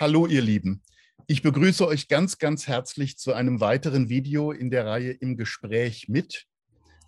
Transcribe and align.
Hallo 0.00 0.28
ihr 0.28 0.42
Lieben. 0.42 0.80
Ich 1.26 1.42
begrüße 1.42 1.84
euch 1.84 2.06
ganz, 2.06 2.38
ganz 2.38 2.68
herzlich 2.68 3.18
zu 3.18 3.32
einem 3.32 3.60
weiteren 3.60 4.08
Video 4.08 4.52
in 4.52 4.70
der 4.70 4.86
Reihe 4.86 5.10
Im 5.10 5.36
Gespräch 5.36 6.06
mit. 6.08 6.46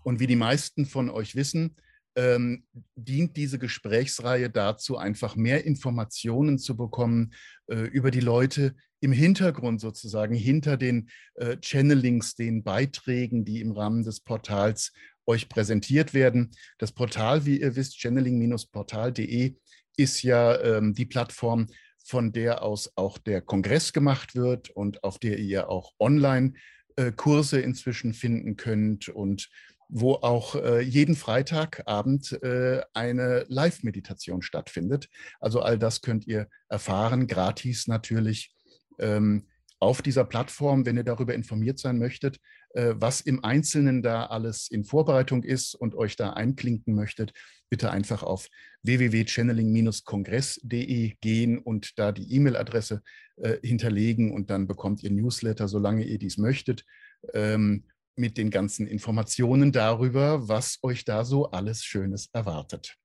Und 0.02 0.18
wie 0.18 0.26
die 0.26 0.34
meisten 0.34 0.86
von 0.86 1.08
euch 1.08 1.36
wissen, 1.36 1.76
ähm, 2.16 2.64
dient 2.96 3.36
diese 3.36 3.60
Gesprächsreihe 3.60 4.50
dazu, 4.50 4.96
einfach 4.96 5.36
mehr 5.36 5.64
Informationen 5.64 6.58
zu 6.58 6.76
bekommen 6.76 7.32
äh, 7.68 7.76
über 7.76 8.10
die 8.10 8.18
Leute 8.18 8.74
im 8.98 9.12
Hintergrund 9.12 9.80
sozusagen, 9.80 10.34
hinter 10.34 10.76
den 10.76 11.10
äh, 11.36 11.58
Channelings, 11.60 12.34
den 12.34 12.64
Beiträgen, 12.64 13.44
die 13.44 13.60
im 13.60 13.70
Rahmen 13.70 14.02
des 14.02 14.18
Portals 14.18 14.92
euch 15.26 15.48
präsentiert 15.48 16.12
werden. 16.12 16.50
Das 16.78 16.90
Portal, 16.90 17.46
wie 17.46 17.60
ihr 17.60 17.76
wisst, 17.76 18.00
channeling-portal.de, 18.00 19.54
ist 19.96 20.22
ja 20.24 20.60
ähm, 20.60 20.92
die 20.92 21.06
Plattform, 21.06 21.68
von 22.04 22.32
der 22.32 22.62
aus 22.62 22.92
auch 22.96 23.18
der 23.18 23.40
Kongress 23.40 23.92
gemacht 23.92 24.34
wird 24.34 24.70
und 24.70 25.04
auf 25.04 25.18
der 25.18 25.38
ihr 25.38 25.68
auch 25.68 25.92
Online-Kurse 25.98 27.60
äh, 27.60 27.64
inzwischen 27.64 28.14
finden 28.14 28.56
könnt 28.56 29.08
und 29.08 29.48
wo 29.88 30.14
auch 30.14 30.54
äh, 30.54 30.80
jeden 30.80 31.16
Freitagabend 31.16 32.32
äh, 32.42 32.80
eine 32.94 33.44
Live-Meditation 33.48 34.40
stattfindet. 34.40 35.08
Also 35.40 35.60
all 35.60 35.78
das 35.78 36.00
könnt 36.00 36.26
ihr 36.26 36.48
erfahren, 36.68 37.26
gratis 37.26 37.88
natürlich, 37.88 38.54
ähm, 38.98 39.46
auf 39.80 40.02
dieser 40.02 40.24
Plattform, 40.24 40.84
wenn 40.84 40.98
ihr 40.98 41.04
darüber 41.04 41.34
informiert 41.34 41.78
sein 41.78 41.98
möchtet, 41.98 42.38
was 42.74 43.20
im 43.20 43.44
Einzelnen 43.44 44.02
da 44.02 44.24
alles 44.26 44.68
in 44.70 44.84
Vorbereitung 44.84 45.42
ist 45.42 45.74
und 45.74 45.94
euch 45.94 46.16
da 46.16 46.34
einklinken 46.34 46.94
möchtet, 46.94 47.32
bitte 47.68 47.90
einfach 47.90 48.22
auf 48.22 48.48
www.channeling-kongress.de 48.82 51.14
gehen 51.20 51.58
und 51.58 51.98
da 51.98 52.12
die 52.12 52.32
E-Mail-Adresse 52.34 53.02
äh, 53.36 53.58
hinterlegen 53.62 54.32
und 54.32 54.48
dann 54.50 54.66
bekommt 54.66 55.02
ihr 55.02 55.10
Newsletter, 55.10 55.68
solange 55.68 56.04
ihr 56.04 56.18
dies 56.18 56.38
möchtet, 56.38 56.84
ähm, 57.32 57.84
mit 58.16 58.36
den 58.36 58.50
ganzen 58.50 58.86
Informationen 58.86 59.72
darüber, 59.72 60.48
was 60.48 60.78
euch 60.82 61.04
da 61.04 61.24
so 61.24 61.50
alles 61.50 61.84
Schönes 61.84 62.28
erwartet. 62.32 62.96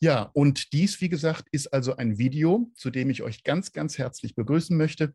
Ja, 0.00 0.30
und 0.34 0.72
dies, 0.72 1.00
wie 1.00 1.08
gesagt, 1.08 1.48
ist 1.50 1.72
also 1.72 1.96
ein 1.96 2.18
Video, 2.18 2.70
zu 2.74 2.90
dem 2.90 3.10
ich 3.10 3.22
euch 3.22 3.44
ganz, 3.44 3.72
ganz 3.72 3.98
herzlich 3.98 4.34
begrüßen 4.34 4.76
möchte 4.76 5.14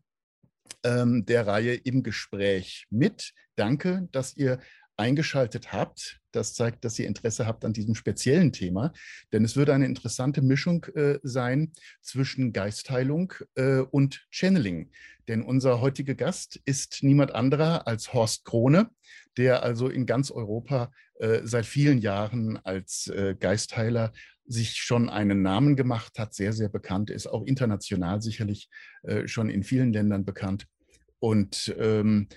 ähm, 0.84 1.24
der 1.26 1.46
Reihe 1.46 1.74
im 1.74 2.02
Gespräch 2.02 2.86
mit. 2.90 3.32
Danke, 3.56 4.08
dass 4.12 4.36
ihr 4.36 4.58
eingeschaltet 4.96 5.72
habt. 5.72 6.20
Das 6.30 6.54
zeigt, 6.54 6.84
dass 6.84 6.98
ihr 6.98 7.06
Interesse 7.06 7.46
habt 7.46 7.64
an 7.64 7.72
diesem 7.72 7.94
speziellen 7.94 8.52
Thema, 8.52 8.92
denn 9.32 9.44
es 9.44 9.56
würde 9.56 9.74
eine 9.74 9.86
interessante 9.86 10.42
Mischung 10.42 10.84
äh, 10.94 11.18
sein 11.22 11.72
zwischen 12.00 12.52
Geistheilung 12.52 13.32
äh, 13.54 13.78
und 13.78 14.26
Channeling. 14.30 14.90
Denn 15.28 15.42
unser 15.42 15.80
heutiger 15.80 16.14
Gast 16.14 16.60
ist 16.64 17.02
niemand 17.02 17.34
anderer 17.34 17.86
als 17.86 18.12
Horst 18.12 18.44
Krone, 18.44 18.90
der 19.36 19.62
also 19.62 19.88
in 19.88 20.06
ganz 20.06 20.30
Europa 20.30 20.92
äh, 21.18 21.40
seit 21.44 21.66
vielen 21.66 21.98
Jahren 21.98 22.58
als 22.64 23.08
äh, 23.08 23.34
Geistheiler 23.38 24.12
sich 24.46 24.76
schon 24.76 25.08
einen 25.08 25.42
Namen 25.42 25.76
gemacht 25.76 26.18
hat, 26.18 26.34
sehr, 26.34 26.52
sehr 26.52 26.68
bekannt 26.68 27.10
ist, 27.10 27.26
auch 27.26 27.44
international 27.44 28.20
sicherlich 28.22 28.68
äh, 29.02 29.26
schon 29.26 29.48
in 29.48 29.62
vielen 29.62 29.92
Ländern 29.92 30.24
bekannt. 30.24 30.66
Und 31.18 31.74
ähm, 31.78 32.28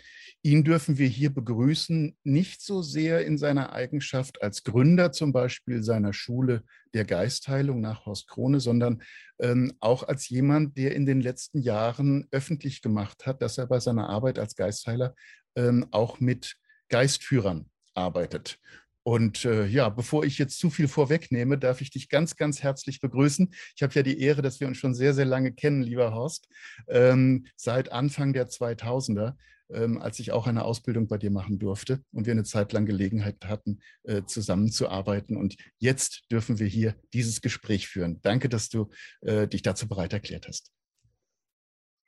ihn 0.44 0.64
dürfen 0.64 0.98
wir 0.98 1.08
hier 1.08 1.34
begrüßen, 1.34 2.16
nicht 2.24 2.62
so 2.62 2.82
sehr 2.82 3.26
in 3.26 3.38
seiner 3.38 3.74
Eigenschaft 3.74 4.42
als 4.42 4.64
Gründer 4.64 5.12
zum 5.12 5.34
Beispiel 5.34 5.84
seiner 5.84 6.14
Schule 6.14 6.64
der 6.94 7.04
Geistheilung 7.04 7.82
nach 7.82 8.06
Horst 8.06 8.30
Krone, 8.30 8.62
sondern 8.62 9.04
ähm, 9.40 9.74
auch 9.82 10.04
als 10.04 10.30
jemand, 10.30 10.78
der 10.78 10.96
in 10.96 11.06
den 11.06 11.20
letzten 11.20 11.62
Jahren 11.62 12.28
öffentlich 12.32 12.82
gemacht 12.82 13.26
hat, 13.26 13.42
dass 13.42 13.58
er 13.58 13.68
bei 13.68 13.82
seiner 13.82 14.08
Arbeit 14.08 14.40
als 14.40 14.56
Geistheiler 14.56 15.16
ähm, 15.58 15.88
auch 15.92 16.22
mit 16.22 16.56
Geistführern 16.88 17.70
arbeitet. 17.94 18.58
Und 19.08 19.46
äh, 19.46 19.66
ja, 19.68 19.88
bevor 19.88 20.26
ich 20.26 20.38
jetzt 20.38 20.60
zu 20.60 20.70
viel 20.70 20.90
vorwegnehme, 20.90 21.58
darf 21.58 21.80
ich 21.80 21.92
dich 21.92 22.10
ganz, 22.10 22.36
ganz 22.36 22.62
herzlich 22.62 23.00
begrüßen. 23.00 23.54
Ich 23.74 23.82
habe 23.82 23.94
ja 23.94 24.04
die 24.04 24.20
Ehre, 24.20 24.42
dass 24.42 24.60
wir 24.60 24.68
uns 24.68 24.76
schon 24.76 24.94
sehr, 24.94 25.14
sehr 25.14 25.24
lange 25.24 25.54
kennen, 25.54 25.82
lieber 25.82 26.14
Horst, 26.14 26.50
ähm, 26.90 27.46
seit 27.56 27.94
Anfang 27.94 28.34
der 28.34 28.50
2000er, 28.50 29.38
ähm, 29.70 29.98
als 29.98 30.20
ich 30.20 30.34
auch 30.34 30.46
eine 30.46 30.66
Ausbildung 30.66 31.08
bei 31.08 31.18
dir 31.18 31.32
machen 31.32 31.58
durfte 31.58 32.04
und 32.12 32.26
wir 32.26 32.34
eine 32.34 32.44
Zeit 32.44 32.74
lang 32.74 32.86
Gelegenheit 32.86 33.38
hatten, 33.46 33.80
äh, 34.04 34.24
zusammenzuarbeiten. 34.26 35.38
Und 35.38 35.56
jetzt 35.78 36.26
dürfen 36.30 36.60
wir 36.60 36.68
hier 36.68 36.94
dieses 37.14 37.40
Gespräch 37.40 37.88
führen. 37.88 38.20
Danke, 38.24 38.50
dass 38.50 38.68
du 38.68 38.90
äh, 39.22 39.48
dich 39.48 39.62
dazu 39.62 39.88
bereit 39.88 40.12
erklärt 40.12 40.50
hast. 40.50 40.74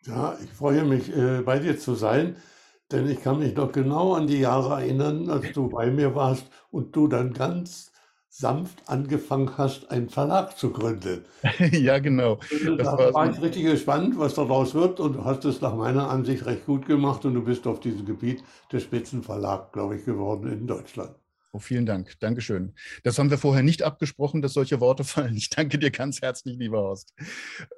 Ja, 0.05 0.37
ich 0.43 0.49
freue 0.49 0.83
mich, 0.83 1.15
äh, 1.15 1.43
bei 1.43 1.59
dir 1.59 1.79
zu 1.79 1.95
sein. 1.95 2.35
Denn 2.91 3.07
ich 3.07 3.21
kann 3.21 3.39
mich 3.39 3.55
noch 3.55 3.71
genau 3.71 4.13
an 4.13 4.27
die 4.27 4.39
Jahre 4.39 4.81
erinnern, 4.81 5.29
als 5.29 5.51
du 5.51 5.69
bei 5.69 5.91
mir 5.91 6.15
warst 6.15 6.49
und 6.71 6.95
du 6.95 7.07
dann 7.07 7.33
ganz 7.33 7.91
sanft 8.29 8.87
angefangen 8.87 9.57
hast, 9.57 9.91
einen 9.91 10.09
Verlag 10.09 10.57
zu 10.57 10.71
gründen. 10.71 11.25
ja, 11.71 11.99
genau. 11.99 12.37
Das 12.77 12.87
da 12.87 12.97
war, 12.97 13.13
war 13.13 13.29
ich 13.29 13.41
richtig 13.41 13.63
gespannt, 13.63 14.17
was 14.17 14.35
daraus 14.35 14.73
wird 14.73 14.99
und 14.99 15.13
du 15.13 15.25
hast 15.25 15.45
es 15.45 15.61
nach 15.61 15.75
meiner 15.75 16.09
Ansicht 16.09 16.45
recht 16.45 16.65
gut 16.65 16.85
gemacht 16.85 17.25
und 17.25 17.33
du 17.33 17.43
bist 17.43 17.67
auf 17.67 17.79
diesem 17.79 18.05
Gebiet 18.05 18.43
der 18.71 18.79
Spitzenverlag, 18.79 19.73
glaube 19.73 19.97
ich, 19.97 20.05
geworden 20.05 20.51
in 20.51 20.67
Deutschland. 20.67 21.18
Oh, 21.51 21.57
vielen 21.57 21.87
Dank. 21.87 22.19
Dankeschön. 22.19 22.75
Das 23.03 23.17
haben 23.17 23.31
wir 23.31 23.39
vorher 23.39 23.63
nicht 23.63 23.81
abgesprochen, 23.81 24.43
dass 24.43 24.53
solche 24.53 24.79
Worte 24.79 25.03
fallen. 25.03 25.35
Ich 25.35 25.49
danke 25.49 25.79
dir 25.79 25.89
ganz 25.89 26.21
herzlich, 26.21 26.57
lieber 26.57 26.79
Horst. 26.79 27.15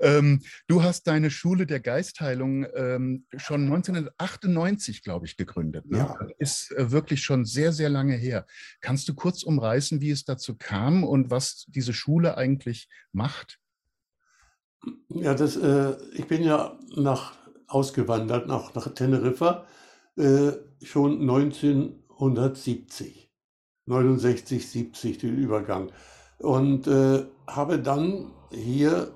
Ähm, 0.01 0.41
du 0.67 0.83
hast 0.83 1.07
deine 1.07 1.31
Schule 1.31 1.65
der 1.65 1.79
Geistheilung 1.79 2.65
ähm, 2.75 3.25
schon 3.37 3.63
1998, 3.63 5.03
glaube 5.03 5.25
ich, 5.25 5.37
gegründet. 5.37 5.89
Ne? 5.89 5.99
Ja. 5.99 6.17
Ist 6.37 6.73
äh, 6.73 6.91
wirklich 6.91 7.23
schon 7.23 7.45
sehr, 7.45 7.71
sehr 7.71 7.87
lange 7.87 8.15
her. 8.15 8.45
Kannst 8.81 9.07
du 9.07 9.13
kurz 9.13 9.43
umreißen, 9.43 10.01
wie 10.01 10.11
es 10.11 10.25
dazu 10.25 10.57
kam 10.57 11.05
und 11.05 11.31
was 11.31 11.65
diese 11.69 11.93
Schule 11.93 12.35
eigentlich 12.35 12.89
macht? 13.13 13.57
Ja, 15.07 15.33
das, 15.33 15.55
äh, 15.55 15.93
ich 16.13 16.27
bin 16.27 16.43
ja 16.43 16.77
nach, 16.97 17.35
ausgewandert 17.67 18.47
nach, 18.47 18.73
nach 18.73 18.93
Teneriffa 18.93 19.65
äh, 20.17 20.51
schon 20.83 21.21
1970. 21.21 23.31
69, 23.86 24.69
70 24.69 25.18
den 25.19 25.38
Übergang. 25.38 25.92
Und 26.40 26.88
äh, 26.88 27.25
habe 27.47 27.80
dann 27.80 28.31
hier, 28.52 29.14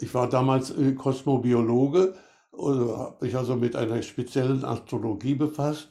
ich 0.00 0.14
war 0.14 0.28
damals 0.28 0.70
äh, 0.70 0.92
Kosmobiologe, 0.92 2.14
also 2.52 2.96
habe 2.96 3.24
mich 3.24 3.36
also 3.36 3.56
mit 3.56 3.76
einer 3.76 4.02
speziellen 4.02 4.64
Astrologie 4.64 5.34
befasst 5.34 5.88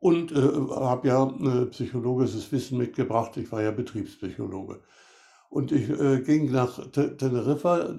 und 0.00 0.32
äh, 0.32 0.36
habe 0.36 1.08
ja 1.08 1.24
äh, 1.24 1.66
psychologisches 1.66 2.50
Wissen 2.52 2.78
mitgebracht. 2.78 3.36
Ich 3.36 3.50
war 3.52 3.62
ja 3.62 3.70
Betriebspsychologe. 3.70 4.80
Und 5.50 5.72
ich 5.72 5.88
äh, 5.88 6.20
ging 6.20 6.50
nach 6.50 6.90
Teneriffa 6.90 7.98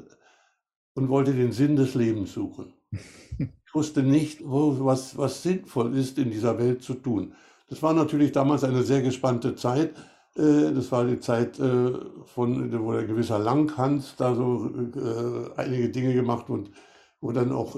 und 0.94 1.10
wollte 1.10 1.34
den 1.34 1.52
Sinn 1.52 1.76
des 1.76 1.96
Lebens 1.96 2.34
suchen. 2.34 2.74
Ich 3.70 3.76
wusste 3.76 4.02
nicht, 4.02 4.40
wo, 4.44 4.86
was, 4.86 5.18
was 5.18 5.44
sinnvoll 5.44 5.96
ist, 5.98 6.18
in 6.18 6.32
dieser 6.32 6.58
Welt 6.58 6.82
zu 6.82 6.94
tun. 6.96 7.34
Das 7.70 7.84
war 7.84 7.94
natürlich 7.94 8.32
damals 8.32 8.64
eine 8.64 8.84
sehr 8.84 9.02
gespannte 9.02 9.56
Zeit. 9.56 9.94
Äh, 10.36 10.74
das 10.74 10.92
war 10.92 11.06
die 11.06 11.20
Zeit, 11.20 11.60
äh, 11.60 11.94
von, 12.26 12.72
wo 12.82 12.94
der 12.94 13.06
gewisser 13.06 13.40
Langhans 13.40 14.16
da 14.18 14.36
so 14.36 14.70
äh, 14.96 15.60
einige 15.60 15.90
Dinge 15.90 16.14
gemacht 16.14 16.50
und 16.50 16.72
wo 17.20 17.32
dann 17.32 17.52
auch 17.52 17.76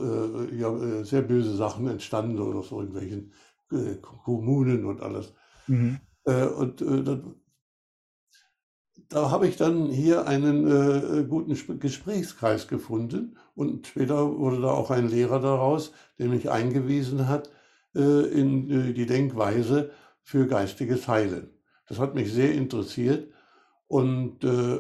ja, 0.51 1.03
sehr 1.05 1.21
böse 1.21 1.55
Sachen 1.55 1.87
entstanden 1.87 2.35
sind 2.35 2.55
aus 2.57 2.71
irgendwelchen 2.71 3.31
Kommunen 4.01 4.83
und 4.83 5.01
alles. 5.01 5.33
Mhm. 5.67 6.01
Und 6.25 6.81
dann, 6.81 7.35
da 9.07 9.31
habe 9.31 9.47
ich 9.47 9.55
dann 9.55 9.85
hier 9.85 10.27
einen 10.27 10.67
äh, 10.67 11.23
guten 11.23 11.79
Gesprächskreis 11.79 12.67
gefunden 12.67 13.37
und 13.55 13.87
später 13.87 14.37
wurde 14.37 14.59
da 14.59 14.71
auch 14.71 14.91
ein 14.91 15.07
Lehrer 15.07 15.39
daraus, 15.39 15.93
der 16.17 16.27
mich 16.27 16.49
eingewiesen 16.49 17.29
hat 17.29 17.49
in 17.97 18.69
äh, 18.69 18.93
die 18.93 19.05
Denkweise 19.05 19.91
für 20.21 20.47
geistiges 20.47 21.07
Heilen. 21.07 21.49
Das 21.87 21.99
hat 21.99 22.15
mich 22.15 22.31
sehr 22.31 22.53
interessiert 22.53 23.31
und 23.87 24.43
äh, 24.43 24.79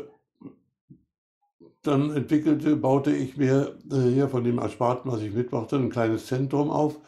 dann 1.81 2.11
entwickelte, 2.11 2.75
baute 2.75 3.11
ich 3.11 3.37
mir 3.37 3.79
hier 3.89 4.27
von 4.27 4.43
dem 4.43 4.59
Ersparten, 4.59 5.09
was 5.09 5.21
ich 5.21 5.33
mitmachte, 5.33 5.77
ein 5.77 5.89
kleines 5.89 6.27
Zentrum 6.27 6.69
auf 6.69 6.99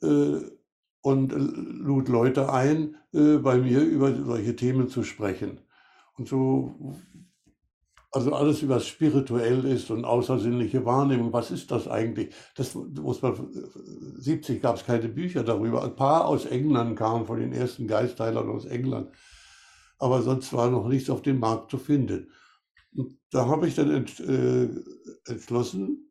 und 0.00 1.32
lud 1.32 2.08
Leute 2.08 2.52
ein, 2.52 2.94
bei 3.10 3.58
mir 3.58 3.80
über 3.80 4.14
solche 4.14 4.54
Themen 4.54 4.88
zu 4.88 5.02
sprechen. 5.02 5.60
Und 6.16 6.28
so 6.28 6.94
also 8.16 8.32
alles, 8.32 8.66
was 8.66 8.86
spirituell 8.86 9.66
ist 9.66 9.90
und 9.90 10.06
außersinnliche 10.06 10.86
Wahrnehmung, 10.86 11.34
was 11.34 11.50
ist 11.50 11.70
das 11.70 11.86
eigentlich? 11.86 12.34
Das 12.54 12.74
muss 12.74 13.20
man, 13.20 13.52
70 14.16 14.62
gab 14.62 14.76
es 14.76 14.86
keine 14.86 15.08
Bücher 15.08 15.44
darüber. 15.44 15.84
Ein 15.84 15.96
paar 15.96 16.24
aus 16.24 16.46
England 16.46 16.96
kamen, 16.96 17.26
von 17.26 17.38
den 17.38 17.52
ersten 17.52 17.86
Geistheilern 17.86 18.48
aus 18.48 18.64
England. 18.64 19.14
Aber 19.98 20.22
sonst 20.22 20.50
war 20.54 20.70
noch 20.70 20.88
nichts 20.88 21.10
auf 21.10 21.20
dem 21.20 21.40
Markt 21.40 21.70
zu 21.70 21.76
finden. 21.76 22.32
Und 22.94 23.18
da 23.30 23.48
habe 23.48 23.68
ich 23.68 23.74
dann 23.74 23.90
ent, 23.90 24.18
äh, 24.20 24.70
entschlossen, 25.26 26.10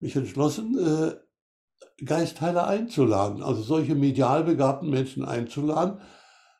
mich 0.00 0.16
entschlossen, 0.16 0.78
äh, 0.78 1.16
Geistheiler 2.02 2.66
einzuladen, 2.66 3.42
also 3.42 3.60
solche 3.60 3.94
medial 3.94 4.42
begabten 4.42 4.88
Menschen 4.88 5.26
einzuladen. 5.26 6.00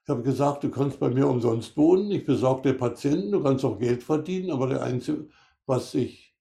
Ich 0.08 0.10
habe 0.10 0.22
gesagt, 0.22 0.64
du 0.64 0.70
kannst 0.70 0.98
bei 1.00 1.10
mir 1.10 1.28
umsonst 1.28 1.76
wohnen, 1.76 2.10
ich 2.10 2.24
besorge 2.24 2.70
dir 2.72 2.78
Patienten, 2.78 3.30
du 3.30 3.42
kannst 3.42 3.62
auch 3.62 3.78
Geld 3.78 4.02
verdienen, 4.02 4.50
aber 4.50 4.66
der 4.66 4.82
Einzige, 4.82 5.28
was 5.66 5.92
ich 5.92 6.34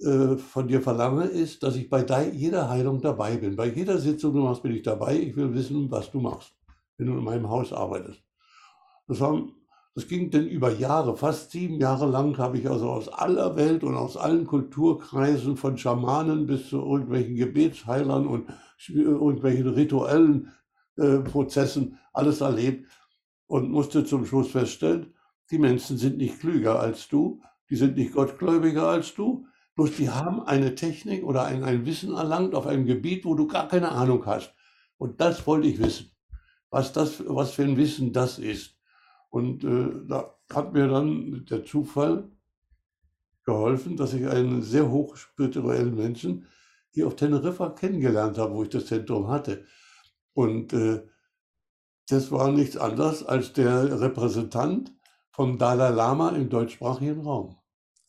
äh, 0.00 0.36
von 0.36 0.68
dir 0.68 0.80
verlange, 0.80 1.24
ist, 1.24 1.64
dass 1.64 1.74
ich 1.74 1.90
bei 1.90 2.04
jeder 2.32 2.70
Heilung 2.70 3.00
dabei 3.00 3.36
bin. 3.36 3.56
Bei 3.56 3.66
jeder 3.66 3.98
Sitzung, 3.98 4.34
du 4.34 4.42
machst, 4.42 4.62
bin 4.62 4.76
ich 4.76 4.84
dabei. 4.84 5.18
Ich 5.18 5.34
will 5.34 5.52
wissen, 5.52 5.90
was 5.90 6.12
du 6.12 6.20
machst, 6.20 6.54
wenn 6.98 7.08
du 7.08 7.14
in 7.14 7.24
meinem 7.24 7.50
Haus 7.50 7.72
arbeitest. 7.72 8.22
Das, 9.08 9.20
haben, 9.20 9.56
das 9.96 10.06
ging 10.06 10.30
dann 10.30 10.46
über 10.46 10.70
Jahre, 10.70 11.16
fast 11.16 11.50
sieben 11.50 11.80
Jahre 11.80 12.06
lang 12.06 12.38
habe 12.38 12.58
ich 12.58 12.70
also 12.70 12.90
aus 12.90 13.08
aller 13.08 13.56
Welt 13.56 13.82
und 13.82 13.96
aus 13.96 14.16
allen 14.16 14.46
Kulturkreisen, 14.46 15.56
von 15.56 15.76
Schamanen 15.76 16.46
bis 16.46 16.68
zu 16.68 16.76
irgendwelchen 16.76 17.34
Gebetsheilern 17.34 18.28
und 18.28 18.46
irgendwelchen 18.86 19.66
rituellen 19.66 20.52
äh, 20.96 21.18
Prozessen 21.18 21.98
alles 22.12 22.40
erlebt 22.40 22.86
und 23.50 23.70
musste 23.70 24.04
zum 24.04 24.24
Schluss 24.26 24.52
feststellen, 24.52 25.14
die 25.50 25.58
Menschen 25.58 25.98
sind 25.98 26.18
nicht 26.18 26.40
klüger 26.40 26.78
als 26.78 27.08
du, 27.08 27.42
die 27.68 27.76
sind 27.76 27.96
nicht 27.96 28.12
gottgläubiger 28.12 28.86
als 28.86 29.14
du, 29.14 29.46
Bloß 29.80 29.96
die 29.96 30.10
haben 30.10 30.42
eine 30.42 30.74
Technik 30.74 31.24
oder 31.24 31.44
ein, 31.44 31.64
ein 31.64 31.86
Wissen 31.86 32.12
erlangt 32.12 32.54
auf 32.54 32.66
einem 32.66 32.84
Gebiet, 32.84 33.24
wo 33.24 33.34
du 33.34 33.46
gar 33.46 33.66
keine 33.66 33.90
Ahnung 33.92 34.26
hast. 34.26 34.52
Und 34.98 35.22
das 35.22 35.46
wollte 35.46 35.68
ich 35.68 35.78
wissen, 35.78 36.10
was, 36.68 36.92
das, 36.92 37.24
was 37.26 37.52
für 37.52 37.62
ein 37.62 37.78
Wissen 37.78 38.12
das 38.12 38.38
ist. 38.38 38.76
Und 39.30 39.64
äh, 39.64 39.88
da 40.06 40.34
hat 40.52 40.74
mir 40.74 40.86
dann 40.86 41.46
der 41.46 41.64
Zufall 41.64 42.30
geholfen, 43.44 43.96
dass 43.96 44.12
ich 44.12 44.26
einen 44.26 44.60
sehr 44.60 44.90
hochspirituellen 44.90 45.94
Menschen 45.94 46.46
hier 46.90 47.06
auf 47.06 47.16
Teneriffa 47.16 47.70
kennengelernt 47.70 48.36
habe, 48.36 48.52
wo 48.52 48.64
ich 48.64 48.68
das 48.68 48.84
Zentrum 48.84 49.28
hatte. 49.28 49.64
Und 50.34 50.74
äh, 50.74 51.06
das 52.12 52.30
war 52.30 52.50
nichts 52.50 52.76
anderes 52.76 53.24
als 53.24 53.52
der 53.52 54.00
Repräsentant 54.00 54.92
vom 55.30 55.58
Dalai 55.58 55.90
Lama 55.90 56.30
im 56.30 56.48
deutschsprachigen 56.48 57.20
Raum. 57.22 57.56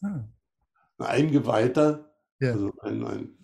Ah 0.02 0.26
ein 1.02 1.26
Eingeweihter, 1.26 2.12
ja. 2.40 2.54
also 2.54 2.74
ein, 2.82 3.04
ein 3.06 3.38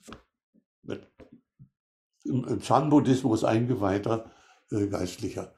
im, 2.24 2.44
im 2.44 2.60
Chan-Buddhismus 2.60 3.44
eingeweihter 3.44 4.32
äh, 4.72 4.88
Geistlicher. 4.88 5.54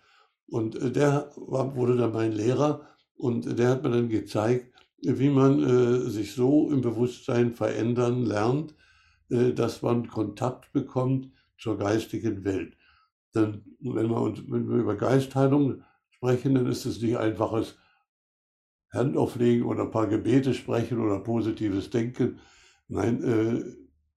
Und 0.48 0.76
äh, 0.76 0.92
der 0.92 1.32
war, 1.36 1.76
wurde 1.76 1.98
dann 1.98 2.14
mein 2.14 2.32
Lehrer 2.32 2.88
und 3.16 3.58
der 3.58 3.70
hat 3.70 3.84
mir 3.84 3.90
dann 3.90 4.10
gezeigt, 4.10 4.74
wie 5.02 5.30
man 5.30 5.64
äh, 5.64 6.10
sich 6.10 6.34
so 6.34 6.70
im 6.72 6.82
Bewusstsein 6.82 7.54
verändern 7.54 8.26
lernt, 8.26 8.76
äh, 9.30 9.54
dass 9.54 9.82
man 9.82 10.08
Kontakt 10.08 10.72
bekommt 10.74 11.32
zur 11.58 11.78
geistigen 11.78 12.44
Welt. 12.44 12.78
Denn 13.36 13.64
wenn 13.80 14.10
wir, 14.10 14.22
uns, 14.22 14.42
wenn 14.48 14.70
wir 14.70 14.78
über 14.78 14.96
Geistheilung 14.96 15.84
sprechen, 16.10 16.56
dann 16.56 16.68
ist 16.68 16.86
es 16.86 17.02
nicht 17.02 17.18
einfaches 17.18 17.78
Hand 18.92 19.18
auflegen 19.18 19.66
oder 19.66 19.84
ein 19.84 19.92
paar 19.92 20.08
Gebete 20.08 20.54
sprechen 20.54 21.00
oder 21.00 21.20
positives 21.20 21.90
Denken. 21.90 22.40
Nein, 22.88 23.24
äh, 23.24 23.64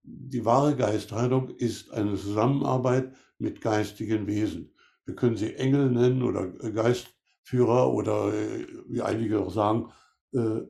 die 0.03 0.45
wahre 0.45 0.75
Geistheilung 0.75 1.51
ist 1.51 1.93
eine 1.93 2.17
Zusammenarbeit 2.17 3.15
mit 3.39 3.61
geistigen 3.61 4.27
Wesen. 4.27 4.75
Wir 5.05 5.15
können 5.15 5.37
sie 5.37 5.55
Engel 5.55 5.91
nennen 5.91 6.23
oder 6.23 6.49
Geistführer 6.49 7.93
oder, 7.93 8.33
äh, 8.33 8.67
wie 8.89 9.03
einige 9.03 9.41
auch 9.41 9.53
sagen, 9.53 9.91
äh, 10.33 10.63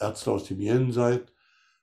Ärzte 0.00 0.32
aus 0.32 0.44
dem 0.44 0.60
Jenseits. 0.60 1.32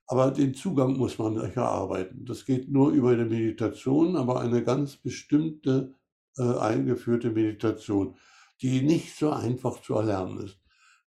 Aber 0.06 0.30
den 0.30 0.54
Zugang 0.54 0.96
muss 0.98 1.18
man 1.18 1.36
erarbeiten. 1.36 2.26
Das 2.26 2.44
geht 2.44 2.70
nur 2.70 2.90
über 2.90 3.10
eine 3.10 3.24
Meditation, 3.24 4.16
aber 4.16 4.40
eine 4.40 4.62
ganz 4.62 4.96
bestimmte 4.96 5.94
äh, 6.38 6.58
eingeführte 6.58 7.30
Meditation, 7.30 8.16
die 8.60 8.82
nicht 8.82 9.16
so 9.16 9.30
einfach 9.30 9.82
zu 9.82 9.94
erlernen 9.94 10.44
ist. 10.44 10.58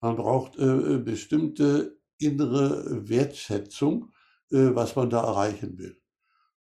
Man 0.01 0.17
braucht 0.17 0.59
äh, 0.59 0.65
äh, 0.65 0.99
bestimmte 0.99 1.97
innere 2.19 3.09
Wertschätzung, 3.09 4.13
äh, 4.51 4.75
was 4.75 4.97
man 4.97 5.11
da 5.11 5.23
erreichen 5.23 5.79
will. 5.79 5.97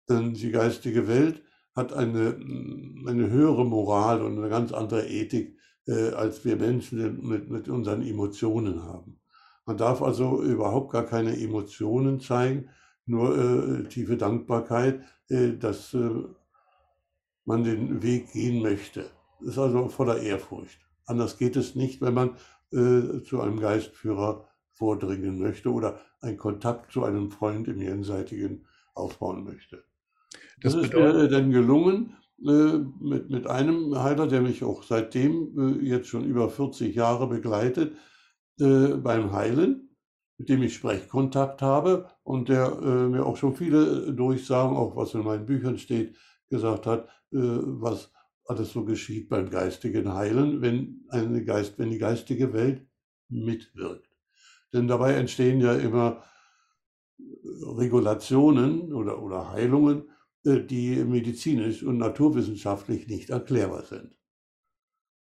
Denn 0.09 0.33
die 0.33 0.51
geistige 0.51 1.07
Welt 1.07 1.43
hat 1.73 1.93
eine, 1.93 2.31
mm, 2.31 3.07
eine 3.07 3.29
höhere 3.29 3.65
Moral 3.65 4.21
und 4.21 4.37
eine 4.37 4.49
ganz 4.49 4.73
andere 4.73 5.07
Ethik, 5.07 5.55
äh, 5.87 6.09
als 6.09 6.43
wir 6.43 6.57
Menschen 6.57 7.25
mit, 7.25 7.49
mit 7.49 7.69
unseren 7.69 8.01
Emotionen 8.01 8.83
haben. 8.83 9.19
Man 9.65 9.77
darf 9.77 10.01
also 10.01 10.41
überhaupt 10.41 10.91
gar 10.91 11.05
keine 11.05 11.39
Emotionen 11.39 12.19
zeigen, 12.19 12.69
nur 13.05 13.37
äh, 13.37 13.83
tiefe 13.87 14.17
Dankbarkeit, 14.17 15.01
äh, 15.29 15.53
dass 15.53 15.95
man 17.45 17.63
den 17.63 18.01
Weg 18.03 18.31
gehen 18.33 18.61
möchte. 18.61 19.09
Das 19.39 19.49
ist 19.49 19.57
also 19.57 19.87
voller 19.89 20.21
Ehrfurcht. 20.21 20.79
Anders 21.05 21.37
geht 21.37 21.55
es 21.55 21.75
nicht, 21.75 22.01
wenn 22.01 22.13
man 22.13 22.37
äh, 22.71 23.21
zu 23.23 23.41
einem 23.41 23.59
Geistführer 23.59 24.47
vordringen 24.73 25.39
möchte 25.39 25.71
oder 25.71 25.99
einen 26.21 26.37
Kontakt 26.37 26.91
zu 26.91 27.03
einem 27.03 27.31
Freund 27.31 27.67
im 27.67 27.81
Jenseitigen 27.81 28.65
aufbauen 28.93 29.43
möchte. 29.43 29.83
Das, 30.61 30.73
das 30.73 30.83
ist 30.85 30.93
mir 30.93 31.27
dann 31.27 31.51
gelungen 31.51 32.15
äh, 32.45 32.77
mit, 32.99 33.29
mit 33.29 33.47
einem 33.47 34.01
Heiler, 34.01 34.27
der 34.27 34.41
mich 34.41 34.63
auch 34.63 34.83
seitdem 34.83 35.81
äh, 35.81 35.85
jetzt 35.85 36.07
schon 36.07 36.25
über 36.25 36.49
40 36.49 36.95
Jahre 36.95 37.27
begleitet 37.27 37.95
äh, 38.59 38.95
beim 38.95 39.31
Heilen, 39.31 39.89
mit 40.37 40.49
dem 40.49 40.63
ich 40.63 40.73
Sprechkontakt 40.73 41.61
habe 41.61 42.09
und 42.23 42.49
der 42.49 42.79
äh, 42.81 43.07
mir 43.07 43.25
auch 43.25 43.37
schon 43.37 43.55
viele 43.55 44.13
Durchsagen, 44.13 44.75
auch 44.75 44.95
was 44.95 45.13
in 45.13 45.23
meinen 45.23 45.45
Büchern 45.45 45.77
steht, 45.77 46.15
gesagt 46.51 46.85
hat, 46.85 47.07
äh, 47.31 47.39
was 47.39 48.11
alles 48.45 48.71
so 48.71 48.85
geschieht 48.85 49.29
beim 49.29 49.49
geistigen 49.49 50.13
Heilen, 50.13 50.61
wenn, 50.61 51.05
eine 51.09 51.43
Geist, 51.43 51.79
wenn 51.79 51.89
die 51.89 51.97
geistige 51.97 52.53
Welt 52.53 52.85
mitwirkt. 53.29 54.09
Denn 54.73 54.87
dabei 54.87 55.13
entstehen 55.13 55.59
ja 55.59 55.73
immer 55.73 56.23
Regulationen 57.77 58.93
oder, 58.93 59.21
oder 59.21 59.51
Heilungen, 59.51 60.09
äh, 60.43 60.59
die 60.59 61.03
medizinisch 61.03 61.83
und 61.83 61.97
naturwissenschaftlich 61.97 63.07
nicht 63.07 63.29
erklärbar 63.29 63.83
sind. 63.83 64.15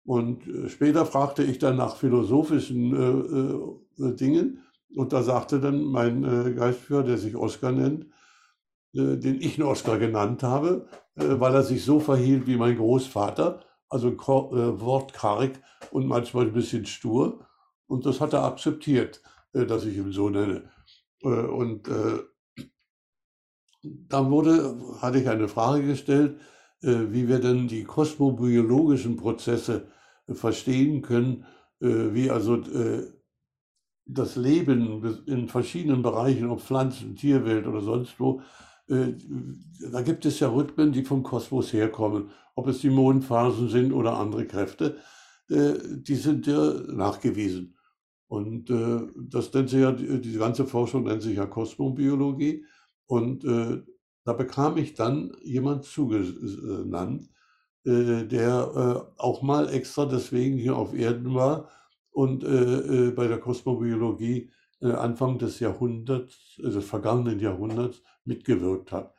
Und 0.06 0.48
äh, 0.48 0.70
später 0.70 1.06
fragte 1.06 1.44
ich 1.44 1.60
dann 1.60 1.76
nach 1.78 1.98
philosophischen 1.98 2.94
äh, 4.00 4.04
äh, 4.04 4.16
Dingen 4.16 4.64
und 4.96 5.12
da 5.12 5.22
sagte 5.22 5.60
dann 5.60 5.84
mein 5.84 6.24
äh, 6.24 6.54
Geistführer, 6.54 7.04
der 7.04 7.18
sich 7.18 7.36
Oskar 7.36 7.74
nennt, 7.74 8.06
äh, 8.94 9.18
den 9.18 9.42
ich 9.42 9.60
einen 9.60 9.68
Oscar 9.68 9.98
genannt 10.00 10.44
habe, 10.44 10.88
äh, 10.88 11.07
weil 11.18 11.56
er 11.56 11.64
sich 11.64 11.84
so 11.84 12.00
verhielt 12.00 12.48
wie 12.48 12.58
mein 12.58 12.78
Großvater, 12.78 13.62
also 13.90 14.10
äh, 14.10 14.80
wortkarg 14.80 15.60
und 15.92 16.08
manchmal 16.08 16.46
ein 16.46 16.54
bisschen 16.54 16.86
stur. 16.86 17.46
Und 17.88 18.06
das 18.06 18.22
hat 18.22 18.34
er 18.34 18.44
akzeptiert, 18.44 19.22
dass 19.54 19.86
ich 19.86 19.98
ihn 19.98 20.12
so 20.12 20.30
nenne. 20.30 20.70
Und 21.22 21.90
dann 23.82 24.30
wurde, 24.30 24.76
hatte 25.02 25.20
ich 25.20 25.30
eine 25.30 25.48
Frage 25.48 25.88
gestellt, 25.88 26.38
wie 26.82 27.30
wir 27.30 27.40
denn 27.40 27.70
die 27.70 27.86
kosmobiologischen 27.86 29.16
Prozesse 29.16 29.88
verstehen 30.28 31.02
können, 31.02 31.46
wie 31.80 32.30
also 32.30 32.62
das 34.06 34.36
Leben 34.36 35.24
in 35.26 35.48
verschiedenen 35.48 36.02
Bereichen, 36.02 36.50
ob 36.50 36.62
Pflanzen, 36.62 37.16
Tierwelt 37.16 37.68
oder 37.68 37.82
sonst 37.82 38.20
wo, 38.20 38.42
äh, 38.42 38.44
da 38.88 40.02
gibt 40.02 40.26
es 40.26 40.40
ja 40.40 40.50
Rhythmen, 40.50 40.92
die 40.94 41.04
vom 41.04 41.24
Kosmos 41.24 41.74
herkommen, 41.74 42.32
ob 42.56 42.68
es 42.68 42.80
die 42.80 42.90
Mondphasen 42.90 43.70
sind 43.70 43.92
oder 43.92 44.18
andere 44.18 44.46
Kräfte, 44.46 44.98
äh, 45.50 45.74
die 45.84 46.16
sind 46.16 46.48
ja 46.48 46.74
nachgewiesen. 46.88 47.76
Und 48.28 48.70
äh, 48.70 49.08
das 49.30 49.54
nennt 49.54 49.70
sich 49.70 49.82
ja, 49.82 49.92
die 49.92 50.38
ganze 50.38 50.66
Forschung 50.66 51.04
nennt 51.04 51.22
sich 51.22 51.38
ja 51.38 51.46
Kosmobiologie. 51.46 52.66
Und 53.06 53.46
da 53.46 54.34
bekam 54.34 54.76
ich 54.76 54.96
dann 54.96 55.32
jemand 55.42 55.86
zugenannt, 55.86 57.30
der 57.86 59.14
auch 59.16 59.42
mal 59.42 59.70
extra 59.70 60.06
deswegen 60.06 60.58
hier 60.58 60.76
auf 60.76 60.94
Erden 60.94 61.34
war 61.34 61.70
und 62.12 62.42
bei 62.42 63.28
der 63.28 63.40
Kosmobiologie 63.40 64.52
Anfang 64.82 65.38
des 65.38 65.62
Jahrhunderts, 65.62 66.58
des 66.58 66.84
vergangenen 66.84 67.40
Jahrhunderts, 67.40 68.04
mitgewirkt 68.28 68.92
hat. 68.92 69.14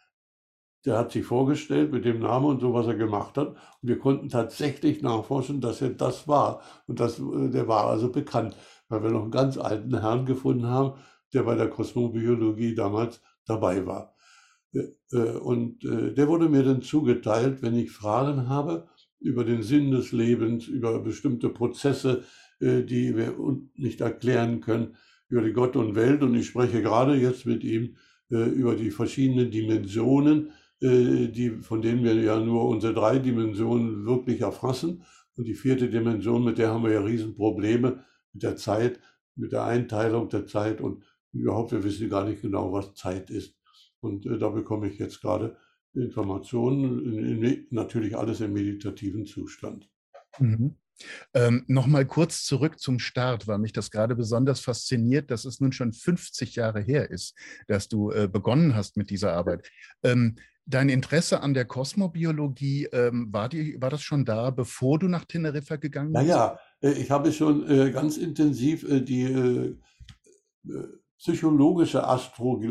Der 0.84 0.96
hat 0.96 1.10
sich 1.10 1.24
vorgestellt 1.24 1.92
mit 1.92 2.04
dem 2.04 2.20
Namen 2.20 2.46
und 2.46 2.60
so, 2.60 2.72
was 2.72 2.86
er 2.86 2.94
gemacht 2.94 3.36
hat. 3.36 3.48
Und 3.48 3.88
wir 3.88 3.98
konnten 3.98 4.28
tatsächlich 4.28 5.02
nachforschen, 5.02 5.60
dass 5.60 5.82
er 5.82 5.90
das 5.90 6.28
war. 6.28 6.62
Und 6.86 7.00
das, 7.00 7.18
äh, 7.18 7.50
der 7.50 7.66
war 7.66 7.86
also 7.86 8.12
bekannt, 8.12 8.56
weil 8.88 9.02
wir 9.02 9.10
noch 9.10 9.22
einen 9.22 9.30
ganz 9.32 9.58
alten 9.58 9.98
Herrn 10.00 10.24
gefunden 10.24 10.66
haben, 10.66 10.98
der 11.34 11.42
bei 11.42 11.56
der 11.56 11.68
Kosmobiologie 11.68 12.74
damals 12.74 13.20
dabei 13.44 13.86
war. 13.86 14.14
Äh, 14.72 14.92
äh, 15.10 15.36
und 15.38 15.82
der 15.82 16.28
wurde 16.28 16.48
mir 16.48 16.62
dann 16.62 16.82
zugeteilt, 16.82 17.60
wenn 17.62 17.74
ich 17.74 17.90
Fragen 17.90 18.48
habe 18.48 18.88
über 19.18 19.44
den 19.44 19.62
Sinn 19.62 19.90
des 19.90 20.12
Lebens, 20.12 20.68
über 20.68 21.00
bestimmte 21.00 21.48
Prozesse, 21.48 22.22
die 22.60 23.16
wir 23.16 23.34
nicht 23.74 24.00
erklären 24.00 24.60
können, 24.60 24.96
über 25.28 25.42
die 25.42 25.52
Gott 25.52 25.76
und 25.76 25.94
Welt. 25.96 26.22
Und 26.22 26.34
ich 26.34 26.46
spreche 26.46 26.82
gerade 26.82 27.14
jetzt 27.14 27.46
mit 27.46 27.64
ihm 27.64 27.96
über 28.28 28.74
die 28.74 28.90
verschiedenen 28.90 29.50
Dimensionen, 29.50 30.50
die, 30.80 31.58
von 31.62 31.82
denen 31.82 32.04
wir 32.04 32.14
ja 32.14 32.38
nur 32.38 32.66
unsere 32.68 32.94
drei 32.94 33.18
Dimensionen 33.18 34.04
wirklich 34.04 34.42
erfassen. 34.42 35.02
Und 35.36 35.44
die 35.44 35.54
vierte 35.54 35.88
Dimension, 35.88 36.44
mit 36.44 36.58
der 36.58 36.70
haben 36.70 36.84
wir 36.84 36.92
ja 36.92 37.00
Riesenprobleme 37.00 38.04
mit 38.32 38.42
der 38.42 38.56
Zeit, 38.56 39.00
mit 39.34 39.52
der 39.52 39.64
Einteilung 39.64 40.28
der 40.28 40.46
Zeit 40.46 40.80
und 40.80 41.04
überhaupt, 41.32 41.72
wir 41.72 41.84
wissen 41.84 42.10
gar 42.10 42.24
nicht 42.24 42.42
genau, 42.42 42.72
was 42.72 42.94
Zeit 42.94 43.30
ist. 43.30 43.56
Und 44.00 44.26
äh, 44.26 44.38
da 44.38 44.48
bekomme 44.48 44.88
ich 44.88 44.98
jetzt 44.98 45.20
gerade 45.20 45.56
Informationen, 45.94 47.04
in, 47.04 47.42
in, 47.42 47.66
natürlich 47.70 48.16
alles 48.16 48.40
im 48.40 48.52
meditativen 48.52 49.26
Zustand. 49.26 49.88
Mhm. 50.38 50.76
Ähm, 51.34 51.64
Nochmal 51.66 52.06
kurz 52.06 52.44
zurück 52.44 52.78
zum 52.78 52.98
Start, 52.98 53.46
weil 53.46 53.58
mich 53.58 53.72
das 53.72 53.90
gerade 53.90 54.14
besonders 54.14 54.60
fasziniert, 54.60 55.30
dass 55.30 55.44
es 55.44 55.60
nun 55.60 55.72
schon 55.72 55.92
50 55.92 56.56
Jahre 56.56 56.80
her 56.80 57.10
ist, 57.10 57.34
dass 57.66 57.88
du 57.88 58.10
äh, 58.10 58.28
begonnen 58.28 58.74
hast 58.74 58.96
mit 58.96 59.10
dieser 59.10 59.32
Arbeit. 59.32 59.70
Ähm, 60.02 60.36
dein 60.68 60.88
Interesse 60.90 61.40
an 61.40 61.54
der 61.54 61.64
Kosmobiologie, 61.64 62.88
ähm, 62.92 63.28
war, 63.32 63.48
die, 63.48 63.80
war 63.80 63.90
das 63.90 64.02
schon 64.02 64.24
da, 64.24 64.50
bevor 64.50 64.98
du 64.98 65.08
nach 65.08 65.24
Teneriffa 65.24 65.76
gegangen 65.76 66.12
bist? 66.12 66.26
Ja, 66.26 66.58
ja, 66.82 66.88
äh, 66.88 66.92
ich 66.92 67.10
habe 67.10 67.32
schon 67.32 67.68
äh, 67.68 67.90
ganz 67.90 68.16
intensiv 68.18 68.84
äh, 68.88 69.00
die 69.00 69.22
äh, 69.22 69.76
äh, 70.68 70.88
psychologische 71.18 72.06
Astro 72.06 72.62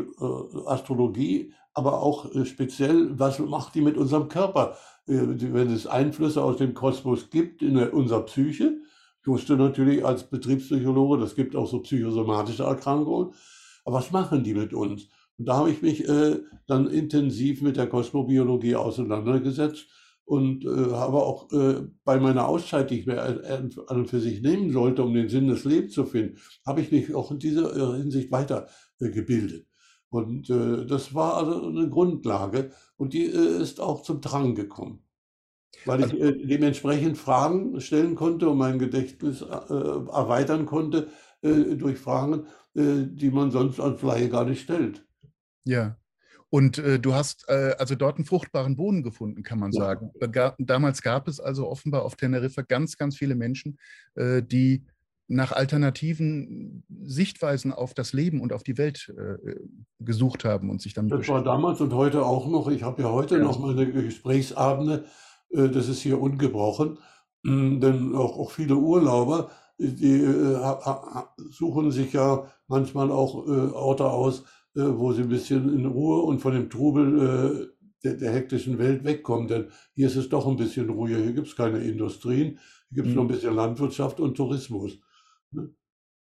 Astrologie, 0.66 1.52
aber 1.78 2.02
auch 2.02 2.26
speziell, 2.44 3.18
was 3.18 3.38
macht 3.38 3.74
die 3.74 3.80
mit 3.80 3.96
unserem 3.96 4.28
Körper? 4.28 4.76
wenn 5.08 5.70
es 5.70 5.86
Einflüsse 5.86 6.42
aus 6.42 6.58
dem 6.58 6.74
Kosmos 6.74 7.30
gibt 7.30 7.62
in 7.62 7.78
unserer 7.78 8.26
Psyche. 8.26 8.78
Ich 9.22 9.26
wusste 9.26 9.56
natürlich 9.56 10.04
als 10.04 10.28
Betriebspsychologe, 10.28 11.18
das 11.18 11.34
gibt 11.34 11.56
auch 11.56 11.66
so 11.66 11.80
psychosomatische 11.80 12.64
Erkrankungen. 12.64 13.32
Aber 13.84 13.96
was 13.96 14.10
machen 14.10 14.44
die 14.44 14.54
mit 14.54 14.74
uns? 14.74 15.08
Und 15.38 15.46
da 15.46 15.56
habe 15.56 15.70
ich 15.70 15.82
mich 15.82 16.06
äh, 16.08 16.40
dann 16.66 16.88
intensiv 16.88 17.62
mit 17.62 17.76
der 17.76 17.86
Kosmobiologie 17.86 18.76
auseinandergesetzt 18.76 19.86
und 20.24 20.64
äh, 20.66 20.92
habe 20.92 21.22
auch 21.22 21.50
äh, 21.52 21.86
bei 22.04 22.20
meiner 22.20 22.48
Auszeit, 22.48 22.90
die 22.90 23.00
ich 23.00 23.06
mir 23.06 23.22
an 23.22 23.70
und 23.88 24.10
für 24.10 24.20
sich 24.20 24.42
nehmen 24.42 24.72
sollte, 24.72 25.02
um 25.02 25.14
den 25.14 25.30
Sinn 25.30 25.48
des 25.48 25.64
Lebens 25.64 25.94
zu 25.94 26.04
finden, 26.04 26.38
habe 26.66 26.82
ich 26.82 26.92
mich 26.92 27.14
auch 27.14 27.30
in 27.30 27.38
dieser 27.38 27.74
äh, 27.74 27.98
Hinsicht 27.98 28.30
weitergebildet. 28.30 29.67
Und 30.10 30.48
äh, 30.48 30.86
das 30.86 31.14
war 31.14 31.36
also 31.36 31.68
eine 31.68 31.88
Grundlage 31.88 32.70
und 32.96 33.12
die 33.12 33.26
äh, 33.26 33.62
ist 33.62 33.80
auch 33.80 34.02
zum 34.02 34.20
Drang 34.20 34.54
gekommen. 34.54 35.02
Weil 35.84 36.00
ich 36.00 36.12
also 36.12 36.16
äh, 36.16 36.46
dementsprechend 36.46 37.18
Fragen 37.18 37.80
stellen 37.80 38.14
konnte 38.14 38.48
und 38.48 38.58
mein 38.58 38.78
Gedächtnis 38.78 39.42
äh, 39.42 39.44
erweitern 39.46 40.66
konnte 40.66 41.08
äh, 41.42 41.76
durch 41.76 41.98
Fragen, 41.98 42.46
äh, 42.74 43.04
die 43.06 43.30
man 43.30 43.50
sonst 43.50 43.78
als 43.80 44.02
Laie 44.02 44.28
gar 44.30 44.44
nicht 44.44 44.62
stellt. 44.62 45.06
Ja. 45.64 45.96
Und 46.50 46.78
du 46.78 47.12
hast 47.12 47.46
also 47.50 47.94
dort 47.94 48.16
einen 48.16 48.24
fruchtbaren 48.24 48.74
Boden 48.74 49.02
gefunden, 49.02 49.42
kann 49.42 49.58
man 49.58 49.70
ja. 49.70 49.82
sagen. 49.82 50.12
Damals 50.56 51.02
gab 51.02 51.28
es 51.28 51.40
also 51.40 51.68
offenbar 51.68 52.06
auf 52.06 52.16
Teneriffa 52.16 52.62
ganz, 52.62 52.96
ganz 52.96 53.18
viele 53.18 53.34
Menschen, 53.34 53.78
die 54.16 54.82
nach 55.28 55.52
alternativen 55.52 56.84
Sichtweisen 57.04 57.72
auf 57.72 57.92
das 57.92 58.14
Leben 58.14 58.40
und 58.40 58.52
auf 58.52 58.62
die 58.62 58.78
Welt 58.78 59.12
äh, 59.16 59.56
gesucht 60.00 60.44
haben 60.44 60.70
und 60.70 60.80
sich 60.80 60.94
damit 60.94 61.12
Das 61.12 61.28
war 61.28 61.44
damals 61.44 61.80
und 61.82 61.92
heute 61.92 62.24
auch 62.24 62.48
noch. 62.48 62.68
Ich 62.68 62.82
habe 62.82 63.02
ja 63.02 63.12
heute 63.12 63.36
ja. 63.36 63.44
noch 63.44 63.58
meine 63.58 63.90
Gesprächsabende. 63.92 65.04
Äh, 65.50 65.68
das 65.68 65.88
ist 65.88 66.00
hier 66.00 66.20
ungebrochen. 66.20 66.98
Mm, 67.42 67.78
denn 67.78 68.14
auch, 68.14 68.38
auch 68.38 68.50
viele 68.50 68.76
Urlauber, 68.76 69.50
die 69.78 70.22
äh, 70.22 70.56
suchen 71.50 71.90
sich 71.92 72.14
ja 72.14 72.46
manchmal 72.66 73.10
auch 73.12 73.46
äh, 73.46 73.70
Orte 73.72 74.06
aus, 74.06 74.44
äh, 74.74 74.80
wo 74.82 75.12
sie 75.12 75.22
ein 75.22 75.28
bisschen 75.28 75.72
in 75.72 75.84
Ruhe 75.84 76.22
und 76.22 76.40
von 76.40 76.54
dem 76.54 76.70
Trubel 76.70 77.20
äh, 77.20 77.66
der, 78.02 78.14
der, 78.14 78.32
hektischen 78.32 78.78
Welt 78.78 79.04
wegkommen. 79.04 79.46
Denn 79.46 79.66
hier 79.94 80.06
ist 80.06 80.16
es 80.16 80.30
doch 80.30 80.46
ein 80.46 80.56
bisschen 80.56 80.88
ruhiger. 80.88 81.18
Hier 81.18 81.32
gibt 81.32 81.48
es 81.48 81.56
keine 81.56 81.80
Industrien. 81.80 82.58
Hier 82.88 83.02
gibt 83.02 83.08
es 83.08 83.10
mhm. 83.10 83.16
nur 83.16 83.24
ein 83.24 83.28
bisschen 83.28 83.54
Landwirtschaft 83.54 84.20
und 84.20 84.36
Tourismus. 84.36 84.98
Ne? 85.50 85.74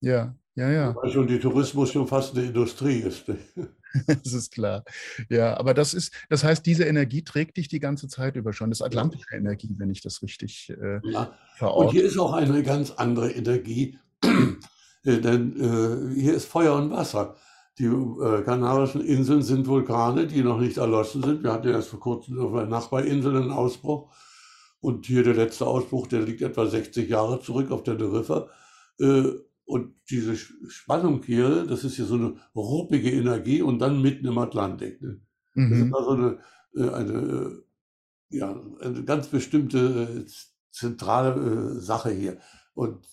Ja, 0.02 0.36
ja, 0.56 0.70
ja. 0.70 0.96
Weil 0.96 1.12
schon 1.12 1.28
die 1.28 1.40
Tourismus 1.40 1.92
schon 1.92 2.08
fast 2.08 2.36
eine 2.36 2.48
Industrie 2.48 3.00
ist. 3.00 3.28
Ne? 3.28 3.38
das 4.08 4.34
ist 4.34 4.54
klar. 4.54 4.84
Ja, 5.30 5.58
aber 5.58 5.74
das 5.74 5.94
ist, 5.94 6.14
das 6.30 6.44
heißt, 6.44 6.66
diese 6.66 6.84
Energie 6.84 7.24
trägt 7.24 7.58
dich 7.58 7.68
die 7.68 7.80
ganze 7.80 8.08
Zeit 8.08 8.36
über 8.36 8.54
schon. 8.54 8.70
Das 8.70 8.80
ist 8.80 8.86
atlantische 8.86 9.36
Energie, 9.36 9.76
wenn 9.78 9.90
ich 9.90 10.02
das 10.02 10.22
richtig 10.22 10.70
äh, 10.70 11.00
ja. 11.04 11.34
verorte. 11.56 11.88
Und 11.88 11.94
hier 11.94 12.04
ist 12.04 12.18
auch 12.18 12.34
eine 12.34 12.64
ganz 12.64 12.92
andere 12.92 13.32
Energie, 13.32 13.98
äh, 14.24 15.18
denn 15.18 15.56
äh, 15.60 16.20
hier 16.20 16.36
ist 16.36 16.46
Feuer 16.46 16.76
und 16.76 16.92
Wasser. 16.92 17.36
Die 17.80 17.86
äh, 17.86 18.42
Kanarischen 18.44 19.02
Inseln 19.02 19.42
sind 19.42 19.68
Vulkane, 19.68 20.28
die 20.28 20.44
noch 20.44 20.60
nicht 20.60 20.78
erloschen 20.78 21.24
sind. 21.24 21.44
Wir 21.44 21.54
hatten 21.54 21.70
erst 21.70 21.90
vor 21.90 22.00
kurzem 22.00 22.38
auf 22.40 22.54
einer 22.54 22.66
Nachbarinsel 22.66 23.36
einen 23.38 23.52
Ausbruch. 23.52 24.14
Und 24.82 25.06
hier 25.06 25.24
der 25.24 25.34
letzte 25.34 25.66
Ausbruch, 25.66 26.08
der 26.08 26.22
liegt 26.22 26.42
etwa 26.42 26.66
60 26.66 27.10
Jahre 27.10 27.42
zurück 27.42 27.72
auf 27.72 27.84
der 27.84 27.98
Teneriffa. 27.98 28.50
Äh, 29.00 29.32
und 29.65 29.94
diese 30.10 30.36
Spannung 30.36 31.22
hier, 31.24 31.65
das 31.65 31.84
ist 31.84 31.96
hier 31.96 32.06
so 32.06 32.15
eine 32.15 32.36
ruppige 32.56 33.12
Energie 33.12 33.62
und 33.62 33.79
dann 33.79 34.01
mitten 34.01 34.25
im 34.25 34.38
Atlantik. 34.39 35.00
Ne? 35.01 35.22
Mhm. 35.53 35.70
Das 35.70 35.79
ist 35.79 35.94
also 35.94 36.12
eine, 36.12 36.39
äh, 36.75 36.94
eine, 36.94 37.62
äh, 38.32 38.38
ja, 38.38 38.62
eine 38.82 39.03
ganz 39.03 39.27
bestimmte 39.27 40.25
zentrale 40.72 41.79
Sache 41.79 42.10
hier. 42.10 42.39
Und 42.74 43.08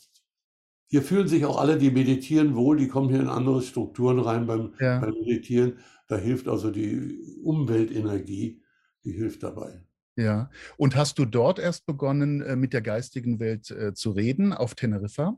hier 0.87 1.03
fühlen 1.03 1.29
sich 1.29 1.45
auch 1.45 1.61
alle, 1.61 1.77
die 1.77 1.91
meditieren, 1.91 2.55
wohl, 2.55 2.79
die 2.79 2.89
kommen 2.89 3.11
hier 3.11 3.21
in 3.21 3.29
andere 3.29 3.61
Strukturen 3.61 4.19
rein 4.19 4.47
beim, 4.47 4.73
ja. 4.81 5.01
beim 5.01 5.13
Meditieren. 5.13 5.79
Da 6.09 6.17
hilft 6.17 6.49
also 6.49 6.71
die 6.71 7.39
Umweltenergie, 7.43 8.63
die 9.05 9.13
hilft 9.13 9.43
dabei. 9.43 9.83
Ja, 10.17 10.49
und 10.79 10.97
hast 10.97 11.19
du 11.19 11.27
dort 11.27 11.59
erst 11.59 11.85
begonnen, 11.85 12.59
mit 12.59 12.73
der 12.73 12.81
geistigen 12.81 13.41
Welt 13.41 13.67
zu 13.95 14.11
reden, 14.13 14.55
auf 14.55 14.75
Teneriffa? 14.75 15.37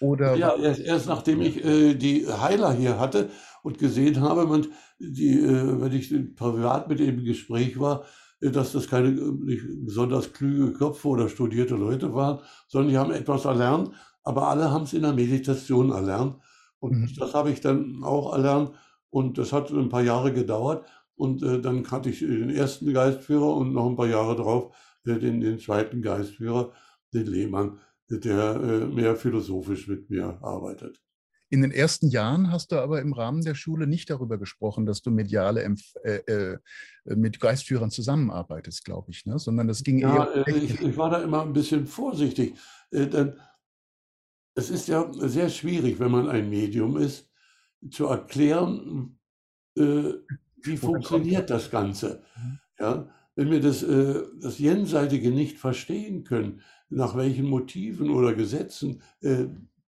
Oder 0.00 0.34
ja, 0.36 0.56
erst, 0.56 0.80
erst 0.80 1.06
nachdem 1.08 1.42
ich 1.42 1.62
äh, 1.62 1.94
die 1.94 2.26
Heiler 2.26 2.72
hier 2.72 2.98
hatte 2.98 3.30
und 3.62 3.78
gesehen 3.78 4.20
habe, 4.20 4.46
man, 4.46 4.66
die, 4.98 5.38
äh, 5.38 5.80
wenn 5.80 5.92
ich 5.92 6.10
privat 6.34 6.88
mit 6.88 7.00
ihm 7.00 7.18
im 7.18 7.24
Gespräch 7.24 7.78
war, 7.78 8.04
äh, 8.40 8.50
dass 8.50 8.72
das 8.72 8.88
keine 8.88 9.10
nicht 9.10 9.64
besonders 9.84 10.32
klüge 10.32 10.72
Köpfe 10.72 11.08
oder 11.08 11.28
studierte 11.28 11.76
Leute 11.76 12.14
waren, 12.14 12.40
sondern 12.66 12.90
die 12.90 12.98
haben 12.98 13.12
etwas 13.12 13.44
erlernt, 13.44 13.90
aber 14.24 14.48
alle 14.48 14.70
haben 14.70 14.84
es 14.84 14.94
in 14.94 15.02
der 15.02 15.12
Meditation 15.12 15.90
erlernt. 15.90 16.36
Und 16.78 16.98
mhm. 16.98 17.10
das 17.18 17.34
habe 17.34 17.50
ich 17.50 17.60
dann 17.60 18.02
auch 18.02 18.32
erlernt 18.32 18.72
und 19.10 19.36
das 19.36 19.52
hat 19.52 19.70
ein 19.70 19.90
paar 19.90 20.02
Jahre 20.02 20.32
gedauert. 20.32 20.86
Und 21.14 21.42
äh, 21.42 21.60
dann 21.60 21.90
hatte 21.90 22.08
ich 22.08 22.20
den 22.20 22.48
ersten 22.48 22.90
Geistführer 22.94 23.54
und 23.54 23.74
noch 23.74 23.86
ein 23.86 23.96
paar 23.96 24.06
Jahre 24.06 24.36
drauf 24.36 24.74
äh, 25.04 25.18
den, 25.18 25.42
den 25.42 25.58
zweiten 25.58 26.00
Geistführer, 26.00 26.72
den 27.12 27.26
Lehmann 27.26 27.78
der 28.10 28.56
äh, 28.56 28.86
mehr 28.86 29.16
philosophisch 29.16 29.88
mit 29.88 30.10
mir 30.10 30.38
arbeitet. 30.42 31.00
In 31.48 31.62
den 31.62 31.72
ersten 31.72 32.08
Jahren 32.08 32.52
hast 32.52 32.70
du 32.70 32.76
aber 32.76 33.00
im 33.00 33.12
Rahmen 33.12 33.42
der 33.42 33.56
Schule 33.56 33.88
nicht 33.88 34.08
darüber 34.08 34.38
gesprochen, 34.38 34.86
dass 34.86 35.02
du 35.02 35.10
mediale 35.10 35.64
äh, 36.04 36.16
äh, 36.16 36.58
mit 37.04 37.40
Geistführern 37.40 37.90
zusammenarbeitest, 37.90 38.84
glaube 38.84 39.10
ich, 39.10 39.26
ne? 39.26 39.38
sondern 39.38 39.66
das 39.66 39.82
ging 39.82 39.98
ja, 39.98 40.32
eher. 40.32 40.46
Äh, 40.46 40.58
ich, 40.58 40.80
ich, 40.80 40.96
war 40.96 41.10
da 41.10 41.20
immer 41.20 41.42
ein 41.42 41.52
bisschen 41.52 41.88
vorsichtig, 41.88 42.54
denn 42.92 43.34
es 44.54 44.70
ist 44.70 44.86
ja 44.88 45.10
sehr 45.12 45.48
schwierig, 45.48 45.98
wenn 45.98 46.12
man 46.12 46.28
ein 46.28 46.50
Medium 46.50 46.96
ist, 46.96 47.28
zu 47.90 48.06
erklären, 48.06 49.18
äh, 49.76 50.12
wie 50.62 50.76
funktioniert 50.76 51.50
das 51.50 51.70
Ganze. 51.70 52.22
Mhm. 52.36 52.58
Ja? 52.78 53.08
Wenn 53.40 53.50
wir 53.50 53.60
das, 53.60 53.82
das 53.82 54.58
Jenseitige 54.58 55.30
nicht 55.30 55.56
verstehen 55.56 56.24
können, 56.24 56.60
nach 56.90 57.16
welchen 57.16 57.46
Motiven 57.46 58.10
oder 58.10 58.34
Gesetzen 58.34 59.00
äh, 59.22 59.46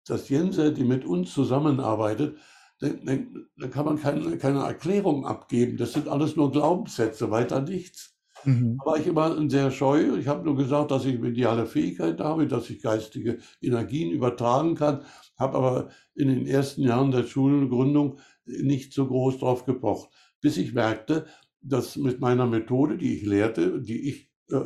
das 0.08 0.30
Jenseits, 0.30 0.78
die 0.78 0.86
mit 0.86 1.04
uns 1.04 1.34
zusammenarbeitet, 1.34 2.38
dann, 2.80 3.04
dann, 3.04 3.48
dann 3.58 3.70
kann 3.70 3.84
man 3.84 4.00
keine, 4.00 4.38
keine 4.38 4.60
Erklärung 4.60 5.26
abgeben. 5.26 5.76
Das 5.76 5.92
sind 5.92 6.08
alles 6.08 6.38
nur 6.38 6.50
Glaubenssätze, 6.50 7.30
weiter 7.30 7.62
nichts. 7.62 8.16
Mhm. 8.46 8.78
Da 8.80 8.86
war 8.90 8.98
ich 8.98 9.08
immer 9.08 9.50
sehr 9.50 9.70
scheu. 9.70 10.16
Ich 10.18 10.30
habe 10.30 10.46
nur 10.46 10.56
gesagt, 10.56 10.92
dass 10.92 11.04
ich 11.04 11.20
mediale 11.20 11.66
Fähigkeit 11.66 12.22
habe, 12.22 12.48
dass 12.48 12.70
ich 12.70 12.82
geistige 12.82 13.40
Energien 13.62 14.12
übertragen 14.12 14.76
kann, 14.76 15.04
habe 15.38 15.58
aber 15.58 15.90
in 16.16 16.30
den 16.30 16.48
ersten 16.48 16.84
Jahren 16.84 17.12
der 17.12 17.26
Schulgründung 17.26 18.18
nicht 18.46 18.94
so 18.94 19.08
groß 19.08 19.40
drauf 19.40 19.66
gepocht, 19.66 20.10
bis 20.40 20.56
ich 20.56 20.74
merkte, 20.74 21.26
dass 21.62 21.96
mit 21.96 22.20
meiner 22.20 22.48
Methode, 22.48 22.98
die 22.98 23.18
ich 23.18 23.26
lehrte, 23.26 23.82
die 23.82 24.10
ich 24.10 24.32
äh, 24.50 24.60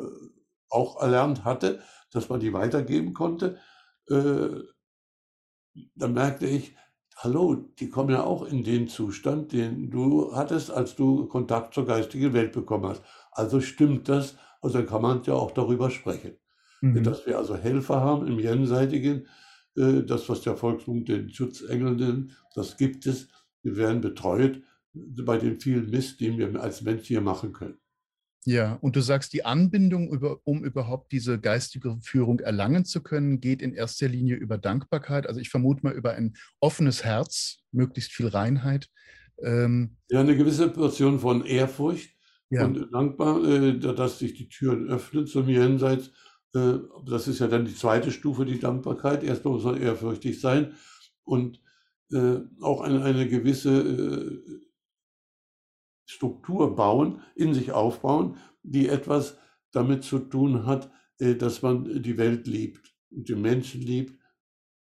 auch 0.70 1.02
erlernt 1.02 1.44
hatte, 1.44 1.82
dass 2.12 2.30
man 2.30 2.40
die 2.40 2.54
weitergeben 2.54 3.14
konnte, 3.14 3.58
äh, 4.10 4.50
dann 5.96 6.14
merkte 6.14 6.48
ich, 6.48 6.76
hallo, 7.18 7.56
die 7.80 7.90
kommen 7.90 8.10
ja 8.12 8.24
auch 8.24 8.46
in 8.46 8.64
den 8.64 8.88
Zustand, 8.88 9.52
den 9.52 9.90
du 9.90 10.34
hattest, 10.34 10.72
als 10.72 10.96
du 10.96 11.28
Kontakt 11.28 11.74
zur 11.74 11.86
geistigen 11.86 12.34
Welt 12.34 12.52
bekommen 12.52 12.86
hast. 12.86 13.04
Also 13.32 13.62
stimmt 13.62 14.10
das, 14.10 14.38
also 14.62 14.78
dann 14.78 14.88
kann 14.88 15.02
man 15.02 15.24
ja 15.24 15.34
auch 15.34 15.52
darüber 15.52 15.90
sprechen. 15.90 16.38
Mhm. 16.82 17.04
Dass 17.04 17.26
wir 17.26 17.38
also 17.38 17.56
Helfer 17.56 18.02
haben 18.02 18.28
im 18.28 18.40
Jenseitigen, 18.40 19.28
äh, 19.76 20.04
das, 20.04 20.30
was 20.30 20.42
der 20.42 20.56
Volksmund 20.56 21.08
den 21.08 21.30
Schutzengel 21.30 21.96
nennt, 21.96 22.32
das 22.54 22.78
gibt 22.78 23.06
es. 23.06 23.30
Wir 23.62 23.78
werden 23.78 24.02
betreut 24.02 24.62
bei 24.96 25.38
den 25.38 25.60
vielen 25.60 25.90
Mist, 25.90 26.20
den 26.20 26.38
wir 26.38 26.62
als 26.62 26.82
Mensch 26.82 27.08
hier 27.08 27.22
machen 27.22 27.54
können. 27.54 27.78
Ja, 28.48 28.78
und 28.82 28.96
du 28.96 29.02
sagst, 29.02 29.34
die 29.34 29.44
Anbindung, 29.44 30.10
über, 30.12 30.40
um 30.44 30.64
überhaupt 30.64 31.12
diese 31.12 31.40
geistige 31.40 31.98
Führung 32.02 32.40
erlangen 32.40 32.86
zu 32.86 33.02
können, 33.02 33.42
geht 33.42 33.62
in 33.62 33.74
erster 33.74 34.08
Linie 34.08 34.36
über 34.36 34.60
Dankbarkeit. 34.60 35.28
Also 35.28 35.40
ich 35.40 35.50
vermute 35.50 35.82
mal 35.84 35.94
über 35.94 36.14
ein 36.14 36.36
offenes 36.60 37.04
Herz, 37.04 37.58
möglichst 37.72 38.12
viel 38.12 38.28
Reinheit. 38.28 38.88
Ähm, 39.42 39.98
ja, 40.12 40.20
eine 40.20 40.38
gewisse 40.38 40.70
Portion 40.70 41.20
von 41.20 41.44
Ehrfurcht 41.44 42.12
ja. 42.52 42.66
und 42.66 42.94
dankbar, 42.94 43.44
äh, 43.44 43.80
dass 43.80 44.20
sich 44.20 44.36
die 44.36 44.48
Türen 44.48 44.88
öffnen 44.90 45.26
zum 45.26 45.50
Jenseits. 45.50 46.12
Äh, 46.54 46.78
das 47.08 47.28
ist 47.28 47.40
ja 47.40 47.48
dann 47.48 47.66
die 47.66 47.76
zweite 47.76 48.12
Stufe, 48.12 48.46
die 48.46 48.60
Dankbarkeit. 48.60 49.24
Erstmal 49.24 49.56
muss 49.56 49.64
man 49.64 49.82
ehrfürchtig 49.82 50.40
sein 50.40 50.74
und 51.24 51.60
äh, 52.12 52.38
auch 52.62 52.82
eine, 52.82 53.04
eine 53.04 53.28
gewisse 53.28 53.72
äh, 53.72 54.65
Struktur 56.06 56.76
bauen, 56.76 57.22
in 57.36 57.54
sich 57.54 57.72
aufbauen, 57.72 58.38
die 58.64 58.88
etwas 58.88 59.38
damit 59.72 60.04
zu 60.04 60.20
tun 60.20 60.66
hat, 60.66 60.92
äh, 61.20 61.36
dass 61.36 61.62
man 61.62 62.02
die 62.02 62.18
Welt 62.18 62.48
liebt 62.48 62.96
den 63.16 63.42
Menschen 63.42 63.82
liebt, 63.82 64.20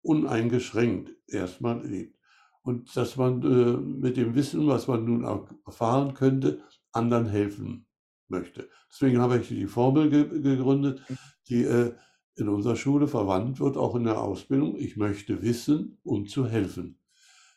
uneingeschränkt 0.02 1.14
erstmal 1.26 1.86
liebt. 1.86 2.18
Und 2.62 2.96
dass 2.96 3.16
man 3.16 3.42
äh, 3.42 3.76
mit 3.76 4.16
dem 4.16 4.34
Wissen, 4.34 4.66
was 4.66 4.86
man 4.86 5.04
nun 5.04 5.24
auch 5.24 5.50
erfahren 5.66 6.14
könnte, 6.14 6.62
anderen 6.92 7.26
helfen 7.26 7.86
möchte. 8.28 8.68
Deswegen 8.90 9.20
habe 9.20 9.38
ich 9.38 9.48
die 9.48 9.66
Formel 9.66 10.10
gegründet, 10.10 11.02
die 11.48 11.64
äh, 11.64 11.92
in 12.36 12.48
unserer 12.48 12.76
Schule 12.76 13.08
verwandt 13.08 13.60
wird, 13.60 13.76
auch 13.76 13.94
in 13.96 14.04
der 14.04 14.20
Ausbildung. 14.20 14.76
Ich 14.76 14.96
möchte 14.96 15.42
wissen, 15.42 15.98
um 16.04 16.26
zu 16.26 16.46
helfen. 16.46 17.01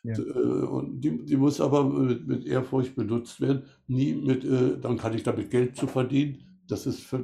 Ja. 0.06 0.18
Äh, 0.18 0.66
und 0.66 1.00
die, 1.00 1.24
die, 1.24 1.36
muss 1.36 1.60
aber 1.60 1.84
mit, 1.84 2.26
mit, 2.26 2.46
Ehrfurcht 2.46 2.94
benutzt 2.94 3.40
werden, 3.40 3.62
nie 3.88 4.14
mit, 4.14 4.44
äh, 4.44 4.78
dann 4.80 4.96
kann 4.96 5.14
ich 5.14 5.22
damit 5.22 5.50
Geld 5.50 5.76
zu 5.76 5.86
verdienen. 5.86 6.38
Das 6.68 6.86
ist 6.86 7.00
für, 7.00 7.22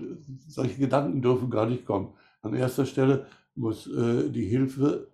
solche 0.48 0.78
Gedanken 0.78 1.22
dürfen 1.22 1.50
gar 1.50 1.66
nicht 1.66 1.84
kommen. 1.84 2.14
An 2.40 2.54
erster 2.54 2.86
Stelle 2.86 3.26
muss 3.54 3.86
äh, 3.86 4.28
die 4.30 4.46
Hilfe, 4.46 5.08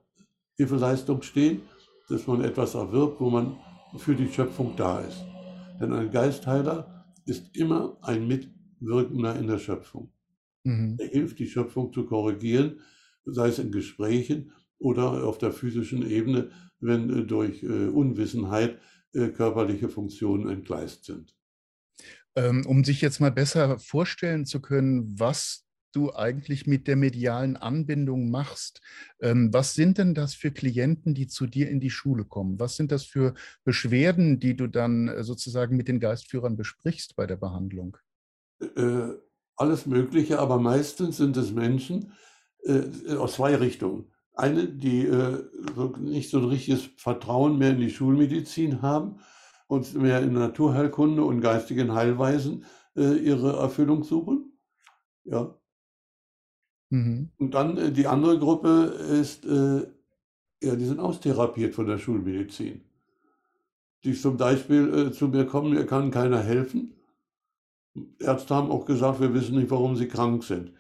Hilfeleistung 0.56 1.22
stehen, 1.22 1.60
dass 2.08 2.26
man 2.26 2.42
etwas 2.42 2.74
erwirbt, 2.74 3.20
wo 3.20 3.28
man 3.28 3.56
für 3.96 4.14
die 4.14 4.28
Schöpfung 4.28 4.74
da 4.76 5.00
ist. 5.00 5.24
Denn 5.80 5.92
ein 5.92 6.10
Geistheiler 6.10 7.04
ist 7.26 7.54
immer 7.54 7.98
ein 8.00 8.26
Mitwirkender 8.26 9.36
in 9.36 9.46
der 9.46 9.58
Schöpfung. 9.58 10.10
Mhm. 10.64 10.96
Er 10.98 11.08
hilft, 11.08 11.38
die 11.38 11.46
Schöpfung 11.46 11.92
zu 11.92 12.06
korrigieren, 12.06 12.80
sei 13.24 13.48
es 13.48 13.58
in 13.58 13.70
Gesprächen 13.70 14.52
oder 14.78 15.24
auf 15.24 15.38
der 15.38 15.52
physischen 15.52 16.08
Ebene, 16.08 16.50
wenn 16.80 17.10
äh, 17.10 17.24
durch 17.24 17.62
äh, 17.62 17.88
Unwissenheit 17.88 18.78
äh, 19.12 19.28
körperliche 19.28 19.88
Funktionen 19.88 20.48
entgleist 20.48 21.04
sind. 21.04 21.34
Ähm, 22.36 22.64
um 22.66 22.84
sich 22.84 23.00
jetzt 23.00 23.20
mal 23.20 23.32
besser 23.32 23.78
vorstellen 23.78 24.46
zu 24.46 24.60
können, 24.60 25.18
was 25.18 25.64
du 25.92 26.14
eigentlich 26.14 26.66
mit 26.66 26.86
der 26.86 26.96
medialen 26.96 27.56
Anbindung 27.56 28.30
machst. 28.30 28.80
Ähm, 29.20 29.52
was 29.52 29.74
sind 29.74 29.98
denn 29.98 30.14
das 30.14 30.34
für 30.34 30.52
Klienten, 30.52 31.14
die 31.14 31.26
zu 31.26 31.46
dir 31.46 31.68
in 31.70 31.80
die 31.80 31.90
Schule 31.90 32.24
kommen? 32.24 32.60
Was 32.60 32.76
sind 32.76 32.92
das 32.92 33.04
für 33.04 33.34
Beschwerden, 33.64 34.38
die 34.38 34.54
du 34.54 34.66
dann 34.66 35.22
sozusagen 35.24 35.76
mit 35.76 35.88
den 35.88 35.98
Geistführern 35.98 36.56
besprichst 36.56 37.16
bei 37.16 37.26
der 37.26 37.36
Behandlung? 37.36 37.96
Alles 39.56 39.86
Mögliche, 39.86 40.38
aber 40.38 40.58
meistens 40.58 41.16
sind 41.16 41.36
es 41.36 41.52
Menschen 41.52 42.12
aus 43.16 43.34
zwei 43.34 43.54
Richtungen. 43.56 44.12
Eine, 44.38 44.68
die 44.68 45.04
äh, 45.04 45.44
nicht 45.98 46.30
so 46.30 46.38
ein 46.38 46.44
richtiges 46.44 46.88
Vertrauen 46.96 47.58
mehr 47.58 47.70
in 47.70 47.80
die 47.80 47.90
Schulmedizin 47.90 48.82
haben 48.82 49.18
und 49.66 49.92
mehr 49.94 50.22
in 50.22 50.32
Naturheilkunde 50.32 51.24
und 51.24 51.40
geistigen 51.40 51.92
Heilweisen 51.92 52.64
äh, 52.96 53.16
ihre 53.16 53.56
Erfüllung 53.56 54.04
suchen. 54.04 54.52
Ja. 55.24 55.58
Mhm. 56.90 57.30
Und 57.38 57.52
dann 57.52 57.76
äh, 57.78 57.90
die 57.90 58.06
andere 58.06 58.38
Gruppe 58.38 58.94
ist, 59.20 59.44
äh, 59.44 59.86
ja, 60.62 60.76
die 60.76 60.86
sind 60.86 61.00
austherapiert 61.00 61.74
von 61.74 61.86
der 61.86 61.98
Schulmedizin. 61.98 62.82
Die 64.04 64.14
zum 64.14 64.36
Beispiel 64.36 64.94
äh, 64.94 65.12
zu 65.12 65.26
mir 65.26 65.46
kommen, 65.46 65.74
mir 65.74 65.84
kann 65.84 66.12
keiner 66.12 66.40
helfen. 66.40 66.94
Ärzte 68.20 68.54
haben 68.54 68.70
auch 68.70 68.84
gesagt, 68.84 69.20
wir 69.20 69.34
wissen 69.34 69.56
nicht, 69.56 69.72
warum 69.72 69.96
sie 69.96 70.06
krank 70.06 70.44
sind. 70.44 70.72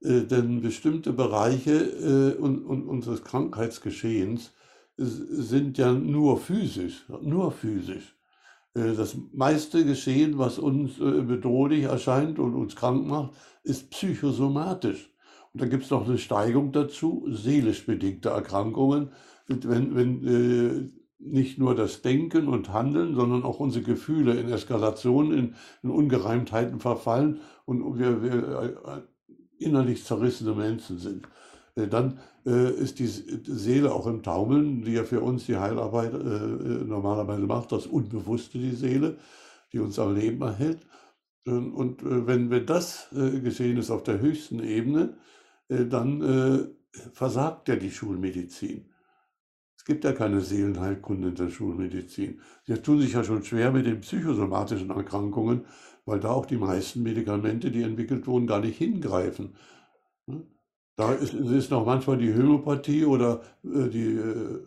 Äh, 0.00 0.22
denn 0.22 0.62
bestimmte 0.62 1.12
Bereiche 1.12 1.72
äh, 1.72 2.40
un, 2.40 2.64
un, 2.64 2.86
unseres 2.86 3.24
Krankheitsgeschehens 3.24 4.52
sind 4.98 5.78
ja 5.78 5.92
nur 5.92 6.38
physisch, 6.38 7.04
nur 7.20 7.52
physisch. 7.52 8.16
Äh, 8.74 8.94
das 8.94 9.16
meiste 9.32 9.84
Geschehen, 9.84 10.38
was 10.38 10.58
uns 10.58 10.98
äh, 10.98 11.22
bedrohlich 11.22 11.84
erscheint 11.84 12.38
und 12.38 12.54
uns 12.54 12.76
krank 12.76 13.06
macht, 13.06 13.34
ist 13.62 13.90
psychosomatisch. 13.90 15.10
Und 15.52 15.62
da 15.62 15.66
gibt 15.66 15.84
es 15.84 15.90
noch 15.90 16.06
eine 16.06 16.18
Steigung 16.18 16.72
dazu, 16.72 17.26
seelisch 17.30 17.86
bedingte 17.86 18.28
Erkrankungen. 18.28 19.10
Wenn, 19.48 19.94
wenn 19.94 20.26
äh, 20.26 20.90
nicht 21.18 21.58
nur 21.58 21.74
das 21.74 22.02
Denken 22.02 22.48
und 22.48 22.72
Handeln, 22.72 23.14
sondern 23.14 23.42
auch 23.42 23.58
unsere 23.60 23.84
Gefühle 23.84 24.34
in 24.34 24.50
Eskalation, 24.50 25.32
in, 25.32 25.54
in 25.82 25.90
Ungereimtheiten 25.90 26.80
verfallen 26.80 27.40
und 27.64 27.98
wir, 27.98 28.22
wir 28.22 29.06
innerlich 29.58 30.04
zerrissene 30.04 30.54
Menschen 30.54 30.98
sind. 30.98 31.26
Äh, 31.76 31.88
dann 31.88 32.18
äh, 32.44 32.70
ist 32.72 32.98
die 32.98 33.06
Seele 33.06 33.92
auch 33.92 34.06
im 34.06 34.22
Taumeln, 34.22 34.82
die 34.82 34.92
ja 34.92 35.04
für 35.04 35.20
uns 35.20 35.46
die 35.46 35.56
Heilarbeit 35.56 36.14
äh, 36.14 36.16
normalerweise 36.16 37.46
macht, 37.46 37.72
das 37.72 37.86
Unbewusste, 37.86 38.58
die 38.58 38.74
Seele, 38.74 39.18
die 39.72 39.78
uns 39.78 39.98
am 39.98 40.14
Leben 40.14 40.42
erhält. 40.42 40.80
Und 41.44 41.98
wenn, 42.02 42.50
wenn 42.50 42.66
das 42.66 43.06
geschehen 43.12 43.76
ist 43.76 43.92
auf 43.92 44.02
der 44.02 44.18
höchsten 44.18 44.58
Ebene, 44.58 45.16
dann 45.68 46.74
versagt 47.12 47.68
ja 47.68 47.76
die 47.76 47.92
Schulmedizin. 47.92 48.90
Es 49.76 49.84
gibt 49.84 50.02
ja 50.02 50.12
keine 50.12 50.40
Seelenheilkunde 50.40 51.28
in 51.28 51.34
der 51.36 51.50
Schulmedizin. 51.50 52.40
Sie 52.66 52.74
tun 52.82 53.00
sich 53.00 53.12
ja 53.12 53.22
schon 53.22 53.44
schwer 53.44 53.70
mit 53.70 53.86
den 53.86 54.00
psychosomatischen 54.00 54.90
Erkrankungen, 54.90 55.66
weil 56.06 56.20
da 56.20 56.30
auch 56.30 56.46
die 56.46 56.56
meisten 56.56 57.02
Medikamente, 57.02 57.70
die 57.70 57.82
entwickelt 57.82 58.26
wurden, 58.26 58.46
gar 58.46 58.60
nicht 58.60 58.78
hingreifen. 58.78 59.54
Ne? 60.26 60.42
Da 60.96 61.12
ist, 61.12 61.34
ist 61.34 61.70
noch 61.70 61.84
manchmal 61.84 62.16
die 62.16 62.32
Homöopathie 62.32 63.04
oder 63.04 63.42
äh, 63.64 63.88
die 63.88 64.16
äh, 64.16 64.60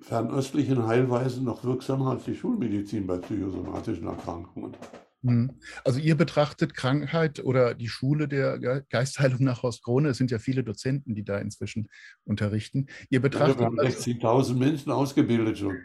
fernöstlichen 0.00 0.86
Heilweisen 0.86 1.44
noch 1.44 1.62
wirksamer 1.64 2.10
als 2.10 2.24
die 2.24 2.34
Schulmedizin 2.34 3.06
bei 3.06 3.18
psychosomatischen 3.18 4.08
Erkrankungen. 4.08 4.74
Hm. 5.22 5.52
Also 5.84 6.00
ihr 6.00 6.16
betrachtet 6.16 6.74
Krankheit 6.74 7.42
oder 7.42 7.74
die 7.74 7.88
Schule 7.88 8.28
der 8.28 8.82
Geistheilung 8.90 9.44
nach 9.44 9.62
Horst 9.62 9.82
Krone, 9.82 10.10
es 10.10 10.18
sind 10.18 10.30
ja 10.30 10.38
viele 10.38 10.64
Dozenten, 10.64 11.14
die 11.14 11.24
da 11.24 11.38
inzwischen 11.38 11.88
unterrichten. 12.24 12.88
Ihr 13.08 13.22
betrachtet 13.22 13.60
ja, 13.60 13.60
wir 13.60 13.66
haben 13.66 13.78
60.000 13.78 14.54
Menschen 14.54 14.92
ausgebildet 14.92 15.58
schon. 15.58 15.78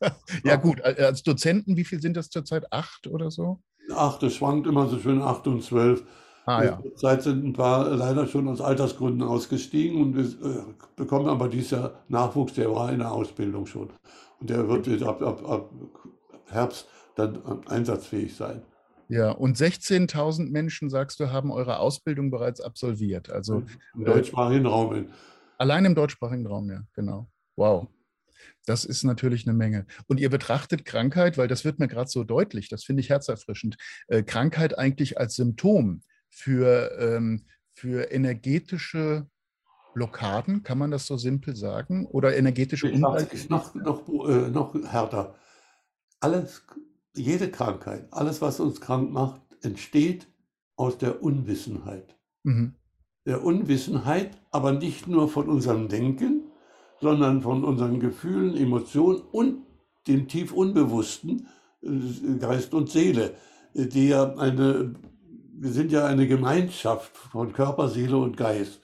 ja 0.44 0.56
gut, 0.56 0.80
als 0.82 1.22
Dozenten, 1.22 1.76
wie 1.76 1.84
viel 1.84 2.00
sind 2.00 2.16
das 2.16 2.30
zurzeit? 2.30 2.72
Acht 2.72 3.06
oder 3.06 3.30
so? 3.30 3.60
Ach, 3.92 4.18
das 4.18 4.34
schwankt 4.34 4.66
immer 4.66 4.86
so 4.86 4.98
schön 4.98 5.20
8 5.20 5.46
und 5.46 5.62
12. 5.62 6.04
Ah, 6.46 6.62
ja. 6.62 6.78
Zurzeit 6.82 7.22
sind 7.22 7.44
ein 7.44 7.52
paar 7.54 7.88
leider 7.90 8.26
schon 8.26 8.48
aus 8.48 8.60
Altersgründen 8.60 9.22
ausgestiegen 9.22 10.00
und 10.02 10.16
wir 10.16 10.24
äh, 10.24 10.62
bekommen 10.94 11.26
aber 11.28 11.48
dieses 11.48 11.70
Jahr 11.70 11.92
Nachwuchs, 12.08 12.54
der 12.54 12.70
war 12.70 12.92
in 12.92 12.98
der 12.98 13.12
Ausbildung 13.12 13.66
schon. 13.66 13.88
Und 14.40 14.50
der 14.50 14.68
wird 14.68 15.02
ab, 15.02 15.22
ab, 15.22 15.48
ab 15.48 15.70
Herbst 16.50 16.86
dann 17.14 17.38
einsatzfähig 17.66 18.36
sein. 18.36 18.62
Ja, 19.08 19.30
und 19.30 19.56
16.000 19.56 20.50
Menschen, 20.50 20.90
sagst 20.90 21.20
du, 21.20 21.30
haben 21.30 21.50
eure 21.50 21.78
Ausbildung 21.78 22.30
bereits 22.30 22.60
absolviert. 22.60 23.30
Also 23.30 23.62
im 23.94 24.04
deutschsprachigen 24.04 24.66
Raum. 24.66 25.06
Allein 25.58 25.84
im 25.84 25.94
deutschsprachigen 25.94 26.46
Raum, 26.46 26.70
ja, 26.70 26.80
genau. 26.94 27.28
Wow. 27.56 27.86
Das 28.66 28.84
ist 28.84 29.04
natürlich 29.04 29.46
eine 29.46 29.56
Menge. 29.56 29.86
Und 30.06 30.20
ihr 30.20 30.30
betrachtet 30.30 30.84
Krankheit, 30.84 31.36
weil 31.36 31.48
das 31.48 31.64
wird 31.64 31.78
mir 31.78 31.88
gerade 31.88 32.08
so 32.08 32.24
deutlich, 32.24 32.68
das 32.68 32.84
finde 32.84 33.00
ich 33.00 33.10
herzerfrischend, 33.10 33.76
äh, 34.08 34.22
Krankheit 34.22 34.78
eigentlich 34.78 35.18
als 35.18 35.34
Symptom 35.36 36.02
für, 36.30 36.96
ähm, 36.98 37.46
für 37.74 38.10
energetische 38.10 39.26
Blockaden, 39.94 40.62
kann 40.62 40.78
man 40.78 40.90
das 40.90 41.06
so 41.06 41.16
simpel 41.16 41.56
sagen? 41.56 42.06
Oder 42.06 42.36
energetische 42.36 42.90
Ungleichgewichte? 42.90 43.50
Noch, 43.50 43.74
noch, 43.74 44.28
äh, 44.28 44.50
noch 44.50 44.74
härter. 44.74 45.36
Alles, 46.20 46.66
jede 47.14 47.50
Krankheit, 47.50 48.08
alles, 48.12 48.42
was 48.42 48.60
uns 48.60 48.80
krank 48.80 49.12
macht, 49.12 49.40
entsteht 49.62 50.26
aus 50.76 50.98
der 50.98 51.22
Unwissenheit. 51.22 52.16
Mhm. 52.42 52.74
Der 53.26 53.42
Unwissenheit, 53.44 54.36
aber 54.50 54.72
nicht 54.72 55.06
nur 55.06 55.28
von 55.28 55.48
unserem 55.48 55.88
Denken, 55.88 56.43
sondern 57.04 57.42
von 57.42 57.64
unseren 57.64 58.00
Gefühlen, 58.00 58.56
Emotionen 58.56 59.20
und 59.30 59.58
dem 60.08 60.26
tief 60.26 60.52
Unbewussten, 60.52 61.46
äh, 61.82 62.38
Geist 62.40 62.72
und 62.72 62.88
Seele, 62.88 63.34
die 63.74 64.08
ja 64.08 64.34
eine, 64.36 64.94
wir 65.52 65.70
sind 65.70 65.92
ja 65.92 66.06
eine 66.06 66.26
Gemeinschaft 66.26 67.14
von 67.14 67.52
Körper, 67.52 67.88
Seele 67.88 68.16
und 68.16 68.38
Geist. 68.38 68.80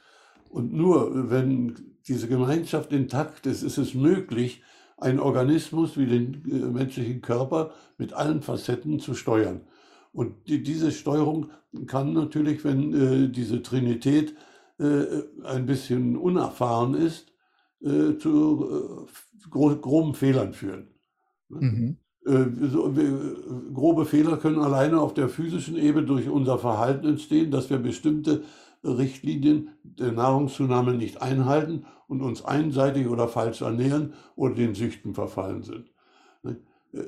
Und 0.50 0.74
nur 0.74 1.30
wenn 1.30 1.96
diese 2.06 2.28
Gemeinschaft 2.28 2.92
intakt 2.92 3.46
ist, 3.46 3.62
ist 3.62 3.78
es 3.78 3.94
möglich, 3.94 4.62
einen 4.98 5.18
Organismus 5.18 5.96
wie 5.96 6.06
den 6.06 6.42
äh, 6.46 6.66
menschlichen 6.66 7.22
Körper 7.22 7.72
mit 7.96 8.12
allen 8.12 8.42
Facetten 8.42 9.00
zu 9.00 9.14
steuern. 9.14 9.62
Und 10.12 10.46
die, 10.46 10.62
diese 10.62 10.92
Steuerung 10.92 11.50
kann 11.86 12.12
natürlich, 12.12 12.64
wenn 12.64 12.92
äh, 12.92 13.28
diese 13.30 13.62
Trinität 13.62 14.34
äh, 14.78 15.04
ein 15.44 15.64
bisschen 15.64 16.16
unerfahren 16.16 16.94
ist, 16.94 17.29
äh, 17.82 18.16
zu 18.18 19.06
äh, 19.06 19.48
gro 19.50 19.76
groben 19.76 20.14
Fehlern 20.14 20.52
führen. 20.52 20.88
Ne? 21.48 21.60
Mhm. 21.60 21.96
Äh, 22.26 22.68
so, 22.68 22.92
grobe 23.72 24.04
Fehler 24.04 24.36
können 24.36 24.60
alleine 24.60 25.00
auf 25.00 25.14
der 25.14 25.28
physischen 25.28 25.76
Ebene 25.76 26.06
durch 26.06 26.28
unser 26.28 26.58
Verhalten 26.58 27.06
entstehen, 27.06 27.50
dass 27.50 27.70
wir 27.70 27.78
bestimmte 27.78 28.42
Richtlinien 28.84 29.70
der 29.82 30.12
Nahrungszunahme 30.12 30.94
nicht 30.94 31.22
einhalten 31.22 31.86
und 32.08 32.22
uns 32.22 32.44
einseitig 32.44 33.08
oder 33.08 33.28
falsch 33.28 33.62
ernähren 33.62 34.14
oder 34.36 34.54
den 34.54 34.74
Süchten 34.74 35.14
verfallen 35.14 35.62
sind. 35.62 35.90
Ne? 36.42 36.56
Äh, 36.92 37.04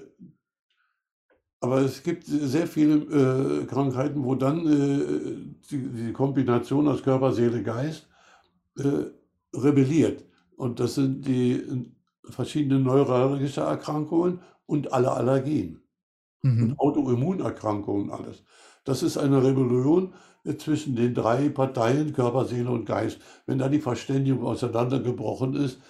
aber 1.62 1.78
es 1.82 2.02
gibt 2.02 2.24
sehr 2.26 2.66
viele 2.66 3.62
äh, 3.62 3.66
Krankheiten, 3.66 4.24
wo 4.24 4.34
dann 4.34 4.66
äh, 4.66 5.36
die, 5.70 5.78
die, 5.78 6.12
Kombination 6.12 6.88
aus 6.88 7.04
Körper, 7.04 7.32
Seele, 7.32 7.62
Geist 7.62 8.08
äh, 8.78 9.04
rebelliert. 9.54 10.24
Und 10.62 10.78
das 10.78 10.94
sind 10.94 11.26
die 11.26 11.54
äh, 11.54 11.90
verschiedenen 12.30 12.84
neurologische 12.84 13.62
Erkrankungen 13.62 14.38
und 14.64 14.92
alle 14.92 15.10
Allergien 15.10 15.82
mhm. 16.42 16.62
und 16.62 16.78
Autoimmunerkrankungen 16.78 18.12
alles. 18.12 18.44
Das 18.84 19.02
ist 19.02 19.18
eine 19.18 19.42
Rebellion 19.42 20.14
äh, 20.44 20.54
zwischen 20.54 20.94
den 20.94 21.14
drei 21.14 21.48
Parteien, 21.48 22.12
Körper, 22.12 22.44
Seele 22.44 22.70
und 22.70 22.84
Geist. 22.86 23.18
Wenn 23.44 23.58
da 23.58 23.68
die 23.68 23.80
Verständigung 23.80 24.44
auseinandergebrochen 24.44 25.56
ist, 25.56 25.80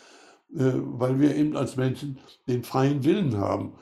äh, 0.55 0.73
weil 0.75 1.21
wir 1.21 1.37
eben 1.37 1.55
als 1.55 1.77
Menschen 1.77 2.19
den 2.49 2.65
freien 2.65 3.05
Willen 3.05 3.37
haben. 3.37 3.75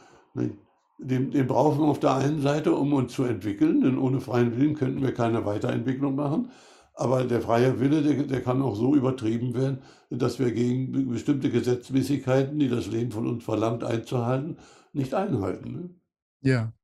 Den, 0.99 1.31
den 1.31 1.47
brauchen 1.47 1.83
wir 1.83 1.87
auf 1.87 2.01
der 2.01 2.17
einen 2.17 2.41
Seite, 2.41 2.75
um 2.75 2.93
uns 2.95 3.13
zu 3.13 3.23
entwickeln, 3.23 3.83
denn 3.83 3.97
ohne 3.97 4.21
freien 4.21 4.59
Willen 4.59 4.75
könnten 4.75 5.03
wir 5.03 5.15
keine 5.15 5.47
Weiterentwicklung 5.47 6.17
machen. 6.17 6.51
Aber 7.01 7.25
der 7.25 7.41
freie 7.41 7.81
Wille, 7.81 8.03
der, 8.03 8.25
der, 8.25 8.43
kann 8.43 8.61
auch 8.61 8.77
so 8.77 8.95
übertrieben 8.95 9.55
werden, 9.55 9.79
dass 10.11 10.39
wir 10.39 10.53
gegen 10.53 11.09
bestimmte 11.09 11.51
Gesetzmäßigkeiten, 11.51 12.59
die 12.59 12.69
das 12.69 12.89
Leben 12.89 13.11
von 13.11 13.27
uns 13.27 13.43
verlangt 13.43 13.83
einzuhalten, 13.83 14.59
nicht 14.93 15.15
einhalten. 15.15 15.73
Ne? 15.73 15.91
Ja. 16.43 16.75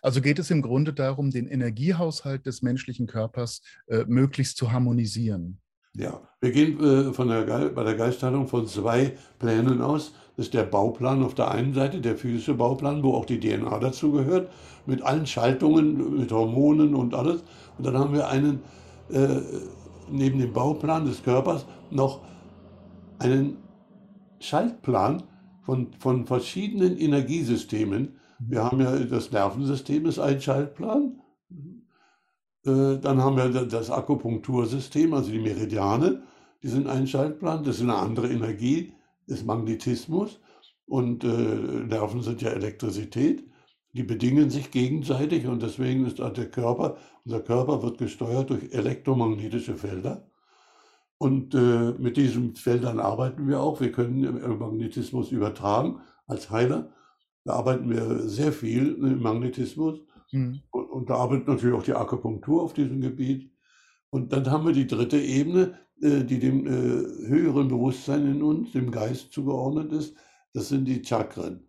Also 0.00 0.20
geht 0.20 0.38
es 0.38 0.52
im 0.52 0.62
Grunde 0.62 0.92
darum, 0.92 1.32
den 1.32 1.48
Energiehaushalt 1.48 2.46
des 2.46 2.62
menschlichen 2.62 3.08
Körpers 3.08 3.62
äh, 3.88 4.04
möglichst 4.06 4.58
zu 4.58 4.70
harmonisieren. 4.70 5.60
Ja, 5.96 6.20
wir 6.40 6.52
gehen 6.52 6.78
äh, 6.78 7.12
von 7.12 7.26
der 7.26 7.42
bei 7.70 7.82
der 7.82 7.96
Geistheilung 7.96 8.46
von 8.46 8.68
zwei 8.68 9.16
Plänen 9.40 9.82
aus. 9.82 10.12
Das 10.36 10.46
ist 10.46 10.54
der 10.54 10.62
Bauplan 10.62 11.24
auf 11.24 11.34
der 11.34 11.50
einen 11.50 11.74
Seite, 11.74 12.00
der 12.00 12.16
physische 12.16 12.54
Bauplan, 12.54 13.02
wo 13.02 13.14
auch 13.14 13.24
die 13.24 13.40
DNA 13.40 13.76
dazugehört, 13.80 14.52
mit 14.86 15.02
allen 15.02 15.26
Schaltungen, 15.26 16.20
mit 16.20 16.30
Hormonen 16.30 16.94
und 16.94 17.12
alles. 17.12 17.42
Und 17.76 17.84
dann 17.86 17.98
haben 17.98 18.14
wir 18.14 18.28
einen, 18.28 18.60
äh, 19.10 19.40
neben 20.10 20.38
dem 20.38 20.52
Bauplan 20.52 21.06
des 21.06 21.22
Körpers, 21.22 21.66
noch 21.90 22.22
einen 23.18 23.58
Schaltplan 24.40 25.22
von, 25.62 25.92
von 25.98 26.26
verschiedenen 26.26 26.96
Energiesystemen. 26.96 28.18
Wir 28.38 28.64
haben 28.64 28.80
ja 28.80 28.98
das 28.98 29.32
Nervensystem 29.32 30.06
ist 30.06 30.18
ein 30.18 30.40
Schaltplan. 30.40 31.20
Äh, 32.64 32.98
dann 32.98 33.22
haben 33.22 33.36
wir 33.36 33.48
das 33.66 33.90
Akupunktursystem, 33.90 35.14
also 35.14 35.30
die 35.30 35.38
Meridiane, 35.38 36.22
die 36.62 36.68
sind 36.68 36.86
ein 36.88 37.06
Schaltplan. 37.06 37.64
Das 37.64 37.76
ist 37.76 37.82
eine 37.82 37.96
andere 37.96 38.28
Energie 38.28 38.92
des 39.28 39.44
Magnetismus. 39.44 40.40
Und 40.86 41.24
äh, 41.24 41.28
Nerven 41.28 42.22
sind 42.22 42.42
ja 42.42 42.50
Elektrizität. 42.50 43.44
Die 43.94 44.02
bedingen 44.02 44.50
sich 44.50 44.70
gegenseitig 44.70 45.46
und 45.46 45.62
deswegen 45.62 46.04
ist 46.04 46.18
der 46.18 46.50
Körper, 46.50 46.96
unser 47.24 47.40
Körper 47.40 47.82
wird 47.82 47.98
gesteuert 47.98 48.50
durch 48.50 48.72
elektromagnetische 48.72 49.76
Felder. 49.76 50.28
Und 51.18 51.54
äh, 51.54 51.92
mit 51.98 52.16
diesen 52.16 52.56
Feldern 52.56 52.98
arbeiten 52.98 53.46
wir 53.48 53.60
auch. 53.60 53.80
Wir 53.80 53.92
können 53.92 54.58
Magnetismus 54.58 55.30
übertragen 55.30 56.00
als 56.26 56.50
Heiler. 56.50 56.92
Da 57.44 57.54
arbeiten 57.54 57.88
wir 57.88 58.28
sehr 58.28 58.52
viel 58.52 58.94
im 58.94 59.22
Magnetismus. 59.22 60.00
Mhm. 60.32 60.60
Und, 60.70 60.90
und, 60.90 61.10
da 61.10 61.14
arbeitet 61.14 61.46
natürlich 61.46 61.76
auch 61.76 61.84
die 61.84 61.94
Akupunktur 61.94 62.62
auf 62.62 62.74
diesem 62.74 63.00
Gebiet. 63.00 63.50
Und 64.10 64.32
dann 64.32 64.50
haben 64.50 64.66
wir 64.66 64.72
die 64.72 64.86
dritte 64.86 65.18
Ebene, 65.18 65.78
äh, 66.00 66.24
die 66.24 66.40
dem 66.40 66.66
äh, 66.66 67.28
höheren 67.28 67.68
Bewusstsein 67.68 68.26
in 68.26 68.42
uns, 68.42 68.72
dem 68.72 68.90
Geist 68.90 69.32
zugeordnet 69.32 69.92
ist. 69.92 70.16
Das 70.52 70.68
sind 70.68 70.86
die 70.86 71.04
Chakren, 71.04 71.66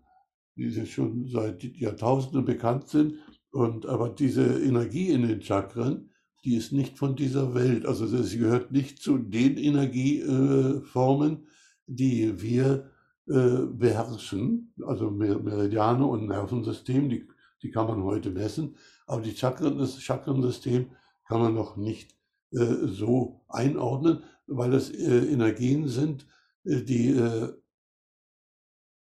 die 0.56 0.86
schon 0.86 1.28
seit 1.28 1.64
Jahrtausenden 1.64 2.46
bekannt 2.46 2.88
sind. 2.90 3.16
Und 3.52 3.86
aber 3.86 4.10
diese 4.10 4.44
Energie 4.44 5.10
in 5.10 5.28
den 5.28 5.42
Chakren, 5.42 6.10
die 6.44 6.56
ist 6.56 6.72
nicht 6.72 6.98
von 6.98 7.16
dieser 7.16 7.56
Welt. 7.56 7.86
Also 7.86 8.06
sie 8.06 8.38
gehört 8.38 8.72
nicht 8.72 9.02
zu 9.02 9.18
den 9.18 9.58
Energieformen, 9.58 11.48
die 11.88 12.42
wir 12.42 12.92
äh, 13.28 13.66
beherrschen, 13.66 14.74
also 14.86 15.10
Meridiane 15.10 16.06
und 16.06 16.28
Nervensystem, 16.28 17.10
die, 17.10 17.28
die 17.64 17.72
kann 17.72 17.88
man 17.88 18.04
heute 18.04 18.30
messen, 18.30 18.76
aber 19.08 19.22
die 19.22 19.36
Chakren, 19.36 19.80
das 19.80 20.00
Chakrensystem 20.00 20.92
kann 21.28 21.42
man 21.42 21.56
noch 21.56 21.76
nicht 21.76 22.16
äh, 22.52 22.86
so 22.86 23.42
einordnen, 23.48 24.24
weil 24.46 24.70
das 24.70 24.92
äh, 24.92 25.26
Energien 25.26 25.88
sind, 25.88 26.28
die 26.68 27.16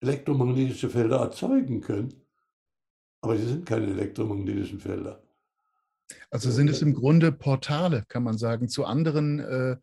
elektromagnetische 0.02 0.90
Felder 0.90 1.18
erzeugen 1.18 1.82
können, 1.82 2.14
aber 3.22 3.38
sie 3.38 3.46
sind 3.46 3.66
keine 3.66 3.88
elektromagnetischen 3.88 4.80
Felder. 4.80 5.24
Also 6.32 6.50
sind 6.50 6.70
es 6.70 6.82
im 6.82 6.94
Grunde 6.94 7.32
Portale, 7.32 8.04
kann 8.08 8.24
man 8.24 8.38
sagen, 8.38 8.68
zu 8.68 8.86
anderen 8.86 9.40
äh, 9.40 9.78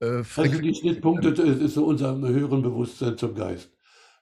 äh, 0.00 0.22
Also 0.36 0.60
die 0.60 0.74
Schnittpunkte 0.74 1.28
ist 1.42 1.74
so 1.74 1.84
unser 1.86 2.18
höheren 2.18 2.62
Bewusstsein 2.62 3.16
zum 3.16 3.34
Geist. 3.34 3.70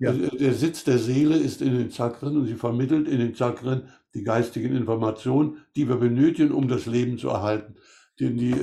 Ja. 0.01 0.13
Der 0.13 0.55
Sitz 0.55 0.85
der 0.85 0.99
Seele 0.99 1.37
ist 1.37 1.61
in 1.61 1.77
den 1.77 1.91
Chakren 1.91 2.37
und 2.37 2.47
sie 2.47 2.55
vermittelt 2.55 3.09
in 3.09 3.19
den 3.19 3.35
Chakren 3.35 3.89
die 4.15 4.23
geistigen 4.23 4.77
Informationen, 4.77 5.59
die 5.75 5.89
wir 5.89 5.97
benötigen, 5.97 6.53
um 6.53 6.69
das 6.69 6.87
Leben 6.87 7.19
zu 7.19 7.29
erhalten. 7.29 7.75
Denn 8.21 8.37
die, 8.37 8.55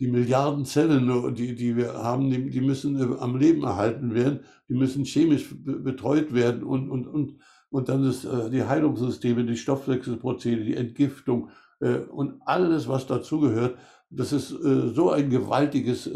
die 0.00 0.08
Milliarden 0.08 0.64
Zellen, 0.64 1.34
die, 1.34 1.54
die 1.54 1.76
wir 1.76 1.94
haben, 1.94 2.30
die, 2.30 2.50
die 2.50 2.60
müssen 2.60 2.98
äh, 2.98 3.18
am 3.18 3.36
Leben 3.36 3.64
erhalten 3.64 4.14
werden, 4.14 4.40
die 4.68 4.74
müssen 4.74 5.04
chemisch 5.04 5.54
betreut 5.64 6.32
werden 6.32 6.62
und, 6.62 6.88
und, 6.88 7.06
und, 7.06 7.38
und 7.70 7.88
dann 7.88 8.04
ist 8.04 8.24
äh, 8.24 8.50
die 8.50 8.64
Heilungssysteme, 8.64 9.44
die 9.44 9.56
Stoffwechselprozesse, 9.56 10.64
die 10.64 10.76
Entgiftung 10.76 11.50
äh, 11.80 11.96
und 11.96 12.40
alles, 12.46 12.88
was 12.88 13.06
dazugehört. 13.06 13.78
Das 14.10 14.32
ist 14.32 14.48
so 14.48 15.10
ein 15.10 15.28
gewaltiges 15.28 16.10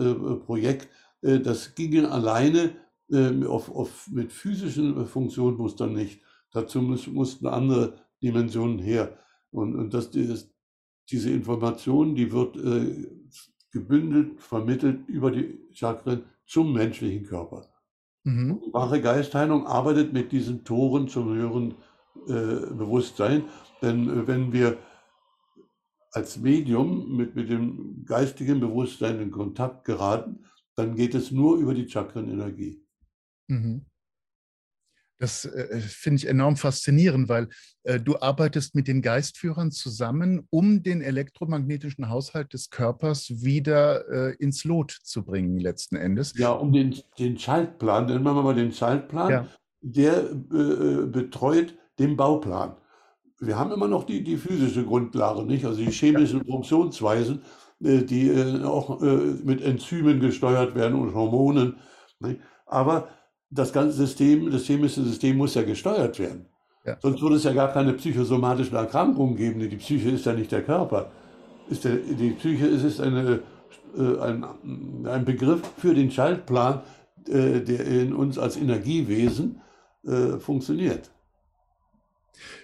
Projekt, 0.46 0.88
das 1.20 1.74
ginge 1.74 2.10
alleine 2.10 2.70
äh, 3.12 3.44
auf, 3.44 3.70
auf, 3.70 4.08
mit 4.10 4.32
physischen 4.32 5.04
Funktionsmustern 5.06 5.92
nicht. 5.92 6.22
Dazu 6.50 6.80
muss, 6.80 7.06
mussten 7.06 7.46
andere 7.46 7.94
Dimensionen 8.22 8.78
her. 8.78 9.18
Und, 9.50 9.76
und 9.76 9.92
das, 9.92 10.10
das, 10.10 10.50
diese 11.10 11.30
Information, 11.30 12.14
die 12.14 12.32
wird 12.32 12.56
äh, 12.56 13.06
gebündelt, 13.72 14.40
vermittelt 14.40 15.08
über 15.08 15.30
die 15.30 15.58
Chakren 15.72 16.24
zum 16.46 16.72
menschlichen 16.72 17.24
Körper. 17.24 17.68
Mhm. 18.24 18.60
Wahre 18.72 19.00
Geistheilung 19.00 19.66
arbeitet 19.66 20.12
mit 20.12 20.30
diesen 20.30 20.64
Toren 20.64 21.08
zum 21.08 21.34
höheren 21.34 21.74
äh, 22.28 22.74
Bewusstsein. 22.74 23.44
Denn 23.80 24.08
äh, 24.08 24.26
wenn 24.26 24.52
wir 24.52 24.78
als 26.12 26.38
Medium 26.38 27.16
mit, 27.16 27.34
mit 27.34 27.48
dem 27.48 28.04
geistigen 28.04 28.60
Bewusstsein 28.60 29.18
in 29.20 29.30
Kontakt 29.30 29.84
geraten, 29.84 30.44
dann 30.76 30.94
geht 30.94 31.14
es 31.14 31.30
nur 31.30 31.56
über 31.56 31.74
die 31.74 31.88
Chakrenenergie. 31.88 32.84
Mhm. 33.48 33.86
Das 35.22 35.44
äh, 35.44 35.78
finde 35.78 36.16
ich 36.16 36.26
enorm 36.26 36.56
faszinierend, 36.56 37.28
weil 37.28 37.48
äh, 37.84 38.00
du 38.00 38.18
arbeitest 38.18 38.74
mit 38.74 38.88
den 38.88 39.02
Geistführern 39.02 39.70
zusammen, 39.70 40.48
um 40.50 40.82
den 40.82 41.00
elektromagnetischen 41.00 42.08
Haushalt 42.08 42.52
des 42.52 42.70
Körpers 42.70 43.30
wieder 43.30 44.08
äh, 44.10 44.34
ins 44.40 44.64
Lot 44.64 44.90
zu 44.90 45.24
bringen, 45.24 45.60
letzten 45.60 45.94
Endes. 45.94 46.36
Ja, 46.36 46.50
um 46.50 46.72
den, 46.72 46.96
den 47.20 47.38
Schaltplan, 47.38 48.06
nennen 48.06 48.24
wir 48.24 48.32
mal 48.32 48.52
den 48.52 48.72
Schaltplan, 48.72 49.30
ja. 49.30 49.46
der 49.80 50.28
äh, 50.28 51.06
betreut 51.06 51.78
den 52.00 52.16
Bauplan. 52.16 52.74
Wir 53.38 53.56
haben 53.56 53.70
immer 53.70 53.86
noch 53.86 54.02
die, 54.02 54.24
die 54.24 54.36
physische 54.36 54.84
Grundlage, 54.84 55.44
nicht? 55.44 55.64
Also 55.64 55.84
die 55.84 55.92
chemischen 55.92 56.40
ja. 56.40 56.52
Funktionsweisen, 56.52 57.42
äh, 57.80 58.02
die 58.02 58.26
äh, 58.26 58.64
auch 58.64 59.00
mit 59.00 59.62
Enzymen 59.62 60.18
gesteuert 60.18 60.74
werden 60.74 60.98
und 60.98 61.14
Hormonen. 61.14 61.76
Nicht? 62.18 62.40
Aber 62.66 63.08
das 63.52 63.72
ganze 63.72 63.96
System, 63.96 64.50
das 64.50 64.64
chemische 64.64 65.02
System 65.02 65.36
muss 65.36 65.54
ja 65.54 65.62
gesteuert 65.62 66.18
werden. 66.18 66.46
Ja. 66.84 66.96
Sonst 67.00 67.20
würde 67.20 67.36
es 67.36 67.44
ja 67.44 67.52
gar 67.52 67.72
keine 67.72 67.92
psychosomatischen 67.92 68.76
Erkrankungen 68.76 69.36
geben. 69.36 69.60
Die 69.60 69.76
Psyche 69.76 70.10
ist 70.10 70.26
ja 70.26 70.32
nicht 70.32 70.50
der 70.50 70.62
Körper. 70.62 71.12
Ist 71.68 71.84
der, 71.84 71.96
die 71.96 72.30
Psyche 72.30 72.66
ist, 72.66 72.82
ist 72.82 73.00
eine, 73.00 73.40
äh, 73.96 74.18
ein, 74.20 74.44
ein 75.06 75.24
Begriff 75.24 75.60
für 75.76 75.94
den 75.94 76.10
Schaltplan, 76.10 76.80
äh, 77.28 77.60
der 77.60 77.86
in 77.86 78.12
uns 78.14 78.38
als 78.38 78.56
Energiewesen 78.56 79.60
äh, 80.04 80.38
funktioniert. 80.38 81.10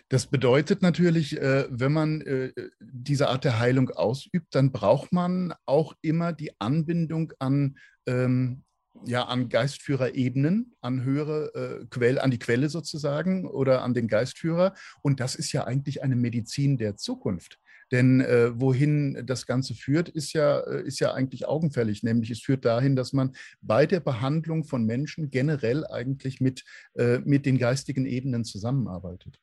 Das 0.09 0.27
bedeutet 0.27 0.81
natürlich, 0.81 1.39
äh, 1.39 1.67
wenn 1.71 1.93
man 1.93 2.23
äh, 2.23 2.51
diese 2.81 3.29
Art 3.29 3.45
der 3.45 3.59
Heilung 3.59 3.91
ausübt, 3.91 4.55
dann 4.55 4.73
braucht 4.73 5.13
man 5.13 5.53
auch 5.67 5.95
immer 6.01 6.33
die 6.33 6.59
Anbindung 6.59 7.33
an, 7.39 7.77
ähm, 8.07 8.65
ja, 9.07 9.25
an 9.25 9.49
Geistführerebenen, 9.49 10.75
an 10.81 11.05
höhere 11.05 11.55
äh, 11.55 11.87
Quelle, 11.91 12.23
an 12.23 12.31
die 12.31 12.39
Quelle 12.39 12.69
sozusagen 12.69 13.47
oder 13.47 13.83
an 13.83 13.95
den 13.95 14.09
Geistführer. 14.09 14.75
Und 15.03 15.21
das 15.21 15.35
ist 15.35 15.53
ja 15.53 15.65
eigentlich 15.65 16.03
eine 16.03 16.17
Medizin 16.17 16.77
der 16.77 16.97
Zukunft. 16.97 17.59
Denn 17.91 18.21
äh, 18.21 18.51
wohin 18.61 19.23
das 19.25 19.47
Ganze 19.47 19.75
führt, 19.75 20.09
ist 20.09 20.35
ja, 20.35 20.61
äh, 20.61 20.83
ist 20.87 21.01
ja 21.01 21.15
eigentlich 21.15 21.47
augenfällig. 21.49 22.03
Nämlich 22.03 22.31
es 22.31 22.41
führt 22.41 22.65
dahin, 22.65 22.97
dass 22.97 23.13
man 23.13 23.35
bei 23.63 23.87
der 23.87 24.01
Behandlung 24.01 24.65
von 24.65 24.85
Menschen 24.85 25.31
generell 25.31 25.87
eigentlich 25.87 26.41
mit, 26.41 26.65
äh, 26.95 27.19
mit 27.21 27.47
den 27.47 27.59
geistigen 27.59 28.05
Ebenen 28.05 28.45
zusammenarbeitet. 28.45 29.41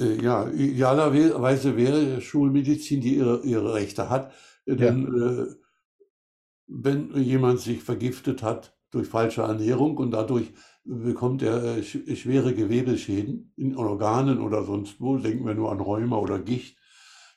Äh, 0.00 0.20
ja, 0.22 0.48
idealerweise 0.48 1.76
wäre 1.76 2.20
Schulmedizin, 2.20 3.00
die 3.00 3.16
ihre, 3.16 3.42
ihre 3.44 3.74
Rechte 3.74 4.10
hat. 4.10 4.32
Denn 4.66 5.08
ja. 5.16 5.42
äh, 5.42 5.46
wenn 6.70 7.14
jemand 7.16 7.60
sich 7.60 7.82
vergiftet 7.82 8.42
hat 8.42 8.76
durch 8.90 9.08
falsche 9.08 9.42
Ernährung 9.42 9.96
und 9.96 10.12
dadurch 10.12 10.52
bekommt 10.84 11.42
er 11.42 11.78
äh, 11.78 11.82
schwere 11.82 12.54
Gewebeschäden 12.54 13.52
in 13.56 13.76
Organen 13.76 14.40
oder 14.40 14.64
sonst 14.64 15.00
wo, 15.00 15.16
denken 15.16 15.46
wir 15.46 15.54
nur 15.54 15.70
an 15.70 15.80
Rheuma 15.80 16.16
oder 16.16 16.38
Gicht, 16.38 16.76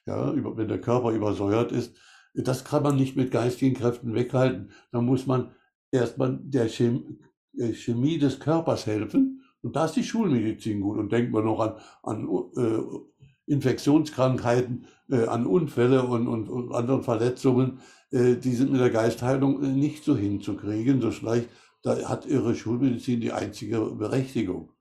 ja, 0.06 0.34
wenn 0.36 0.68
der 0.68 0.82
Körper 0.82 1.12
übersäuert 1.12 1.72
ist, 1.72 1.96
das 2.34 2.64
kann 2.64 2.84
man 2.84 2.96
nicht 2.96 3.16
mit 3.16 3.32
geistigen 3.32 3.76
Kräften 3.76 4.16
weghalten. 4.16 4.72
Da 4.92 5.02
muss 5.02 5.28
man 5.28 5.52
erstmal 5.92 6.40
der 6.42 6.68
Chemie 6.68 8.18
des 8.18 8.40
Körpers 8.40 8.86
helfen. 8.88 9.44
Und 9.62 9.76
da 9.76 9.86
ist 9.86 9.96
die 9.96 10.04
Schulmedizin 10.04 10.82
gut. 10.82 10.98
Und 10.98 11.12
denkt 11.12 11.32
man 11.32 11.46
noch 11.46 11.60
an, 11.60 11.76
an 12.02 12.28
äh, 12.58 13.52
Infektionskrankheiten, 13.52 14.88
äh, 15.10 15.26
an 15.26 15.46
Unfälle 15.46 16.04
und, 16.04 16.28
und, 16.28 16.50
und 16.50 16.74
anderen 16.74 17.04
Verletzungen. 17.04 17.80
Äh, 18.14 18.36
die 18.36 18.54
sind 18.54 18.72
mit 18.72 18.80
der 18.80 18.92
Geistheilung 18.92 19.64
äh, 19.64 19.68
nicht 19.68 20.04
so 20.04 20.16
hinzukriegen, 20.16 21.02
so 21.02 21.12
schlecht. 21.12 21.50
Da 21.82 22.08
hat 22.08 22.26
ihre 22.28 22.56
Schulmedizin 22.56 23.20
die 23.20 23.34
einzige 23.34 23.82
Berechtigung. 23.82 24.72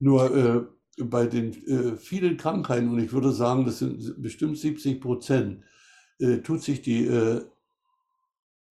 Nur 0.00 0.36
äh, 0.36 1.04
bei 1.04 1.26
den 1.26 1.52
äh, 1.66 1.96
vielen 1.96 2.36
Krankheiten, 2.36 2.88
und 2.88 2.98
ich 2.98 3.12
würde 3.12 3.32
sagen, 3.32 3.64
das 3.64 3.78
sind 3.78 4.20
bestimmt 4.20 4.58
70 4.58 5.00
Prozent, 5.00 5.62
äh, 6.18 6.38
tut 6.38 6.62
sich 6.62 6.82
die 6.82 7.06
äh, 7.06 7.42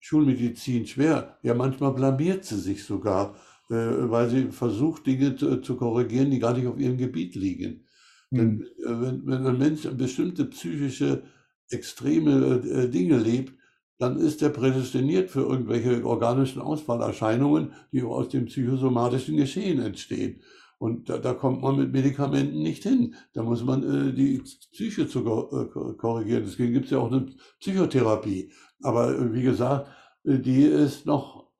Schulmedizin 0.00 0.86
schwer. 0.86 1.38
Ja, 1.42 1.54
manchmal 1.54 1.94
blamiert 1.94 2.44
sie 2.44 2.58
sich 2.58 2.84
sogar, 2.84 3.36
weil 3.68 4.28
sie 4.28 4.50
versucht, 4.50 5.06
Dinge 5.06 5.36
zu, 5.36 5.58
zu, 5.62 5.76
korrigieren, 5.76 6.30
die 6.30 6.40
gar 6.40 6.52
nicht 6.52 6.66
auf 6.66 6.78
ihrem 6.78 6.98
Gebiet 6.98 7.36
liegen. 7.36 7.86
Mhm. 8.30 8.66
Wenn, 8.78 9.26
wenn, 9.26 9.46
ein 9.46 9.58
Mensch 9.58 9.88
bestimmte 9.96 10.44
psychische, 10.46 11.22
extreme 11.70 12.88
Dinge 12.90 13.16
lebt, 13.18 13.54
dann 14.02 14.18
ist 14.18 14.42
er 14.42 14.48
prädestiniert 14.48 15.30
für 15.30 15.42
irgendwelche 15.42 16.04
organischen 16.04 16.60
Ausfallerscheinungen, 16.60 17.72
die 17.92 18.02
aus 18.02 18.28
dem 18.30 18.46
psychosomatischen 18.46 19.36
Geschehen 19.36 19.80
entstehen. 19.80 20.40
Und 20.78 21.08
da, 21.08 21.18
da, 21.18 21.34
kommt 21.34 21.62
man 21.62 21.76
mit 21.76 21.92
Medikamenten 21.92 22.64
nicht 22.64 22.82
hin. 22.82 23.14
Da 23.32 23.44
muss 23.44 23.62
man 23.62 24.08
äh, 24.08 24.12
die 24.12 24.42
Psyche 24.72 25.06
zu 25.06 25.20
äh, 25.20 25.94
korrigieren. 25.94 26.42
Deswegen 26.44 26.72
gibt 26.72 26.86
es 26.86 26.90
ja 26.90 26.98
auch 26.98 27.12
eine 27.12 27.26
Psychotherapie. 27.60 28.50
Aber 28.82 29.16
äh, 29.16 29.32
wie 29.32 29.44
gesagt, 29.44 29.88
äh, 30.24 30.40
die 30.40 30.64
ist 30.64 31.06
noch 31.06 31.52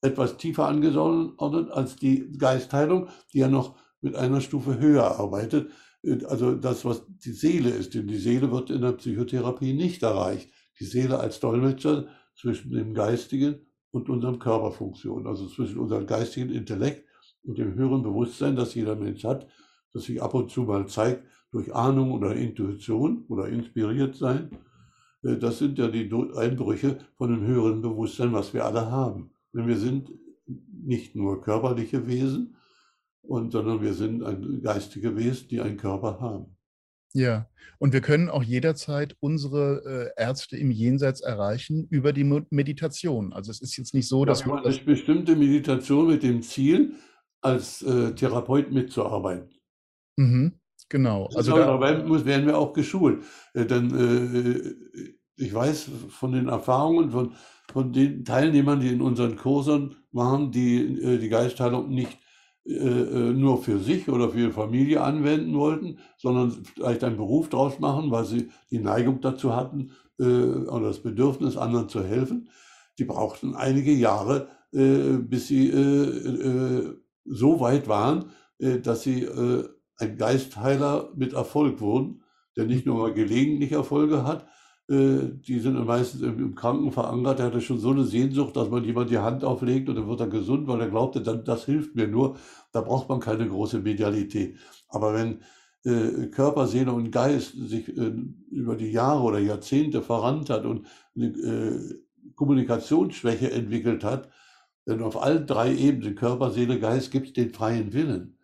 etwas 0.00 0.38
tiefer 0.38 0.68
angeordnet 0.68 1.70
als 1.70 1.96
die 1.96 2.32
Geistheilung, 2.38 3.08
die 3.34 3.40
ja 3.40 3.48
noch 3.48 3.76
mit 4.00 4.16
einer 4.16 4.40
Stufe 4.40 4.78
höher 4.78 5.18
arbeitet. 5.20 5.70
Äh, 6.02 6.24
also 6.24 6.54
das, 6.54 6.86
was 6.86 7.02
die 7.06 7.32
Seele 7.32 7.68
ist. 7.68 7.92
Denn 7.92 8.06
die 8.06 8.16
Seele 8.16 8.50
wird 8.50 8.70
in 8.70 8.80
der 8.80 8.92
Psychotherapie 8.92 9.74
nicht 9.74 10.02
erreicht. 10.02 10.48
Die 10.80 10.84
Seele 10.84 11.18
als 11.18 11.40
Dolmetscher 11.40 12.06
zwischen 12.34 12.72
dem 12.72 12.94
geistigen 12.94 13.66
und 13.90 14.08
unserem 14.08 14.38
Körperfunktion, 14.38 15.26
also 15.26 15.46
zwischen 15.46 15.78
unserem 15.78 16.06
geistigen 16.06 16.50
Intellekt 16.50 17.06
und 17.44 17.58
dem 17.58 17.74
höheren 17.74 18.02
Bewusstsein, 18.02 18.56
das 18.56 18.74
jeder 18.74 18.96
Mensch 18.96 19.24
hat, 19.24 19.46
das 19.92 20.04
sich 20.04 20.22
ab 20.22 20.34
und 20.34 20.50
zu 20.50 20.62
mal 20.62 20.86
zeigt 20.86 21.24
durch 21.50 21.74
Ahnung 21.74 22.12
oder 22.12 22.34
Intuition 22.34 23.24
oder 23.28 23.48
inspiriert 23.48 24.16
sein. 24.16 24.50
Äh, 25.22 25.36
das 25.36 25.58
sind 25.58 25.78
ja 25.78 25.88
die 25.88 26.10
Einbrüche 26.36 26.98
von 27.16 27.30
dem 27.30 27.46
höheren 27.46 27.82
Bewusstsein, 27.82 28.32
was 28.32 28.54
wir 28.54 28.64
alle 28.64 28.90
haben. 28.90 29.30
Denn 29.52 29.66
wir 29.66 29.76
sind 29.76 30.10
nicht 30.46 31.14
nur 31.14 31.42
körperliche 31.42 32.06
Wesen, 32.06 32.56
sondern 33.22 33.82
wir 33.82 33.94
sind 33.94 34.22
ein 34.24 34.60
geistige 34.62 35.14
Wesen, 35.16 35.48
die 35.48 35.60
einen 35.60 35.76
Körper 35.76 36.20
haben. 36.20 36.56
Ja, 37.14 37.48
und 37.78 37.92
wir 37.92 38.00
können 38.00 38.30
auch 38.30 38.42
jederzeit 38.42 39.16
unsere 39.20 40.12
äh, 40.16 40.22
Ärzte 40.22 40.56
im 40.56 40.70
Jenseits 40.70 41.20
erreichen 41.20 41.86
über 41.90 42.12
die 42.12 42.24
Meditation. 42.24 43.32
Also 43.32 43.50
es 43.50 43.60
ist 43.60 43.76
jetzt 43.76 43.92
nicht 43.92 44.08
so, 44.08 44.24
dass 44.24 44.42
ja, 44.42 44.46
man 44.48 44.64
eine 44.64 44.76
bestimmte 44.78 45.36
Meditation 45.36 46.06
mit 46.06 46.22
dem 46.22 46.42
Ziel, 46.42 46.94
als 47.42 47.82
äh, 47.82 48.14
Therapeut 48.14 48.70
mitzuarbeiten. 48.70 49.50
Mhm, 50.16 50.60
genau. 50.88 51.28
Also 51.34 51.56
da 51.56 51.76
muss, 52.04 52.24
werden 52.24 52.46
wir 52.46 52.56
auch 52.56 52.72
geschult. 52.72 53.24
Äh, 53.52 53.66
denn 53.66 53.90
äh, 53.90 55.12
ich 55.36 55.52
weiß 55.52 55.90
von 56.08 56.32
den 56.32 56.48
Erfahrungen 56.48 57.10
von, 57.10 57.34
von 57.72 57.92
den 57.92 58.24
Teilnehmern, 58.24 58.80
die 58.80 58.92
in 58.92 59.02
unseren 59.02 59.36
Kursen 59.36 59.96
waren, 60.12 60.52
die 60.52 61.02
äh, 61.02 61.18
die 61.18 61.28
Geistheilung 61.28 61.88
nicht 61.90 62.12
äh, 62.12 62.16
äh, 62.16 62.21
nur 62.64 63.60
für 63.60 63.80
sich 63.80 64.08
oder 64.08 64.30
für 64.30 64.38
ihre 64.38 64.52
Familie 64.52 65.00
anwenden 65.00 65.56
wollten, 65.56 65.98
sondern 66.16 66.64
vielleicht 66.64 67.02
einen 67.02 67.16
Beruf 67.16 67.48
daraus 67.48 67.80
machen, 67.80 68.12
weil 68.12 68.24
sie 68.24 68.50
die 68.70 68.78
Neigung 68.78 69.20
dazu 69.20 69.56
hatten 69.56 69.90
oder 70.18 70.80
das 70.80 71.00
Bedürfnis, 71.00 71.56
anderen 71.56 71.88
zu 71.88 72.04
helfen. 72.04 72.48
Die 72.98 73.04
brauchten 73.04 73.56
einige 73.56 73.92
Jahre, 73.92 74.46
bis 74.70 75.48
sie 75.48 75.72
so 77.24 77.60
weit 77.60 77.88
waren, 77.88 78.26
äh, 78.58 78.80
dass 78.80 79.02
sie 79.02 79.24
äh, 79.24 79.68
ein 79.96 80.16
Geistheiler 80.16 81.10
mit 81.14 81.32
Erfolg 81.32 81.80
wurden, 81.80 82.22
der 82.56 82.64
nicht 82.64 82.86
nur 82.86 82.98
mal 82.98 83.14
gelegentlich 83.14 83.72
Erfolge 83.72 84.24
hat, 84.24 84.42
äh, 84.42 84.46
die 84.92 85.58
sind 85.58 85.86
meistens 85.86 86.20
im 86.22 86.54
Kranken 86.54 86.92
verankert, 86.92 87.38
der 87.38 87.46
hatte 87.46 87.60
schon 87.60 87.78
so 87.78 87.90
eine 87.90 88.04
Sehnsucht, 88.04 88.56
dass 88.56 88.68
man 88.68 88.84
jemand 88.84 89.10
die 89.10 89.18
Hand 89.18 89.42
auflegt 89.42 89.88
und 89.88 89.96
dann 89.96 90.06
wird 90.06 90.20
er 90.20 90.28
gesund, 90.28 90.68
weil 90.68 90.80
er 90.80 90.90
glaubte, 90.90 91.22
dann, 91.22 91.44
das 91.44 91.64
hilft 91.64 91.94
mir 91.94 92.06
nur. 92.08 92.36
Da 92.72 92.82
braucht 92.82 93.08
man 93.08 93.18
keine 93.20 93.48
große 93.48 93.78
Medialität. 93.80 94.58
Aber 94.88 95.14
wenn 95.14 95.40
Körper, 96.30 96.66
Seele 96.66 96.92
und 96.92 97.10
Geist 97.10 97.54
sich 97.56 97.88
über 97.88 98.76
die 98.76 98.92
Jahre 98.92 99.22
oder 99.22 99.38
Jahrzehnte 99.38 100.02
verrannt 100.02 100.50
hat 100.50 100.64
und 100.64 100.86
eine 101.16 101.96
Kommunikationsschwäche 102.36 103.50
entwickelt 103.50 104.04
hat, 104.04 104.28
denn 104.86 105.02
auf 105.02 105.20
allen 105.20 105.46
drei 105.46 105.74
Ebenen, 105.74 106.14
Körper, 106.14 106.50
Seele, 106.50 106.78
Geist, 106.78 107.10
gibt 107.10 107.28
es 107.28 107.32
den 107.32 107.50
freien 107.50 107.92
Willen. 107.92 108.36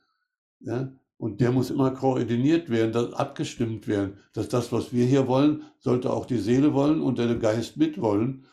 Ja? 0.61 0.92
Und 1.18 1.40
der 1.40 1.50
muss 1.50 1.70
immer 1.70 1.90
koordiniert 1.90 2.70
werden, 2.70 3.12
abgestimmt 3.14 3.88
werden. 3.88 4.14
Dass 4.33 4.48
das, 4.48 4.72
was 4.72 4.92
wir 4.92 5.04
hier 5.04 5.26
wollen, 5.26 5.64
sollte 5.81 6.12
auch 6.12 6.26
die 6.26 6.38
Seele 6.38 6.72
wollen 6.72 7.02
und 7.02 7.18
der 7.18 7.35
Geist 7.35 7.76
mitwollen. 7.76 8.44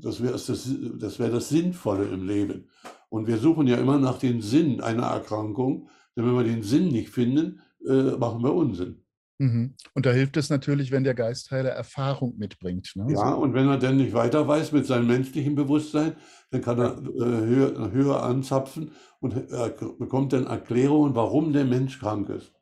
Das 0.00 0.22
wäre 0.22 0.32
das, 0.32 0.46
das, 0.46 1.18
wär 1.18 1.30
das 1.30 1.48
Sinnvolle 1.48 2.04
im 2.04 2.26
Leben. 2.26 2.68
Und 3.08 3.26
wir 3.26 3.38
suchen 3.38 3.66
ja 3.66 3.76
immer 3.76 3.98
nach 3.98 4.18
dem 4.18 4.40
Sinn 4.40 4.80
einer 4.80 5.02
Erkrankung. 5.02 5.88
Denn 6.16 6.24
wenn 6.24 6.36
wir 6.36 6.44
den 6.44 6.62
Sinn 6.62 6.88
nicht 6.88 7.10
finden, 7.10 7.60
äh, 7.84 8.16
machen 8.16 8.42
wir 8.42 8.54
Unsinn. 8.54 9.03
Mhm. 9.38 9.74
Und 9.94 10.06
da 10.06 10.12
hilft 10.12 10.36
es 10.36 10.48
natürlich, 10.48 10.92
wenn 10.92 11.04
der 11.04 11.14
Geistheiler 11.14 11.70
Erfahrung 11.70 12.36
mitbringt. 12.38 12.92
Ne? 12.94 13.06
Ja, 13.12 13.32
so. 13.32 13.38
und 13.38 13.54
wenn 13.54 13.68
er 13.68 13.78
dann 13.78 13.96
nicht 13.96 14.12
weiter 14.12 14.46
weiß 14.46 14.72
mit 14.72 14.86
seinem 14.86 15.08
menschlichen 15.08 15.54
Bewusstsein, 15.54 16.16
dann 16.50 16.62
kann 16.62 16.78
er 16.78 16.98
äh, 16.98 17.46
höher, 17.46 17.90
höher, 17.90 18.22
anzapfen 18.22 18.92
und 19.20 19.50
er 19.50 19.70
bekommt 19.70 20.32
dann 20.32 20.46
Erklärungen, 20.46 21.14
warum 21.14 21.52
der 21.52 21.64
Mensch 21.64 21.98
krank 21.98 22.28
ist. 22.28 22.52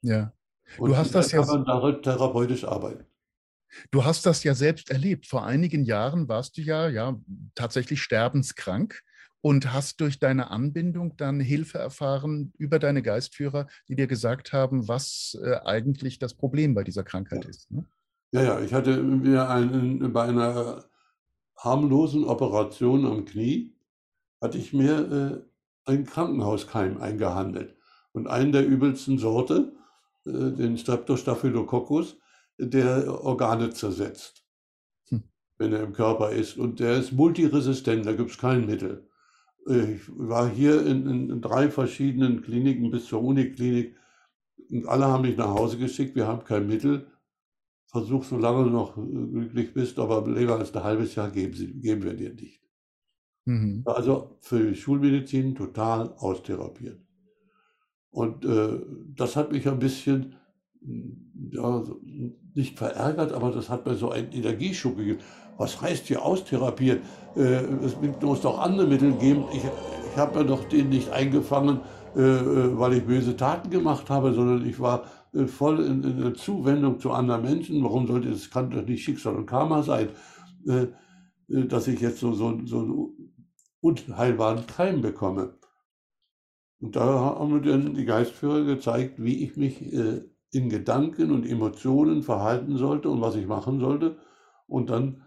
Ja. 0.00 0.32
Und 0.78 0.90
du 0.90 0.96
hast 0.96 1.14
das 1.14 1.30
ja. 1.32 1.44
Kann 1.44 1.64
man 1.64 2.02
therapeutisch 2.02 2.64
arbeiten. 2.64 3.04
Du 3.90 4.04
hast 4.04 4.24
das 4.24 4.44
ja 4.44 4.54
selbst 4.54 4.90
erlebt. 4.90 5.26
Vor 5.26 5.44
einigen 5.44 5.84
Jahren 5.84 6.28
warst 6.28 6.56
du 6.56 6.62
ja, 6.62 6.88
ja 6.88 7.18
tatsächlich 7.54 8.02
sterbenskrank 8.02 9.02
und 9.44 9.74
hast 9.74 10.00
durch 10.00 10.18
deine 10.18 10.50
Anbindung 10.50 11.18
dann 11.18 11.38
Hilfe 11.38 11.76
erfahren 11.76 12.54
über 12.56 12.78
deine 12.78 13.02
Geistführer, 13.02 13.66
die 13.88 13.94
dir 13.94 14.06
gesagt 14.06 14.54
haben, 14.54 14.88
was 14.88 15.38
äh, 15.42 15.56
eigentlich 15.66 16.18
das 16.18 16.32
Problem 16.32 16.74
bei 16.74 16.82
dieser 16.82 17.04
Krankheit 17.04 17.44
ja. 17.44 17.50
ist. 17.50 17.70
Ne? 17.70 17.84
Ja, 18.32 18.42
ja, 18.42 18.60
ich 18.60 18.72
hatte 18.72 19.02
mir 19.02 19.50
einen, 19.50 20.14
bei 20.14 20.22
einer 20.22 20.86
harmlosen 21.58 22.24
Operation 22.24 23.04
am 23.04 23.26
Knie, 23.26 23.76
hatte 24.40 24.56
ich 24.56 24.72
mir 24.72 25.44
äh, 25.84 25.90
einen 25.90 26.06
Krankenhauskeim 26.06 27.02
eingehandelt. 27.02 27.76
Und 28.12 28.28
einen 28.28 28.50
der 28.50 28.66
übelsten 28.66 29.18
Sorte, 29.18 29.74
äh, 30.24 30.52
den 30.52 30.78
Streptostaphylococcus, 30.78 32.16
der 32.56 33.22
Organe 33.22 33.74
zersetzt, 33.74 34.46
hm. 35.10 35.24
wenn 35.58 35.74
er 35.74 35.82
im 35.82 35.92
Körper 35.92 36.30
ist. 36.30 36.56
Und 36.56 36.80
der 36.80 36.96
ist 36.96 37.12
multiresistent, 37.12 38.06
da 38.06 38.14
gibt 38.14 38.30
es 38.30 38.38
kein 38.38 38.64
Mittel. 38.64 39.06
Ich 39.66 40.02
war 40.08 40.48
hier 40.50 40.84
in, 40.86 41.06
in, 41.08 41.30
in 41.30 41.40
drei 41.40 41.70
verschiedenen 41.70 42.42
Kliniken 42.42 42.90
bis 42.90 43.06
zur 43.06 43.22
Uniklinik 43.22 43.96
und 44.70 44.86
alle 44.86 45.06
haben 45.06 45.22
mich 45.22 45.36
nach 45.36 45.54
Hause 45.54 45.78
geschickt. 45.78 46.14
Wir 46.16 46.26
haben 46.26 46.44
kein 46.44 46.66
Mittel. 46.66 47.10
Versuch, 47.86 48.24
solange 48.24 48.64
du 48.64 48.70
noch 48.70 48.94
glücklich 48.96 49.72
bist, 49.72 49.98
aber 49.98 50.28
länger 50.28 50.56
als 50.56 50.74
ein 50.74 50.82
halbes 50.82 51.14
Jahr 51.14 51.30
geben, 51.30 51.54
sie, 51.54 51.72
geben 51.80 52.02
wir 52.02 52.14
dir 52.14 52.34
nicht. 52.34 52.60
Mhm. 53.44 53.82
Also 53.84 54.38
für 54.40 54.74
Schulmedizin 54.74 55.54
total 55.54 56.12
austherapiert. 56.14 57.00
Und 58.10 58.44
äh, 58.44 58.80
das 59.14 59.36
hat 59.36 59.52
mich 59.52 59.68
ein 59.68 59.78
bisschen 59.78 60.36
ja, 61.50 61.82
nicht 62.54 62.78
verärgert, 62.78 63.32
aber 63.32 63.50
das 63.50 63.68
hat 63.68 63.86
mir 63.86 63.94
so 63.94 64.10
einen 64.10 64.32
Energieschub 64.32 64.96
gegeben. 64.96 65.20
Was 65.56 65.80
heißt 65.80 66.06
hier 66.06 66.24
austherapieren? 66.24 67.00
Äh, 67.36 67.64
es 67.84 67.96
muss 68.20 68.40
doch 68.40 68.58
andere 68.58 68.86
Mittel 68.86 69.12
geben. 69.12 69.44
Ich, 69.52 69.62
ich 69.64 70.16
habe 70.16 70.38
mir 70.38 70.44
doch 70.44 70.64
den 70.64 70.88
nicht 70.88 71.10
eingefangen, 71.10 71.80
äh, 72.16 72.20
äh, 72.20 72.78
weil 72.78 72.94
ich 72.94 73.04
böse 73.04 73.36
Taten 73.36 73.70
gemacht 73.70 74.10
habe, 74.10 74.32
sondern 74.32 74.66
ich 74.66 74.78
war 74.80 75.04
äh, 75.32 75.46
voll 75.46 75.80
in, 75.80 76.02
in 76.02 76.20
der 76.20 76.34
Zuwendung 76.34 77.00
zu 77.00 77.10
anderen 77.10 77.42
Menschen. 77.42 77.82
Warum 77.82 78.06
sollte 78.06 78.30
es, 78.30 78.50
kann 78.50 78.70
doch 78.70 78.84
nicht 78.84 79.02
Schicksal 79.02 79.34
und 79.34 79.46
Karma 79.46 79.82
sein, 79.82 80.08
äh, 80.66 80.86
äh, 81.52 81.66
dass 81.66 81.88
ich 81.88 82.00
jetzt 82.00 82.20
so, 82.20 82.32
so, 82.32 82.58
so 82.66 82.78
einen 82.80 83.32
unheilbaren 83.80 84.66
Keim 84.66 85.00
bekomme. 85.00 85.58
Und 86.80 86.96
da 86.96 87.04
haben 87.04 87.52
mir 87.52 87.62
dann 87.62 87.94
die 87.94 88.04
Geistführer 88.04 88.64
gezeigt, 88.64 89.22
wie 89.22 89.44
ich 89.44 89.56
mich 89.56 89.80
in 90.54 90.68
Gedanken 90.68 91.30
und 91.32 91.46
Emotionen 91.46 92.22
verhalten 92.22 92.76
sollte 92.76 93.08
und 93.08 93.20
was 93.20 93.34
ich 93.34 93.46
machen 93.46 93.80
sollte. 93.80 94.18
Und 94.66 94.90
dann 94.90 95.22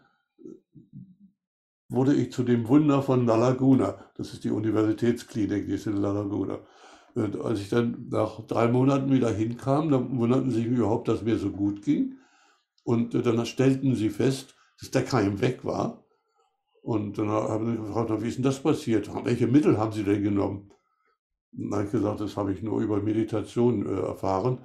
wurde 1.89 2.13
ich 2.13 2.31
zu 2.31 2.43
dem 2.43 2.67
Wunder 2.67 3.01
von 3.01 3.25
La 3.25 3.35
Laguna. 3.35 4.11
Das 4.15 4.33
ist 4.33 4.43
die 4.43 4.51
Universitätsklinik, 4.51 5.65
die 5.65 5.73
ist 5.73 5.87
in 5.87 5.97
La 5.97 6.11
Laguna. 6.11 6.59
Und 7.15 7.39
als 7.41 7.59
ich 7.59 7.69
dann 7.69 8.07
nach 8.09 8.45
drei 8.45 8.67
Monaten 8.67 9.11
wieder 9.11 9.31
hinkam, 9.31 9.89
dann 9.89 10.17
wunderten 10.17 10.51
sie 10.51 10.57
sich 10.57 10.67
überhaupt, 10.67 11.07
dass 11.07 11.23
mir 11.23 11.37
so 11.37 11.49
gut 11.49 11.81
ging. 11.81 12.17
Und 12.83 13.13
dann 13.13 13.45
stellten 13.45 13.95
sie 13.95 14.09
fest, 14.09 14.55
dass 14.79 14.91
der 14.91 15.03
Keim 15.03 15.41
weg 15.41 15.65
war. 15.65 16.03
Und 16.81 17.17
dann 17.17 17.27
haben 17.27 17.65
sie 17.65 17.77
gefragt, 17.77 18.21
wie 18.21 18.27
ist 18.27 18.37
denn 18.37 18.43
das 18.43 18.61
passiert? 18.61 19.09
Welche 19.25 19.47
Mittel 19.47 19.77
haben 19.77 19.91
Sie 19.91 20.03
denn 20.03 20.23
genommen? 20.23 20.71
Und 21.51 21.71
dann 21.71 21.79
habe 21.79 21.85
ich 21.85 21.91
gesagt, 21.91 22.21
das 22.21 22.37
habe 22.37 22.53
ich 22.53 22.61
nur 22.61 22.79
über 22.81 23.01
Meditation 23.01 23.85
äh, 23.85 23.99
erfahren. 23.99 24.59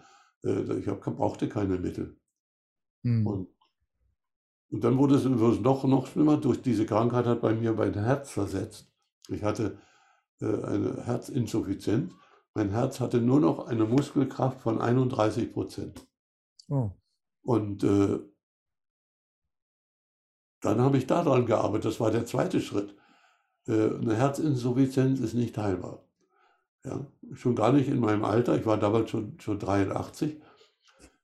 Äh, 0.44 0.78
ich 0.78 0.88
hab, 0.88 1.00
brauchte 1.00 1.48
keine 1.48 1.78
Mittel. 1.78 2.16
Hm. 3.04 3.26
Und, 3.26 3.48
und 4.70 4.84
dann 4.84 4.98
wurde 4.98 5.16
es, 5.16 5.24
noch, 5.24 5.84
noch 5.84 6.06
schlimmer. 6.06 6.36
Durch 6.36 6.62
diese 6.62 6.86
Krankheit 6.86 7.26
hat 7.26 7.40
bei 7.40 7.54
mir 7.54 7.72
mein 7.72 7.94
Herz 7.94 8.30
versetzt. 8.30 8.92
Ich 9.28 9.42
hatte 9.42 9.78
äh, 10.40 10.46
eine 10.46 11.04
Herzinsuffizienz. 11.04 12.12
Mein 12.54 12.70
Herz 12.70 13.00
hatte 13.00 13.20
nur 13.20 13.40
noch 13.40 13.66
eine 13.66 13.84
Muskelkraft 13.84 14.60
von 14.60 14.80
31 14.80 15.52
Prozent. 15.52 16.06
Oh. 16.68 16.90
Und 17.42 17.82
äh, 17.82 18.18
dann 20.60 20.80
habe 20.80 20.96
ich 20.96 21.06
daran 21.06 21.46
gearbeitet. 21.46 21.86
Das 21.86 22.00
war 22.00 22.10
der 22.10 22.26
zweite 22.26 22.60
Schritt. 22.60 22.94
Äh, 23.66 23.96
eine 23.96 24.16
Herzinsuffizienz 24.16 25.20
ist 25.20 25.34
nicht 25.34 25.56
heilbar. 25.58 26.04
Ja, 26.84 27.06
schon 27.34 27.54
gar 27.54 27.72
nicht 27.72 27.88
in 27.88 28.00
meinem 28.00 28.24
Alter. 28.24 28.56
Ich 28.56 28.66
war 28.66 28.76
damals 28.76 29.10
schon, 29.10 29.38
schon 29.40 29.58
83. 29.58 30.40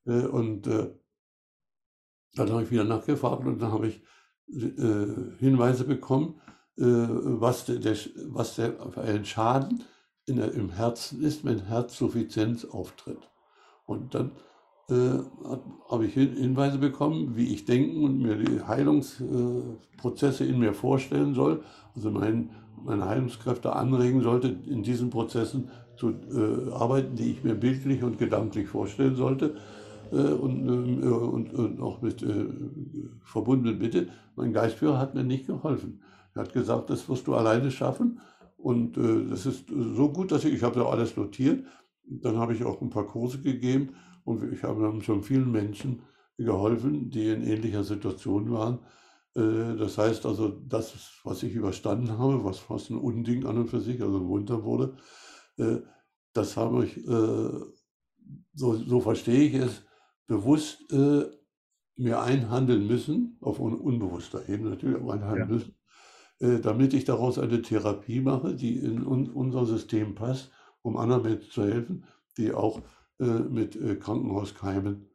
Äh, 0.06 0.26
und 0.26 0.66
äh, 0.66 0.90
dann 2.34 2.50
habe 2.50 2.62
ich 2.62 2.70
wieder 2.70 2.84
nachgefragt 2.84 3.46
und 3.46 3.60
dann 3.60 3.72
habe 3.72 3.88
ich 3.88 4.02
äh, 4.48 5.38
Hinweise 5.38 5.84
bekommen, 5.84 6.40
äh, 6.76 6.82
was, 6.84 7.64
der, 7.64 7.76
der, 7.76 7.96
was 8.26 8.54
der 8.56 8.74
für 8.90 9.00
einen 9.00 9.24
Schaden 9.24 9.82
der, 10.28 10.52
im 10.52 10.70
Herzen 10.70 11.22
ist, 11.22 11.44
wenn 11.44 11.66
Herzsuffizienz 11.66 12.64
auftritt. 12.64 13.28
Und 13.86 14.14
dann 14.14 14.32
äh, 14.90 15.18
habe 15.90 16.06
ich 16.06 16.14
Hinweise 16.14 16.78
bekommen, 16.78 17.36
wie 17.36 17.52
ich 17.52 17.64
denken 17.64 18.04
und 18.04 18.20
mir 18.20 18.36
die 18.36 18.62
Heilungsprozesse 18.62 20.44
in 20.44 20.58
mir 20.58 20.74
vorstellen 20.74 21.34
soll. 21.34 21.62
Also 21.94 22.10
mein, 22.10 22.50
meine 22.84 23.08
Heilungskräfte 23.08 23.74
anregen 23.74 24.22
sollte, 24.22 24.56
in 24.66 24.82
diesen 24.82 25.10
Prozessen 25.10 25.70
zu 25.96 26.10
äh, 26.10 26.72
arbeiten, 26.72 27.16
die 27.16 27.32
ich 27.32 27.44
mir 27.44 27.54
bildlich 27.54 28.02
und 28.02 28.18
gedanklich 28.18 28.68
vorstellen 28.68 29.16
sollte. 29.16 29.56
Äh, 30.12 30.16
und, 30.16 30.66
äh, 31.02 31.06
und, 31.08 31.54
und, 31.54 31.80
auch 31.80 32.00
mit 32.00 32.22
äh, 32.22 32.46
verbundenen 33.24 33.78
Bitte. 33.78 34.08
Mein 34.36 34.52
Geistführer 34.52 34.98
hat 34.98 35.14
mir 35.14 35.24
nicht 35.24 35.46
geholfen. 35.46 36.02
Er 36.34 36.42
hat 36.42 36.52
gesagt, 36.52 36.90
das 36.90 37.08
wirst 37.08 37.26
du 37.26 37.34
alleine 37.34 37.70
schaffen. 37.70 38.20
Und 38.56 38.96
äh, 38.96 39.28
das 39.28 39.46
ist 39.46 39.68
so 39.68 40.10
gut, 40.10 40.32
dass 40.32 40.44
ich, 40.44 40.54
ich 40.54 40.62
habe 40.62 40.80
da 40.80 40.86
alles 40.86 41.16
notiert. 41.16 41.64
Dann 42.04 42.38
habe 42.38 42.54
ich 42.54 42.64
auch 42.64 42.80
ein 42.80 42.90
paar 42.90 43.06
Kurse 43.06 43.40
gegeben 43.40 43.90
und 44.24 44.42
ich 44.52 44.62
habe 44.62 45.00
schon 45.02 45.22
vielen 45.22 45.50
Menschen 45.50 46.02
geholfen, 46.38 47.10
die 47.10 47.28
in 47.28 47.42
ähnlicher 47.42 47.84
Situation 47.84 48.50
waren. 48.50 48.78
Äh, 49.38 49.76
das 49.76 49.98
heißt 49.98 50.26
also, 50.26 50.48
das, 50.48 51.20
was 51.22 51.42
ich 51.42 51.54
überstanden 51.54 52.18
habe, 52.18 52.44
was 52.44 52.58
fast 52.58 52.90
ein 52.90 52.98
Unding 52.98 53.46
an 53.46 53.58
und 53.58 53.68
für 53.68 53.80
sich, 53.80 54.02
also 54.02 54.18
ein 54.18 54.28
Wunder 54.28 54.64
wurde, 54.64 54.96
äh, 55.56 55.76
das 56.32 56.56
habe 56.56 56.84
ich, 56.84 56.96
äh, 56.98 57.50
so, 58.54 58.74
so 58.74 59.00
verstehe 59.00 59.48
ich 59.48 59.54
es, 59.54 59.82
bewusst 60.26 60.92
mir 61.96 62.20
einhandeln 62.20 62.86
müssen, 62.86 63.38
auf 63.40 63.60
unbewusster 63.60 64.46
Ebene 64.46 64.70
natürlich, 64.70 65.00
aber 65.00 65.14
einhandeln 65.14 65.48
ja. 65.48 65.54
müssen, 65.54 66.62
damit 66.62 66.92
ich 66.92 67.06
daraus 67.06 67.38
eine 67.38 67.62
Therapie 67.62 68.20
mache, 68.20 68.54
die 68.54 68.76
in 68.76 69.02
unser 69.02 69.64
System 69.64 70.14
passt, 70.14 70.50
um 70.82 70.98
anderen 70.98 71.22
Menschen 71.22 71.50
zu 71.50 71.62
helfen, 71.64 72.04
die 72.36 72.52
auch 72.52 72.82
äh, 73.20 73.24
mit 73.24 73.74
äh, 73.76 73.96
Krankenhauskeimen 73.96 75.08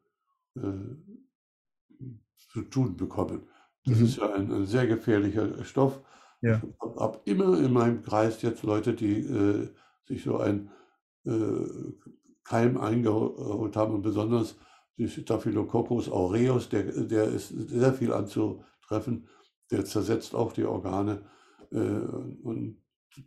zu 2.51 2.61
tun 2.63 2.95
bekommen. 2.97 3.47
Das 3.85 3.99
mhm. 3.99 4.05
ist 4.05 4.17
ja 4.17 4.33
ein, 4.33 4.51
ein, 4.51 4.65
sehr 4.65 4.87
gefährlicher 4.87 5.63
Stoff. 5.63 6.01
Ja. 6.41 6.57
Ich 6.57 6.79
habe 6.81 6.99
hab 6.99 7.27
immer 7.27 7.59
in 7.59 7.73
meinem 7.73 8.01
Kreis 8.03 8.41
jetzt 8.41 8.63
Leute, 8.63 8.93
die 8.93 9.19
äh, 9.19 9.69
sich 10.05 10.23
so 10.23 10.37
ein 10.37 10.69
äh, 11.25 11.31
Keim 12.43 12.77
eingeholt 12.77 13.75
haben 13.75 13.95
und 13.95 14.01
besonders 14.01 14.57
die 14.97 15.07
Staphylococcus 15.07 16.09
aureus, 16.09 16.69
der, 16.69 16.83
der 16.83 17.25
ist 17.25 17.49
sehr 17.49 17.93
viel 17.93 18.13
anzutreffen 18.13 19.27
der 19.73 19.85
zersetzt 19.85 20.35
auch 20.35 20.53
die 20.53 20.65
Organe. 20.65 21.23
Äh, 21.71 21.77
und 21.77 22.77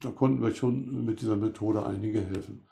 da 0.01 0.11
konnten 0.11 0.43
wir 0.43 0.55
schon 0.55 1.05
mit 1.05 1.21
dieser 1.21 1.37
Methode 1.37 1.85
einige 1.85 2.21
helfen. 2.21 2.67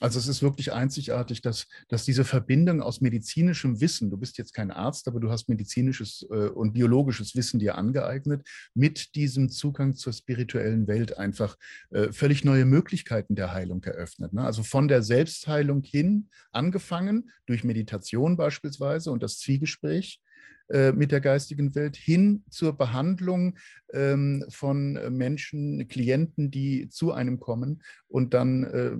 Also 0.00 0.18
es 0.18 0.26
ist 0.26 0.42
wirklich 0.42 0.72
einzigartig, 0.72 1.42
dass, 1.42 1.66
dass 1.88 2.04
diese 2.04 2.24
Verbindung 2.24 2.80
aus 2.80 3.00
medizinischem 3.00 3.80
Wissen, 3.80 4.10
du 4.10 4.16
bist 4.16 4.38
jetzt 4.38 4.52
kein 4.52 4.70
Arzt, 4.70 5.06
aber 5.06 5.20
du 5.20 5.30
hast 5.30 5.48
medizinisches 5.48 6.26
äh, 6.30 6.48
und 6.48 6.72
biologisches 6.72 7.36
Wissen 7.36 7.60
dir 7.60 7.76
angeeignet, 7.76 8.46
mit 8.74 9.14
diesem 9.14 9.50
Zugang 9.50 9.94
zur 9.94 10.12
spirituellen 10.12 10.88
Welt 10.88 11.18
einfach 11.18 11.56
äh, 11.90 12.12
völlig 12.12 12.44
neue 12.44 12.64
Möglichkeiten 12.64 13.34
der 13.36 13.52
Heilung 13.52 13.84
eröffnet. 13.84 14.32
Ne? 14.32 14.42
Also 14.42 14.62
von 14.62 14.88
der 14.88 15.02
Selbstheilung 15.02 15.82
hin 15.82 16.28
angefangen, 16.50 17.30
durch 17.46 17.62
Meditation 17.62 18.36
beispielsweise 18.36 19.10
und 19.10 19.22
das 19.22 19.38
Zwiegespräch, 19.38 20.20
mit 20.68 21.12
der 21.12 21.20
geistigen 21.20 21.74
Welt 21.74 21.94
hin 21.96 22.42
zur 22.48 22.72
Behandlung 22.72 23.58
ähm, 23.92 24.44
von 24.48 24.98
Menschen, 25.14 25.88
Klienten, 25.88 26.50
die 26.50 26.88
zu 26.88 27.12
einem 27.12 27.38
kommen 27.38 27.82
und 28.08 28.32
dann 28.32 28.64
äh, 28.64 28.96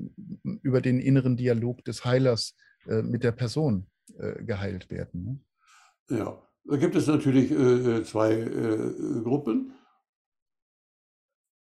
über 0.62 0.82
den 0.82 1.00
inneren 1.00 1.36
Dialog 1.36 1.84
des 1.84 2.04
Heilers 2.04 2.54
äh, 2.86 3.02
mit 3.02 3.24
der 3.24 3.32
Person 3.32 3.86
äh, 4.18 4.42
geheilt 4.44 4.90
werden. 4.90 5.40
Ne? 6.08 6.18
Ja, 6.18 6.42
da 6.64 6.76
gibt 6.76 6.94
es 6.96 7.06
natürlich 7.06 7.50
äh, 7.50 7.54
äh, 7.54 8.04
zwei 8.04 8.44
Gruppen. 9.22 9.72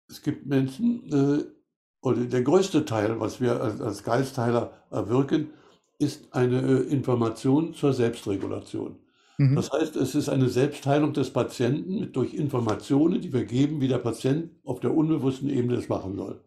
Es 0.09 0.23
gibt 0.23 0.47
Menschen, 0.47 1.53
oder 2.01 2.25
der 2.25 2.43
größte 2.43 2.85
Teil, 2.85 3.19
was 3.19 3.41
wir 3.41 3.61
als, 3.61 3.81
als 3.81 4.05
Geistheiler 4.05 4.87
erwirken, 4.91 5.51
ist 5.99 6.33
eine 6.33 6.81
Information 6.83 7.75
zur 7.75 7.93
Selbstregulation. 7.93 9.01
Mhm. 9.39 9.57
Das 9.57 9.70
heißt, 9.70 9.97
es 9.97 10.14
ist 10.14 10.28
eine 10.28 10.49
Selbstheilung 10.49 11.12
des 11.12 11.30
Patienten 11.30 12.12
durch 12.12 12.34
Informationen, 12.34 13.20
die 13.20 13.32
wir 13.32 13.45
geben, 13.45 13.80
wie 13.80 13.89
der 13.89 13.99
Patient 13.99 14.51
auf 14.64 14.80
der 14.80 14.95
unbewussten 14.95 15.51
Ebene 15.51 15.76
es 15.76 15.89
machen 15.89 16.16
soll. 16.16 16.43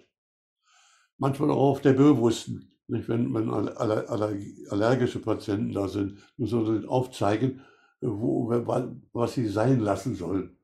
Manchmal 1.17 1.51
auch 1.51 1.71
auf 1.71 1.81
der 1.81 1.93
bewussten. 1.93 2.71
Nicht? 2.87 3.07
Wenn, 3.07 3.33
wenn 3.33 3.49
allergische 3.49 5.19
Patienten 5.19 5.73
da 5.73 5.87
sind, 5.87 6.17
müssen 6.37 6.81
wir 6.81 6.89
aufzeigen, 6.89 7.61
wo, 8.01 8.49
was 9.13 9.33
sie 9.33 9.47
sein 9.47 9.79
lassen 9.79 10.15
sollen. 10.15 10.57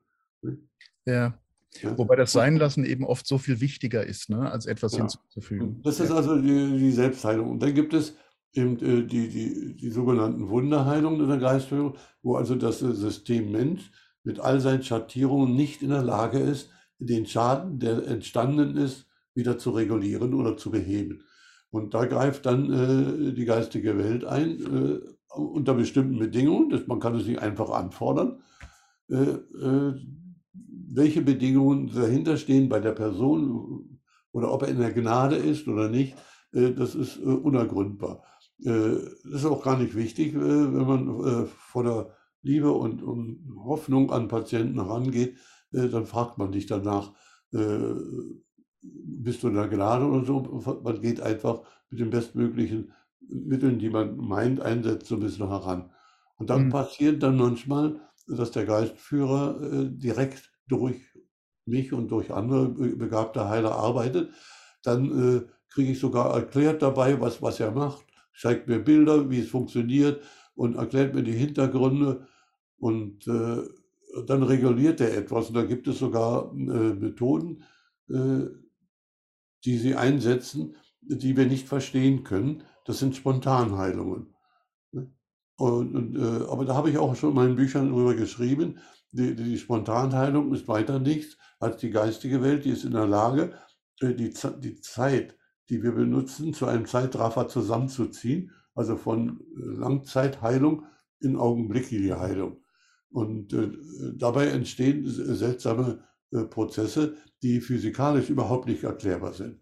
Ja. 1.04 1.38
Ja. 1.82 1.96
Wobei 1.98 2.16
das 2.16 2.32
Seinlassen 2.32 2.84
eben 2.84 3.04
oft 3.04 3.26
so 3.26 3.38
viel 3.38 3.60
wichtiger 3.60 4.04
ist, 4.04 4.30
ne, 4.30 4.50
als 4.50 4.66
etwas 4.66 4.92
ja. 4.92 5.00
hinzuzufügen. 5.00 5.82
Das 5.82 6.00
ist 6.00 6.10
also 6.10 6.40
die, 6.40 6.78
die, 6.78 6.92
Selbstheilung. 6.92 7.50
Und 7.50 7.62
dann 7.62 7.74
gibt 7.74 7.92
es 7.92 8.14
eben 8.56 8.78
äh, 8.78 9.06
die, 9.06 9.28
die, 9.28 9.76
die 9.76 9.90
sogenannten 9.90 10.48
Wunderheilungen 10.48 11.20
in 11.20 11.28
der 11.28 11.38
Geistführung, 11.38 11.96
wo 12.22 12.36
also 12.36 12.54
das 12.54 12.80
System 12.80 13.52
Mensch 13.52 13.90
mit 14.22 14.40
all 14.40 14.60
seinen 14.60 14.82
Schattierungen 14.82 15.54
nicht 15.54 15.82
in 15.82 15.90
der 15.90 16.02
Lage 16.02 16.38
ist, 16.38 16.70
den 16.98 17.26
Schaden, 17.26 17.78
der 17.78 18.06
entstanden 18.06 18.76
ist, 18.76 19.06
wieder 19.34 19.58
zu 19.58 19.70
regulieren 19.70 20.34
oder 20.34 20.56
zu 20.56 20.70
beheben. 20.70 21.22
Und 21.70 21.94
da 21.94 22.06
greift 22.06 22.46
dann 22.46 22.72
äh, 22.72 23.32
die 23.34 23.44
geistige 23.44 23.98
Welt 23.98 24.24
ein, 24.24 24.60
äh, 24.60 25.00
unter 25.34 25.74
bestimmten 25.74 26.18
Bedingungen. 26.18 26.70
Das, 26.70 26.86
man 26.86 27.00
kann 27.00 27.14
es 27.14 27.26
nicht 27.26 27.40
einfach 27.40 27.70
anfordern. 27.70 28.40
Äh, 29.10 29.16
äh, 29.16 29.94
welche 30.88 31.20
Bedingungen 31.20 31.92
dahinter 31.94 32.36
stehen 32.38 32.68
bei 32.68 32.80
der 32.80 32.92
Person 32.92 34.00
oder 34.32 34.52
ob 34.52 34.62
er 34.62 34.68
in 34.68 34.78
der 34.78 34.92
Gnade 34.92 35.36
ist 35.36 35.68
oder 35.68 35.88
nicht, 35.88 36.16
äh, 36.52 36.72
das 36.72 36.94
ist 36.94 37.18
äh, 37.18 37.24
unergründbar. 37.24 38.22
Das 38.58 39.12
ist 39.24 39.44
auch 39.44 39.62
gar 39.62 39.78
nicht 39.78 39.94
wichtig, 39.94 40.34
wenn 40.34 40.86
man 40.86 41.46
vor 41.46 41.84
der 41.84 42.10
Liebe 42.42 42.72
und, 42.72 43.02
und 43.02 43.54
Hoffnung 43.64 44.10
an 44.10 44.28
Patienten 44.28 44.82
herangeht, 44.82 45.36
dann 45.72 46.06
fragt 46.06 46.38
man 46.38 46.52
dich 46.52 46.66
danach, 46.66 47.12
bist 48.82 49.42
du 49.42 49.48
in 49.48 49.54
der 49.54 49.68
Gnade 49.68 50.06
oder 50.06 50.24
so. 50.24 50.80
Man 50.82 51.00
geht 51.00 51.20
einfach 51.20 51.62
mit 51.90 52.00
den 52.00 52.10
bestmöglichen 52.10 52.92
Mitteln, 53.28 53.78
die 53.78 53.90
man 53.90 54.16
meint, 54.16 54.60
einsetzt, 54.60 55.06
so 55.06 55.16
ein 55.16 55.20
bisschen 55.20 55.48
heran. 55.48 55.90
Und 56.36 56.50
dann 56.50 56.66
mhm. 56.66 56.70
passiert 56.70 57.22
dann 57.22 57.36
manchmal, 57.36 58.00
dass 58.28 58.50
der 58.50 58.66
Geistführer 58.66 59.60
äh, 59.62 59.88
direkt 59.90 60.52
durch 60.68 61.00
mich 61.64 61.92
und 61.92 62.08
durch 62.08 62.32
andere 62.32 62.68
begabte 62.68 63.48
Heiler 63.48 63.72
arbeitet. 63.72 64.30
Dann 64.82 65.04
äh, 65.06 65.42
kriege 65.72 65.92
ich 65.92 65.98
sogar 65.98 66.34
erklärt 66.34 66.82
dabei, 66.82 67.20
was, 67.20 67.42
was 67.42 67.60
er 67.60 67.72
macht, 67.72 68.04
zeigt 68.38 68.68
mir 68.68 68.78
Bilder, 68.78 69.30
wie 69.30 69.40
es 69.40 69.48
funktioniert 69.48 70.22
und 70.54 70.76
erklärt 70.76 71.14
mir 71.14 71.22
die 71.22 71.32
Hintergründe. 71.32 72.26
Und 72.78 73.26
äh, 73.26 73.62
dann 74.26 74.42
reguliert 74.42 75.00
er 75.00 75.16
etwas. 75.16 75.48
Und 75.48 75.54
da 75.54 75.64
gibt 75.64 75.88
es 75.88 75.98
sogar 75.98 76.52
äh, 76.52 76.94
Methoden, 76.94 77.64
äh, 78.08 78.46
die 79.64 79.78
sie 79.78 79.94
einsetzen, 79.94 80.76
die 81.00 81.36
wir 81.36 81.46
nicht 81.46 81.68
verstehen 81.68 82.24
können. 82.24 82.62
Das 82.84 82.98
sind 82.98 83.16
Spontanheilungen. 83.16 84.34
Ne? 84.92 85.12
Und, 85.56 85.94
und, 85.94 86.16
äh, 86.16 86.44
aber 86.50 86.64
da 86.64 86.74
habe 86.74 86.90
ich 86.90 86.98
auch 86.98 87.14
schon 87.16 87.30
in 87.30 87.36
meinen 87.36 87.56
Büchern 87.56 87.90
darüber 87.90 88.14
geschrieben. 88.14 88.78
Die, 89.12 89.34
die, 89.34 89.58
Spontanheilung 89.58 90.52
ist 90.52 90.68
weiter 90.68 90.98
nichts 90.98 91.38
als 91.58 91.78
die 91.78 91.90
geistige 91.90 92.42
Welt, 92.42 92.64
die 92.64 92.70
ist 92.70 92.84
in 92.84 92.92
der 92.92 93.06
Lage, 93.06 93.58
äh, 94.00 94.14
die, 94.14 94.32
die 94.58 94.80
Zeit, 94.80 95.35
die 95.68 95.82
wir 95.82 95.92
benutzen, 95.92 96.54
zu 96.54 96.66
einem 96.66 96.86
Zeitraffer 96.86 97.48
zusammenzuziehen, 97.48 98.52
also 98.74 98.96
von 98.96 99.40
äh, 99.56 99.62
Langzeitheilung 99.78 100.84
in 101.20 101.36
augenblickliche 101.36 102.20
Heilung. 102.20 102.62
Und 103.10 103.52
äh, 103.52 103.70
dabei 104.14 104.48
entstehen 104.48 105.08
seltsame 105.08 106.04
äh, 106.32 106.44
Prozesse, 106.44 107.16
die 107.42 107.60
physikalisch 107.60 108.30
überhaupt 108.30 108.66
nicht 108.66 108.84
erklärbar 108.84 109.32
sind. 109.32 109.60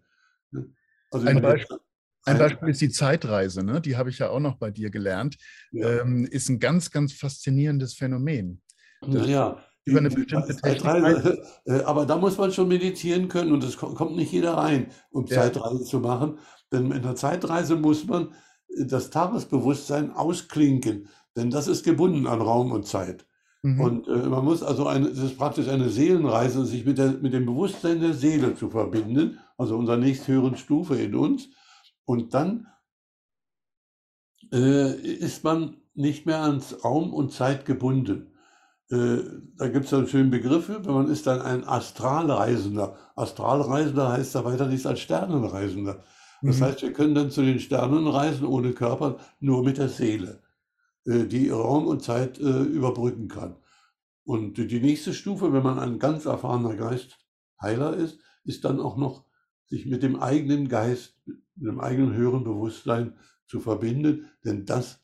Also 1.11 1.27
ein, 1.27 1.41
Beispiel, 1.41 1.77
ein 2.25 2.37
Beispiel 2.37 2.69
ist 2.69 2.81
die 2.81 2.89
Zeitreise, 2.89 3.63
ne? 3.63 3.81
die 3.81 3.95
habe 3.95 4.09
ich 4.09 4.19
ja 4.19 4.29
auch 4.29 4.39
noch 4.39 4.57
bei 4.57 4.71
dir 4.71 4.89
gelernt, 4.89 5.37
ja. 5.71 6.01
ähm, 6.01 6.25
ist 6.25 6.49
ein 6.49 6.59
ganz, 6.59 6.91
ganz 6.91 7.13
faszinierendes 7.13 7.93
Phänomen. 7.93 8.61
Naja, 9.01 9.63
über 9.85 9.99
eine 9.99 10.09
bestimmte 10.09 10.57
Zeitreise, 10.57 11.43
äh, 11.65 11.81
aber 11.83 12.05
da 12.05 12.17
muss 12.17 12.37
man 12.37 12.51
schon 12.51 12.67
meditieren 12.67 13.27
können 13.27 13.51
und 13.51 13.63
es 13.63 13.77
kommt 13.77 14.15
nicht 14.15 14.31
jeder 14.31 14.55
rein, 14.57 14.87
um 15.11 15.25
ja. 15.27 15.41
Zeitreise 15.41 15.83
zu 15.83 15.99
machen. 15.99 16.39
Denn 16.71 16.91
in 16.91 17.03
der 17.03 17.15
Zeitreise 17.15 17.75
muss 17.75 18.05
man 18.05 18.33
äh, 18.69 18.85
das 18.85 19.11
Tagesbewusstsein 19.11 20.11
ausklinken, 20.11 21.07
denn 21.35 21.51
das 21.51 21.67
ist 21.67 21.85
gebunden 21.85 22.25
an 22.25 22.41
Raum 22.41 22.71
und 22.71 22.87
Zeit. 22.87 23.25
Mhm. 23.61 23.81
Und 23.81 24.07
äh, 24.07 24.27
man 24.27 24.43
muss 24.43 24.63
also, 24.63 24.87
eine, 24.87 25.07
es 25.07 25.19
ist 25.19 25.37
praktisch 25.37 25.67
eine 25.67 25.89
Seelenreise, 25.89 26.65
sich 26.65 26.85
mit, 26.85 26.97
der, 26.97 27.13
mit 27.13 27.33
dem 27.33 27.45
Bewusstsein 27.45 27.99
der 27.99 28.13
Seele 28.13 28.55
zu 28.55 28.69
verbinden, 28.69 29.39
also 29.57 29.77
unserer 29.77 29.97
nächsthöheren 29.97 30.57
Stufe 30.57 30.95
in 30.95 31.15
uns. 31.15 31.49
Und 32.05 32.33
dann 32.33 32.67
äh, 34.51 34.93
ist 34.95 35.43
man 35.43 35.77
nicht 35.95 36.25
mehr 36.25 36.41
ans 36.41 36.83
Raum 36.83 37.13
und 37.13 37.31
Zeit 37.31 37.65
gebunden. 37.65 38.34
Äh, 38.91 39.17
da 39.57 39.67
gibt 39.67 39.85
es 39.85 39.93
einen 39.93 40.07
schönen 40.07 40.29
Begriff, 40.29 40.69
wenn 40.69 40.93
man 40.93 41.09
ist 41.09 41.27
dann 41.27 41.41
ein 41.41 41.67
Astralreisender. 41.67 42.97
Astralreisender 43.15 44.11
heißt 44.11 44.35
da 44.35 44.45
weiter 44.45 44.67
nichts 44.67 44.85
als 44.85 44.99
Sternenreisender. 44.99 46.03
Das 46.41 46.59
mhm. 46.59 46.63
heißt, 46.63 46.81
wir 46.83 46.93
können 46.93 47.15
dann 47.15 47.31
zu 47.31 47.41
den 47.41 47.59
Sternen 47.59 48.07
reisen 48.07 48.45
ohne 48.45 48.73
Körper, 48.73 49.17
nur 49.39 49.63
mit 49.63 49.77
der 49.77 49.89
Seele. 49.89 50.43
Äh, 51.05 51.25
die 51.25 51.49
Raum 51.49 51.87
und 51.87 52.03
Zeit 52.03 52.39
äh, 52.39 52.61
überbrücken 52.61 53.27
kann. 53.27 53.55
Und 54.23 54.57
die 54.57 54.79
nächste 54.79 55.13
Stufe, 55.13 55.53
wenn 55.53 55.63
man 55.63 55.77
ein 55.77 55.99
ganz 55.99 56.25
erfahrener 56.25 56.75
Geistheiler 56.75 57.95
ist, 57.95 58.19
ist 58.43 58.65
dann 58.65 58.79
auch 58.79 58.97
noch, 58.97 59.25
sich 59.67 59.85
mit 59.85 60.03
dem 60.03 60.19
eigenen 60.19 60.67
Geist, 60.67 61.15
mit 61.25 61.67
dem 61.67 61.79
eigenen 61.79 62.13
höheren 62.13 62.43
Bewusstsein 62.43 63.17
zu 63.47 63.59
verbinden, 63.59 64.29
denn 64.43 64.65
das 64.65 65.03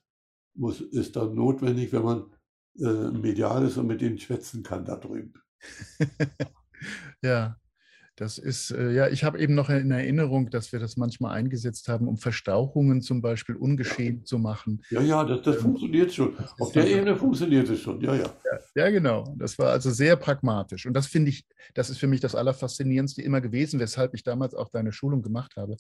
muss, 0.53 0.81
ist 0.81 1.15
dann 1.15 1.33
notwendig, 1.33 1.93
wenn 1.93 2.03
man 2.03 2.25
äh, 2.79 3.11
medial 3.11 3.65
ist 3.65 3.77
und 3.77 3.87
mit 3.87 4.01
denen 4.01 4.17
schwätzen 4.17 4.63
kann 4.63 4.85
da 4.85 4.95
drüben. 4.95 5.33
ja, 7.21 7.60
das 8.15 8.37
ist, 8.37 8.71
äh, 8.71 8.91
ja, 8.91 9.07
ich 9.07 9.23
habe 9.23 9.39
eben 9.39 9.55
noch 9.55 9.69
in 9.69 9.89
Erinnerung, 9.89 10.49
dass 10.49 10.71
wir 10.71 10.79
das 10.79 10.97
manchmal 10.97 11.33
eingesetzt 11.33 11.87
haben, 11.87 12.07
um 12.07 12.17
Verstauchungen 12.17 13.01
zum 13.01 13.21
Beispiel 13.21 13.55
ungeschehen 13.55 14.25
zu 14.25 14.37
machen. 14.37 14.83
Ja, 14.89 15.01
ja, 15.01 15.23
das, 15.23 15.41
das 15.41 15.55
ähm, 15.57 15.61
funktioniert 15.61 16.13
schon. 16.13 16.37
Auf 16.59 16.71
der 16.71 16.87
Ebene 16.87 17.15
funktioniert 17.15 17.69
es 17.69 17.79
schon, 17.79 18.01
ja, 18.01 18.13
ja, 18.15 18.23
ja. 18.23 18.59
Ja, 18.75 18.89
genau. 18.89 19.33
Das 19.37 19.57
war 19.57 19.71
also 19.71 19.91
sehr 19.91 20.15
pragmatisch. 20.15 20.85
Und 20.85 20.93
das 20.93 21.07
finde 21.07 21.29
ich, 21.29 21.45
das 21.73 21.89
ist 21.89 21.99
für 21.99 22.07
mich 22.07 22.19
das 22.19 22.35
Allerfaszinierendste 22.35 23.21
immer 23.21 23.41
gewesen, 23.41 23.79
weshalb 23.79 24.13
ich 24.13 24.23
damals 24.23 24.53
auch 24.55 24.69
deine 24.69 24.91
Schulung 24.91 25.21
gemacht 25.21 25.53
habe. 25.55 25.77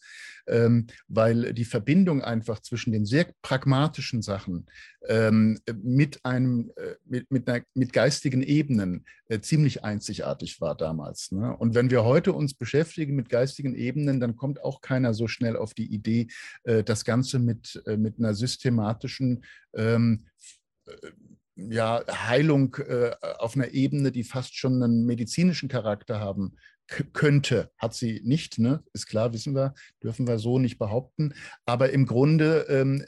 Ähm, 0.47 0.87
weil 1.07 1.53
die 1.53 1.65
Verbindung 1.65 2.21
einfach 2.21 2.61
zwischen 2.61 2.91
den 2.91 3.05
sehr 3.05 3.27
pragmatischen 3.41 4.21
Sachen 4.21 4.67
ähm, 5.07 5.59
mit 5.81 6.23
einem, 6.23 6.71
äh, 6.75 6.95
mit, 7.05 7.31
mit, 7.31 7.47
einer, 7.47 7.63
mit 7.73 7.93
geistigen 7.93 8.41
Ebenen 8.41 9.05
äh, 9.27 9.39
ziemlich 9.39 9.83
einzigartig 9.83 10.61
war 10.61 10.75
damals. 10.75 11.31
Ne? 11.31 11.55
Und 11.55 11.73
wenn 11.73 11.89
wir 11.89 12.03
heute 12.03 12.20
uns 12.27 12.53
beschäftigen 12.53 13.15
mit 13.15 13.29
geistigen 13.29 13.75
Ebenen, 13.75 14.19
dann 14.19 14.35
kommt 14.35 14.63
auch 14.63 14.81
keiner 14.81 15.13
so 15.13 15.27
schnell 15.27 15.57
auf 15.57 15.73
die 15.73 15.91
Idee, 15.91 16.27
äh, 16.63 16.83
das 16.83 17.05
Ganze 17.05 17.39
mit, 17.39 17.81
mit 17.97 18.19
einer 18.19 18.33
systematischen 18.33 19.43
ähm, 19.73 20.27
ja, 21.55 22.03
Heilung 22.09 22.75
äh, 22.75 23.11
auf 23.39 23.55
einer 23.55 23.71
Ebene, 23.71 24.11
die 24.11 24.23
fast 24.23 24.55
schon 24.55 24.81
einen 24.81 25.05
medizinischen 25.05 25.69
Charakter 25.69 26.19
haben 26.19 26.55
könnte, 27.13 27.71
hat 27.77 27.93
sie 27.93 28.21
nicht, 28.23 28.59
ne? 28.59 28.83
ist 28.93 29.07
klar, 29.07 29.33
wissen 29.33 29.55
wir, 29.55 29.73
dürfen 30.03 30.27
wir 30.27 30.39
so 30.39 30.59
nicht 30.59 30.77
behaupten. 30.77 31.33
Aber 31.65 31.91
im 31.91 32.05
Grunde 32.05 32.65
ähm, 32.69 33.01
äh, 33.01 33.05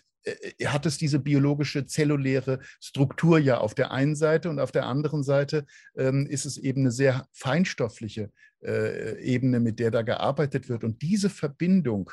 hat 0.65 0.85
es 0.85 0.97
diese 0.97 1.19
biologische 1.19 1.85
zelluläre 1.85 2.59
Struktur 2.79 3.39
ja 3.39 3.57
auf 3.57 3.73
der 3.73 3.91
einen 3.91 4.15
Seite 4.15 4.49
und 4.49 4.59
auf 4.59 4.71
der 4.71 4.85
anderen 4.85 5.23
Seite 5.23 5.65
ähm, 5.97 6.25
ist 6.27 6.45
es 6.45 6.57
eben 6.57 6.81
eine 6.81 6.91
sehr 6.91 7.27
feinstoffliche 7.31 8.31
äh, 8.63 9.21
Ebene, 9.21 9.59
mit 9.59 9.79
der 9.79 9.91
da 9.91 10.01
gearbeitet 10.01 10.69
wird. 10.69 10.83
Und 10.83 11.01
diese 11.01 11.29
Verbindung 11.29 12.11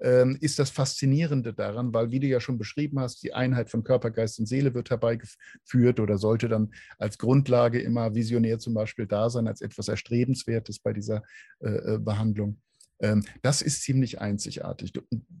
ähm, 0.00 0.36
ist 0.40 0.58
das 0.58 0.70
Faszinierende 0.70 1.52
daran, 1.52 1.92
weil, 1.92 2.10
wie 2.10 2.20
du 2.20 2.26
ja 2.26 2.40
schon 2.40 2.58
beschrieben 2.58 2.98
hast, 2.98 3.22
die 3.22 3.34
Einheit 3.34 3.70
von 3.70 3.84
Körper, 3.84 4.10
Geist 4.10 4.38
und 4.38 4.46
Seele 4.46 4.74
wird 4.74 4.90
herbeigeführt 4.90 6.00
oder 6.00 6.18
sollte 6.18 6.48
dann 6.48 6.72
als 6.98 7.18
Grundlage 7.18 7.80
immer 7.80 8.14
visionär 8.14 8.58
zum 8.58 8.74
Beispiel 8.74 9.06
da 9.06 9.30
sein, 9.30 9.46
als 9.46 9.60
etwas 9.60 9.88
Erstrebenswertes 9.88 10.78
bei 10.80 10.92
dieser 10.92 11.22
äh, 11.60 11.94
äh 11.94 11.98
Behandlung. 11.98 12.60
Ähm, 13.02 13.24
das 13.42 13.62
ist 13.62 13.82
ziemlich 13.82 14.20
einzigartig. 14.20 14.92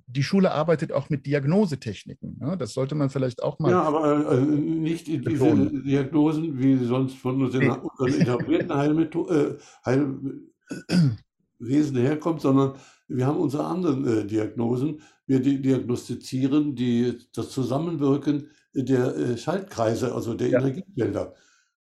Die 0.06 0.22
Schule 0.22 0.50
arbeitet 0.50 0.92
auch 0.92 1.08
mit 1.08 1.26
Diagnosetechniken. 1.26 2.38
Ne? 2.40 2.56
Das 2.58 2.74
sollte 2.74 2.96
man 2.96 3.08
vielleicht 3.08 3.42
auch 3.42 3.58
mal. 3.60 3.70
Ja, 3.70 3.82
aber 3.82 4.32
äh, 4.32 4.40
nicht 4.40 5.06
diese 5.06 5.22
betonen. 5.22 5.84
Diagnosen, 5.84 6.58
wie 6.58 6.76
sie 6.76 6.86
sonst 6.86 7.16
von 7.16 7.40
unseren, 7.40 7.70
unseren 7.98 8.20
etablierten 8.20 8.74
Heilmethoden, 8.74 9.36
äh, 9.36 9.54
Heilwesen 9.86 11.96
herkommt, 11.96 12.40
sondern 12.40 12.74
wir 13.06 13.26
haben 13.26 13.38
unsere 13.38 13.64
anderen 13.64 14.06
äh, 14.06 14.26
Diagnosen. 14.26 15.00
Wir 15.26 15.40
di 15.40 15.62
diagnostizieren 15.62 16.74
die, 16.74 17.16
das 17.32 17.50
Zusammenwirken 17.50 18.50
der 18.74 19.16
äh, 19.16 19.38
Schaltkreise, 19.38 20.12
also 20.12 20.34
der 20.34 20.48
ja. 20.48 20.58
Energiefelder. 20.58 21.34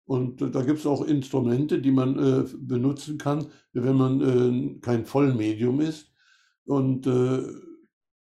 Und 0.05 0.41
da 0.41 0.63
gibt 0.63 0.79
es 0.79 0.85
auch 0.85 1.05
Instrumente, 1.05 1.79
die 1.79 1.91
man 1.91 2.19
äh, 2.19 2.45
benutzen 2.57 3.17
kann, 3.17 3.47
wenn 3.73 3.95
man 3.95 4.21
äh, 4.21 4.79
kein 4.81 5.05
Vollmedium 5.05 5.79
ist. 5.79 6.11
Und 6.65 7.07
äh, 7.07 7.43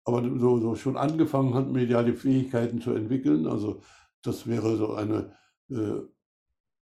aber 0.05 0.23
so, 0.39 0.61
so, 0.61 0.75
schon 0.77 0.97
angefangen 0.97 1.55
hat, 1.55 1.69
mediale 1.71 2.15
Fähigkeiten 2.15 2.81
zu 2.81 2.93
entwickeln. 2.93 3.47
Also 3.47 3.83
das 4.23 4.47
wäre 4.47 4.77
so 4.77 4.95
eine 4.95 5.33
äh, 5.69 6.01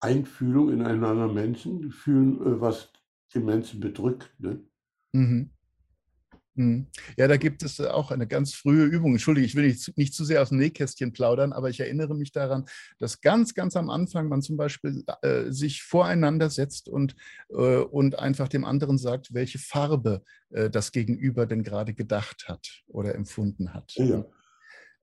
Einfühlung 0.01 0.71
in 0.71 0.81
einen 0.81 1.03
anderen 1.03 1.33
Menschen, 1.33 1.91
fühlen, 1.91 2.41
äh, 2.41 2.59
was 2.59 2.91
den 3.33 3.45
Menschen 3.45 3.79
bedrückt. 3.79 4.33
Ne? 4.39 4.63
Mhm. 5.13 5.52
Mhm. 6.55 6.87
Ja, 7.17 7.27
da 7.27 7.37
gibt 7.37 7.63
es 7.63 7.79
auch 7.79 8.11
eine 8.11 8.27
ganz 8.27 8.53
frühe 8.53 8.85
Übung. 8.85 9.11
Entschuldige, 9.11 9.45
ich 9.45 9.55
will 9.55 9.67
nicht, 9.67 9.97
nicht 9.97 10.13
zu 10.13 10.23
sehr 10.23 10.41
aus 10.41 10.49
dem 10.49 10.59
Nähkästchen 10.59 11.11
plaudern, 11.11 11.51
aber 11.51 11.69
ich 11.69 11.79
erinnere 11.79 12.15
mich 12.15 12.31
daran, 12.31 12.65
dass 12.99 13.21
ganz, 13.21 13.53
ganz 13.53 13.75
am 13.75 13.89
Anfang 13.89 14.27
man 14.27 14.41
zum 14.41 14.57
Beispiel 14.57 15.03
äh, 15.21 15.51
sich 15.51 15.83
voreinander 15.83 16.49
setzt 16.49 16.89
und, 16.89 17.15
äh, 17.49 17.77
und 17.77 18.19
einfach 18.19 18.47
dem 18.47 18.65
anderen 18.65 18.97
sagt, 18.97 19.33
welche 19.33 19.57
Farbe 19.57 20.21
äh, 20.51 20.69
das 20.69 20.91
Gegenüber 20.91 21.45
denn 21.45 21.63
gerade 21.63 21.93
gedacht 21.93 22.45
hat 22.47 22.83
oder 22.87 23.15
empfunden 23.15 23.73
hat. 23.73 23.93
Ja. 23.95 24.23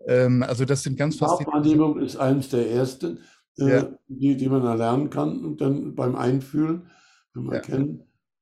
Ähm, 0.06 0.42
also 0.42 0.64
das 0.64 0.82
sind 0.84 0.96
ganz 0.96 1.16
faszinierende... 1.16 1.68
Farbwahrnehmung 1.70 2.00
ist 2.00 2.16
eines 2.16 2.48
der 2.48 2.70
ersten, 2.70 3.18
äh, 3.58 3.70
ja. 3.70 3.98
die, 4.06 4.36
die 4.36 4.48
man 4.48 4.64
erlernen 4.64 5.10
kann 5.10 5.44
und 5.44 5.60
dann 5.60 5.96
beim 5.96 6.14
Einfühlen, 6.14 6.90
wenn 7.34 7.44
man 7.44 7.56
ja. 7.56 7.62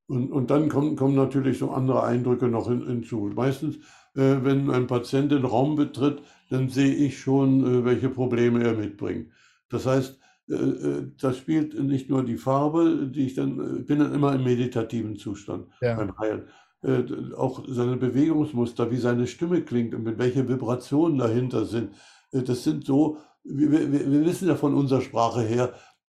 Und, 0.08 0.32
und 0.32 0.50
dann 0.50 0.70
kommen, 0.70 0.96
kommen 0.96 1.14
natürlich 1.14 1.58
so 1.58 1.70
andere 1.70 2.02
Eindrücke 2.02 2.48
noch 2.48 2.68
hin, 2.68 2.86
hinzu. 2.86 3.30
Meistens, 3.34 3.76
äh, 4.16 4.42
wenn 4.42 4.70
ein 4.70 4.86
Patient 4.86 5.30
den 5.30 5.44
Raum 5.44 5.76
betritt, 5.76 6.22
dann 6.50 6.70
sehe 6.70 6.94
ich 6.94 7.20
schon, 7.20 7.64
äh, 7.64 7.84
welche 7.84 8.08
Probleme 8.08 8.64
er 8.64 8.74
mitbringt. 8.74 9.30
Das 9.68 9.84
heißt, 9.86 10.18
äh, 10.48 10.54
äh 10.54 11.12
das 11.20 11.36
spielt 11.36 11.78
nicht 11.78 12.08
nur 12.08 12.24
die 12.24 12.38
Farbe, 12.38 13.10
die 13.14 13.26
ich 13.26 13.34
dann, 13.34 13.60
äh, 13.60 13.82
bin 13.82 13.98
dann 13.98 14.14
immer 14.14 14.34
im 14.34 14.44
meditativen 14.44 15.16
Zustand 15.16 15.66
ja. 15.82 15.94
beim 15.94 16.16
Heilen. 16.18 16.44
Äh, 16.82 17.34
auch 17.36 17.64
seine 17.68 17.96
Bewegungsmuster, 17.96 18.90
wie 18.90 18.96
seine 18.96 19.26
Stimme 19.26 19.60
klingt 19.60 19.94
und 19.94 20.04
mit 20.04 20.18
welche 20.18 20.48
Vibrationen 20.48 21.18
dahinter 21.18 21.66
sind. 21.66 21.90
das 22.32 22.64
sind 22.64 22.86
so, 22.86 23.18
wir, 23.44 23.70
wir, 23.70 23.92
wir 23.92 24.24
wissen 24.24 24.48
ja 24.48 24.54
von 24.54 24.74
unserer 24.74 25.00
Sprache 25.00 25.42
her, 25.42 25.74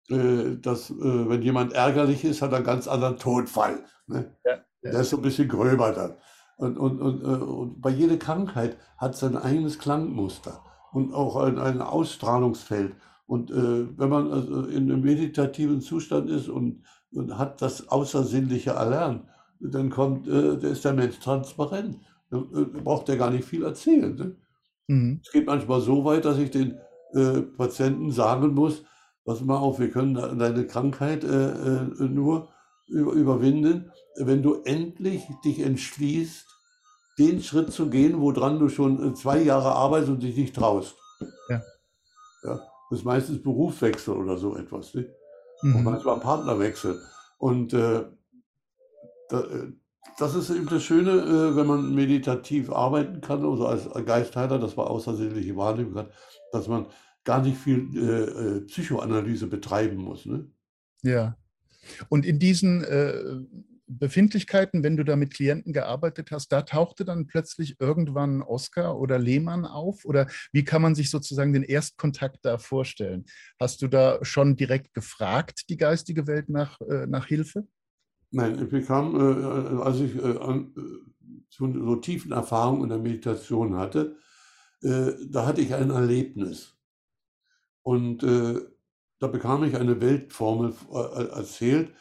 dass 0.10 0.89
äh, 0.89 1.30
wenn 1.30 1.41
jemand 1.41 1.74
ärgerlich 1.74 2.24
ist, 2.26 2.41
hat 2.41 2.51
er 2.51 2.58
einen 2.58 2.66
ganz 2.66 2.88
anderen 2.88 3.18
Tonfall. 3.18 3.86
Ne? 4.08 4.36
Ja, 4.45 4.51
ja. 4.84 4.91
Der 4.91 5.01
ist 5.01 5.12
so 5.12 5.18
ein 5.18 5.22
bisschen 5.22 5.47
gröber 5.47 5.91
dann. 5.93 6.16
Und, 6.58 6.78
und, 6.78 7.01
und, 7.01 7.24
äh, 7.24 7.43
und 7.43 7.82
bei 7.82 7.89
jeder 7.89 8.18
Krankheit 8.18 8.78
hat 8.97 9.16
sein 9.16 9.38
eigenes 9.38 9.80
Klangmuster 9.80 10.64
und 10.91 11.14
auch 11.14 11.38
ein, 11.38 11.58
ein 11.58 11.82
Ausstrahlungsfeld. 11.82 12.95
Und 13.26 13.49
äh, 13.51 13.97
wenn 13.97 14.10
man 14.10 14.32
also 14.32 14.64
in 14.64 14.91
einem 14.91 15.01
meditativen 15.01 15.82
Zustand 15.82 16.30
ist 16.30 16.49
und, 16.49 16.84
und 17.14 17.38
hat 17.38 17.62
das 17.62 17.88
Außersinnliche 17.89 18.72
erlernt, 18.72 19.24
dann 19.60 19.89
kommt, 19.89 20.28
äh, 20.28 20.58
ist 20.70 20.84
der 20.84 20.93
Mensch 20.93 21.20
transparent. 21.20 21.97
Dann 22.30 22.43
äh, 22.54 22.66
braucht 22.82 23.08
er 23.10 23.18
gar 23.18 23.32
nicht 23.32 23.45
viel 23.45 23.64
erzählen. 23.64 24.16
Ne? 24.16 24.36
Mhm. 24.88 25.22
Es 25.24 25.32
geht 25.32 25.47
manchmal 25.47 25.80
so 25.80 26.04
weit, 26.04 26.26
dass 26.26 26.38
ich 26.38 26.51
den 26.51 26.78
Patienten 27.58 28.10
sagen 28.10 28.56
muss, 28.56 28.84
pass 29.26 29.41
mal 29.41 29.57
auf, 29.57 29.80
wir 29.80 29.89
können 29.89 30.15
deine 30.38 30.67
Krankheit 30.67 31.24
äh, 31.24 31.51
äh, 31.51 32.09
nur 32.09 32.49
überwinden, 32.88 33.91
wenn 34.17 34.43
du 34.43 34.61
endlich 34.63 35.28
dich 35.43 35.59
entschließt, 35.59 36.45
den 37.17 37.41
Schritt 37.41 37.71
zu 37.71 37.89
gehen, 37.89 38.19
woran 38.19 38.59
du 38.59 38.69
schon 38.69 39.11
äh, 39.11 39.13
zwei 39.13 39.41
Jahre 39.41 39.74
arbeitest 39.74 40.11
und 40.11 40.24
dich 40.24 40.36
nicht 40.36 40.55
traust. 40.55 40.95
Ja. 41.49 41.61
ja 42.43 42.59
das 42.89 42.99
ist 42.99 43.05
meistens 43.05 43.41
Berufswechsel 43.41 44.15
oder 44.15 44.38
so 44.38 44.55
etwas. 44.55 44.93
Ne? 44.93 45.09
Mhm. 45.61 45.76
Und 45.76 45.84
manchmal 45.84 46.19
Partnerwechsel. 46.19 46.99
Und 47.38 47.74
äh, 47.74 48.05
da, 49.30 49.41
äh, 49.41 49.71
das 50.17 50.36
ist 50.36 50.49
eben 50.49 50.67
das 50.67 50.84
Schöne, 50.84 51.11
äh, 51.11 51.55
wenn 51.55 51.67
man 51.67 51.93
meditativ 51.93 52.71
arbeiten 52.71 53.21
kann, 53.21 53.45
also 53.45 53.67
als 53.67 53.89
Geistheiler, 54.05 54.59
das 54.59 54.78
war 54.78 54.89
außersinnliche 54.89 55.55
Wahrnehmung, 55.55 56.07
dass 56.51 56.67
man 56.67 56.88
gar 57.24 57.41
nicht 57.41 57.57
viel 57.57 57.89
äh, 57.95 58.57
äh, 58.57 58.61
Psychoanalyse 58.61 59.47
betreiben 59.47 59.97
muss. 59.97 60.26
Ne? 60.26 60.49
Ja. 61.03 61.38
Und 62.09 62.26
in 62.26 62.39
diesen 62.39 62.84
äh, 62.84 63.41
Befindlichkeiten, 63.88 64.84
wenn 64.84 64.97
du 64.97 65.03
da 65.03 65.15
mit 65.15 65.34
Klienten 65.34 65.74
gearbeitet 65.74 66.32
hast, 66.32 66.51
da 66.51 66.61
tauchte 66.61 67.05
dann 67.05 67.28
plötzlich 67.28 67.80
irgendwann 67.80 68.41
Oskar 68.41 68.97
oder 68.97 69.19
Lehmann 69.19 69.65
auf? 69.65 70.05
Oder 70.05 70.28
wie 70.51 70.63
kann 70.63 70.82
man 70.82 70.95
sich 70.95 71.09
sozusagen 71.09 71.53
den 71.53 71.63
Erstkontakt 71.63 72.39
da 72.43 72.57
vorstellen? 72.57 73.26
Hast 73.59 73.82
du 73.82 73.88
da 73.88 74.19
schon 74.24 74.55
direkt 74.55 74.93
gefragt, 74.93 75.69
die 75.69 75.78
geistige 75.78 76.28
Welt 76.28 76.49
nach, 76.49 76.80
äh, 76.82 77.07
nach 77.07 77.28
Hilfe? 77.28 77.67
Nein, 78.32 78.59
ich 78.61 78.69
bekam, 78.69 79.15
äh, 79.15 79.82
als 79.82 79.99
ich 79.99 80.15
äh, 80.15 80.38
an, 80.39 80.74
so, 81.49 81.71
so 81.71 81.95
tiefen 81.97 82.32
Erfahrungen 82.32 82.84
in 82.84 82.89
der 82.89 82.99
Meditation 82.99 83.78
hatte, 83.78 84.17
da 84.82 85.45
hatte 85.45 85.61
ich 85.61 85.74
ein 85.74 85.91
Erlebnis. 85.91 86.72
Und 87.84 88.23
äh, 88.23 88.59
da 89.19 89.27
bekam 89.27 89.63
ich 89.63 89.75
eine 89.75 90.01
Weltformel 90.01 90.73
äh, 90.91 91.25
erzählt, 91.27 91.93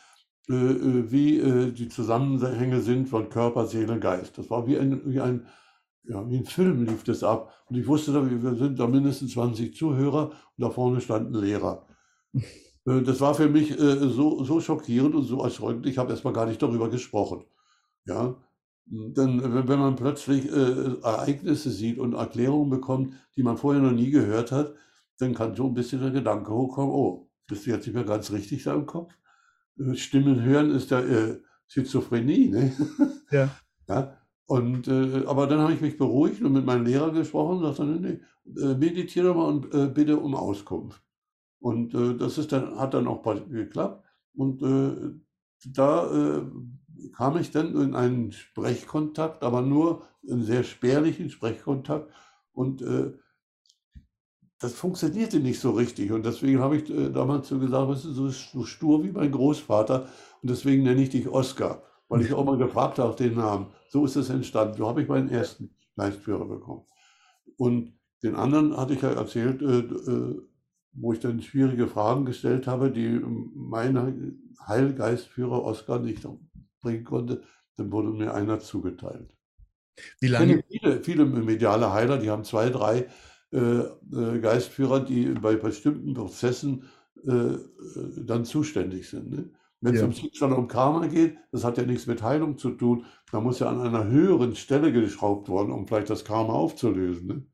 äh, 0.50 0.54
äh, 0.54 1.10
wie 1.12 1.38
äh, 1.38 1.70
die 1.72 1.88
Zusammenhänge 1.88 2.80
sind 2.80 3.08
von 3.08 3.28
Körper, 3.28 3.66
Seele, 3.66 4.00
Geist. 4.00 4.38
Das 4.38 4.50
war 4.50 4.66
wie 4.66 4.76
ein, 4.76 5.00
wie 5.04 5.20
ein, 5.20 5.46
ja, 6.04 6.28
wie 6.28 6.38
ein 6.38 6.46
Film 6.46 6.84
lief 6.84 7.04
das 7.04 7.22
ab. 7.22 7.52
Und 7.68 7.76
ich 7.76 7.86
wusste, 7.86 8.12
wir 8.42 8.54
sind 8.56 8.78
da 8.80 8.88
mindestens 8.88 9.32
20 9.32 9.76
Zuhörer 9.76 10.30
und 10.30 10.34
da 10.58 10.70
vorne 10.70 11.00
stand 11.00 11.34
ein 11.34 11.40
Lehrer. 11.40 11.86
Äh, 12.84 13.02
das 13.02 13.20
war 13.20 13.32
für 13.36 13.48
mich 13.48 13.76
so, 13.78 14.42
so 14.42 14.60
schockierend 14.60 15.14
und 15.14 15.22
so 15.22 15.40
erschreckend, 15.44 15.86
ich 15.86 15.98
habe 15.98 16.10
erstmal 16.10 16.32
gar 16.32 16.46
nicht 16.46 16.60
darüber 16.60 16.90
gesprochen. 16.90 17.44
Ja, 18.06 18.34
denn 18.86 19.40
wenn 19.68 19.78
man 19.78 19.94
plötzlich 19.94 20.50
Ereignisse 20.50 21.70
sieht 21.70 22.00
und 22.00 22.14
Erklärungen 22.14 22.70
bekommt, 22.70 23.14
die 23.36 23.44
man 23.44 23.56
vorher 23.56 23.80
noch 23.80 23.92
nie 23.92 24.10
gehört 24.10 24.50
hat, 24.50 24.74
dann 25.18 25.34
kann 25.34 25.54
so 25.54 25.66
ein 25.66 25.74
bisschen 25.74 26.00
der 26.00 26.10
Gedanke 26.10 26.52
hochkommen, 26.52 26.90
oh, 26.90 27.30
bist 27.46 27.66
du 27.66 27.70
jetzt 27.70 27.86
nicht 27.86 27.94
mehr 27.94 28.04
ganz 28.04 28.30
richtig 28.32 28.64
da 28.64 28.74
im 28.74 28.86
Kopf? 28.86 29.12
Äh, 29.78 29.94
Stimmen 29.94 30.42
hören 30.42 30.70
ist 30.70 30.90
ja 30.90 31.00
äh, 31.00 31.40
Schizophrenie, 31.66 32.48
ne? 32.48 32.72
Ja. 33.30 33.50
ja? 33.88 34.16
Und, 34.46 34.88
äh, 34.88 35.24
aber 35.26 35.46
dann 35.46 35.60
habe 35.60 35.72
ich 35.72 35.80
mich 35.80 35.96
beruhigt 35.96 36.42
und 36.42 36.52
mit 36.52 36.66
meinem 36.66 36.84
Lehrer 36.84 37.10
gesprochen 37.12 37.58
und 37.58 37.62
sagte, 37.62 37.84
nee, 37.86 38.18
nee, 38.44 38.60
äh, 38.60 38.74
meditiere 38.74 39.34
mal 39.34 39.46
und 39.46 39.72
äh, 39.74 39.86
bitte 39.86 40.18
um 40.18 40.34
Auskunft. 40.34 41.02
Und 41.60 41.94
äh, 41.94 42.16
das 42.16 42.38
ist 42.38 42.52
dann, 42.52 42.78
hat 42.78 42.94
dann 42.94 43.06
auch 43.06 43.22
geklappt. 43.48 44.04
Und 44.34 44.62
da 45.66 46.42
kam 47.14 47.36
ich 47.36 47.50
dann 47.50 47.76
in 47.76 47.94
einen 47.94 48.32
Sprechkontakt, 48.32 49.42
aber 49.42 49.60
nur 49.60 50.02
einen 50.28 50.42
sehr 50.42 50.62
spärlichen 50.64 51.30
Sprechkontakt. 51.30 52.10
Und 52.52 52.82
äh, 52.82 53.12
das 54.62 54.74
funktionierte 54.74 55.40
nicht 55.40 55.58
so 55.58 55.72
richtig. 55.72 56.12
Und 56.12 56.24
deswegen 56.24 56.60
habe 56.60 56.76
ich 56.76 56.88
äh, 56.88 57.10
damals 57.10 57.48
so 57.48 57.58
gesagt, 57.58 57.88
du 57.88 57.94
so, 57.94 58.28
so 58.28 58.64
stur 58.64 59.02
wie 59.02 59.10
mein 59.10 59.32
Großvater. 59.32 60.06
Und 60.40 60.50
deswegen 60.50 60.84
nenne 60.84 61.02
ich 61.02 61.10
dich 61.10 61.28
Oscar, 61.28 61.82
weil 62.08 62.22
ich 62.22 62.32
auch 62.32 62.44
mal 62.44 62.56
gefragt 62.56 63.00
habe, 63.00 63.16
den 63.16 63.34
Namen. 63.34 63.66
So 63.88 64.04
ist 64.04 64.14
es 64.14 64.30
entstanden. 64.30 64.78
So 64.78 64.88
habe 64.88 65.02
ich 65.02 65.08
meinen 65.08 65.30
ersten 65.30 65.74
Geistführer 65.96 66.46
bekommen. 66.46 66.84
Und 67.56 67.92
den 68.22 68.36
anderen 68.36 68.76
hatte 68.76 68.94
ich 68.94 69.02
ja 69.02 69.10
erzählt, 69.10 69.62
äh, 69.62 69.80
äh, 69.80 70.40
wo 70.92 71.12
ich 71.12 71.18
dann 71.18 71.42
schwierige 71.42 71.88
Fragen 71.88 72.24
gestellt 72.24 72.68
habe, 72.68 72.92
die 72.92 73.20
mein 73.54 74.46
Heilgeistführer 74.68 75.64
Oscar 75.64 75.98
nicht 75.98 76.24
bringen 76.80 77.02
konnte. 77.02 77.42
Dann 77.76 77.90
wurde 77.90 78.10
mir 78.10 78.32
einer 78.32 78.60
zugeteilt. 78.60 79.34
Wie 80.20 80.28
lange? 80.28 80.62
Viele, 80.68 81.02
viele 81.02 81.24
mediale 81.24 81.92
Heiler, 81.92 82.18
die 82.18 82.30
haben 82.30 82.44
zwei, 82.44 82.70
drei 82.70 83.08
Geistführer, 83.52 85.00
die 85.00 85.26
bei 85.26 85.56
bestimmten 85.56 86.14
Prozessen 86.14 86.84
äh, 87.24 87.58
dann 88.16 88.44
zuständig 88.44 89.08
sind. 89.08 89.30
Ne? 89.30 89.50
Wenn 89.80 89.94
es 89.94 90.00
ja. 90.00 90.06
um 90.06 90.12
Schicksal 90.12 90.52
um 90.52 90.68
Karma 90.68 91.06
geht, 91.06 91.36
das 91.50 91.64
hat 91.64 91.76
ja 91.76 91.84
nichts 91.84 92.06
mit 92.06 92.22
Heilung 92.22 92.56
zu 92.56 92.70
tun. 92.70 93.04
Da 93.30 93.40
muss 93.40 93.58
ja 93.58 93.68
an 93.68 93.80
einer 93.80 94.06
höheren 94.06 94.56
Stelle 94.56 94.92
geschraubt 94.92 95.48
worden, 95.48 95.72
um 95.72 95.86
vielleicht 95.86 96.10
das 96.10 96.24
Karma 96.24 96.52
aufzulösen. 96.52 97.26
Ne? 97.26 97.46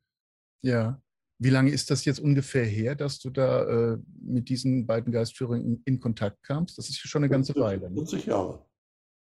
Ja. 0.63 1.03
Wie 1.41 1.51
lange 1.51 1.71
ist 1.71 1.91
das 1.91 2.05
jetzt 2.05 2.19
ungefähr 2.19 2.65
her, 2.65 2.97
dass 2.97 3.19
du 3.19 3.31
da 3.31 3.65
äh, 3.65 3.99
mit 4.21 4.49
diesen 4.49 4.87
beiden 4.87 5.13
Geistführern 5.13 5.61
in, 5.61 5.83
in, 5.85 6.01
Kontakt 6.01 6.43
kamst? 6.43 6.79
Das 6.79 6.89
ist 6.89 6.99
schon 6.99 7.23
eine 7.23 7.31
ganze 7.31 7.53
40, 7.53 7.65
Weile. 7.65 7.91
Ne? 7.91 7.97
40 7.97 8.27
Jahre. 8.27 8.67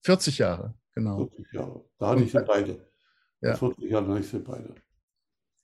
40 0.04 0.38
Jahre, 0.38 0.76
genau. 0.94 1.30
40 1.30 1.54
Jahre. 1.54 1.86
Da 1.98 2.10
hatte 2.10 2.24
ich 2.24 2.32
sie 2.32 2.44
beide. 2.46 2.92
Ja. 3.42 3.56
40 3.56 3.90
Jahre 3.90 4.08
hatte 4.08 4.20
ich 4.20 4.30
sie 4.30 4.40
beide 4.40 4.76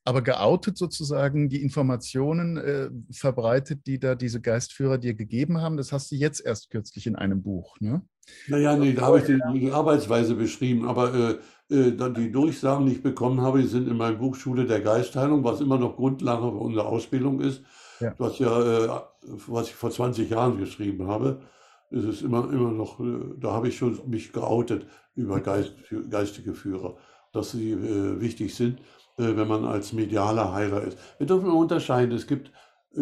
aber 0.07 0.21
geoutet 0.21 0.77
sozusagen 0.77 1.49
die 1.49 1.61
Informationen 1.61 2.55
äh, 2.55 2.89
verbreitet, 3.11 3.87
die 3.87 3.99
da 3.99 4.15
diese 4.15 4.39
Geistführer 4.39 4.97
dir 4.97 5.15
gegeben 5.15 5.59
haben. 5.59 5.75
Das 5.75 5.91
hast 5.91 6.11
du 6.11 6.15
jetzt 6.15 6.39
erst 6.45 6.69
kürzlich 6.69 7.07
in 7.07 7.17
einem 7.17 7.43
Buch. 7.43 7.75
Ne? 7.81 8.01
Naja, 8.47 8.77
nee, 8.77 8.93
da 8.93 9.01
habe 9.01 9.19
ich 9.19 9.25
die, 9.25 9.37
die, 9.53 9.69
Arbeitsweise 9.69 10.35
beschrieben, 10.35 10.87
aber 10.87 11.39
äh, 11.69 11.75
äh, 11.75 11.91
dann 11.91 12.13
die 12.13 12.31
Durchsagen, 12.31 12.85
die 12.85 12.93
ich 12.93 13.03
bekommen 13.03 13.41
habe, 13.41 13.61
die 13.61 13.67
sind 13.67 13.89
in 13.89 13.97
meinem 13.97 14.17
Buch 14.17 14.35
Schule 14.35 14.65
der 14.65 14.79
Geistheilung, 14.79 15.43
was 15.43 15.59
immer 15.59 15.77
noch 15.77 15.97
Grundlage 15.97 16.47
unserer 16.47 16.85
Ausbildung 16.85 17.41
ist. 17.41 17.63
Ja. 17.99 18.13
Was 18.17 18.39
ja, 18.39 18.85
äh, 18.85 19.01
was 19.47 19.67
ich 19.67 19.75
vor 19.75 19.91
20 19.91 20.29
Jahren 20.29 20.57
geschrieben 20.57 21.07
habe, 21.07 21.41
ist 21.89 22.05
es 22.05 22.21
immer, 22.21 22.49
immer 22.53 22.71
noch, 22.71 23.01
äh, 23.01 23.35
da 23.41 23.51
habe 23.51 23.67
ich 23.67 23.77
schon 23.77 23.99
mich 24.09 24.31
geoutet 24.31 24.87
über 25.15 25.41
Geist, 25.41 25.73
geistige 26.09 26.53
Führer, 26.53 26.95
dass 27.33 27.51
sie 27.51 27.71
äh, 27.71 28.21
wichtig 28.21 28.55
sind. 28.55 28.79
Äh, 29.17 29.35
wenn 29.35 29.47
man 29.47 29.65
als 29.65 29.93
medialer 29.93 30.53
Heiler 30.53 30.83
ist. 30.83 30.97
Wir 31.17 31.27
dürfen 31.27 31.49
unterscheiden. 31.49 32.15
Es 32.15 32.27
gibt 32.27 32.51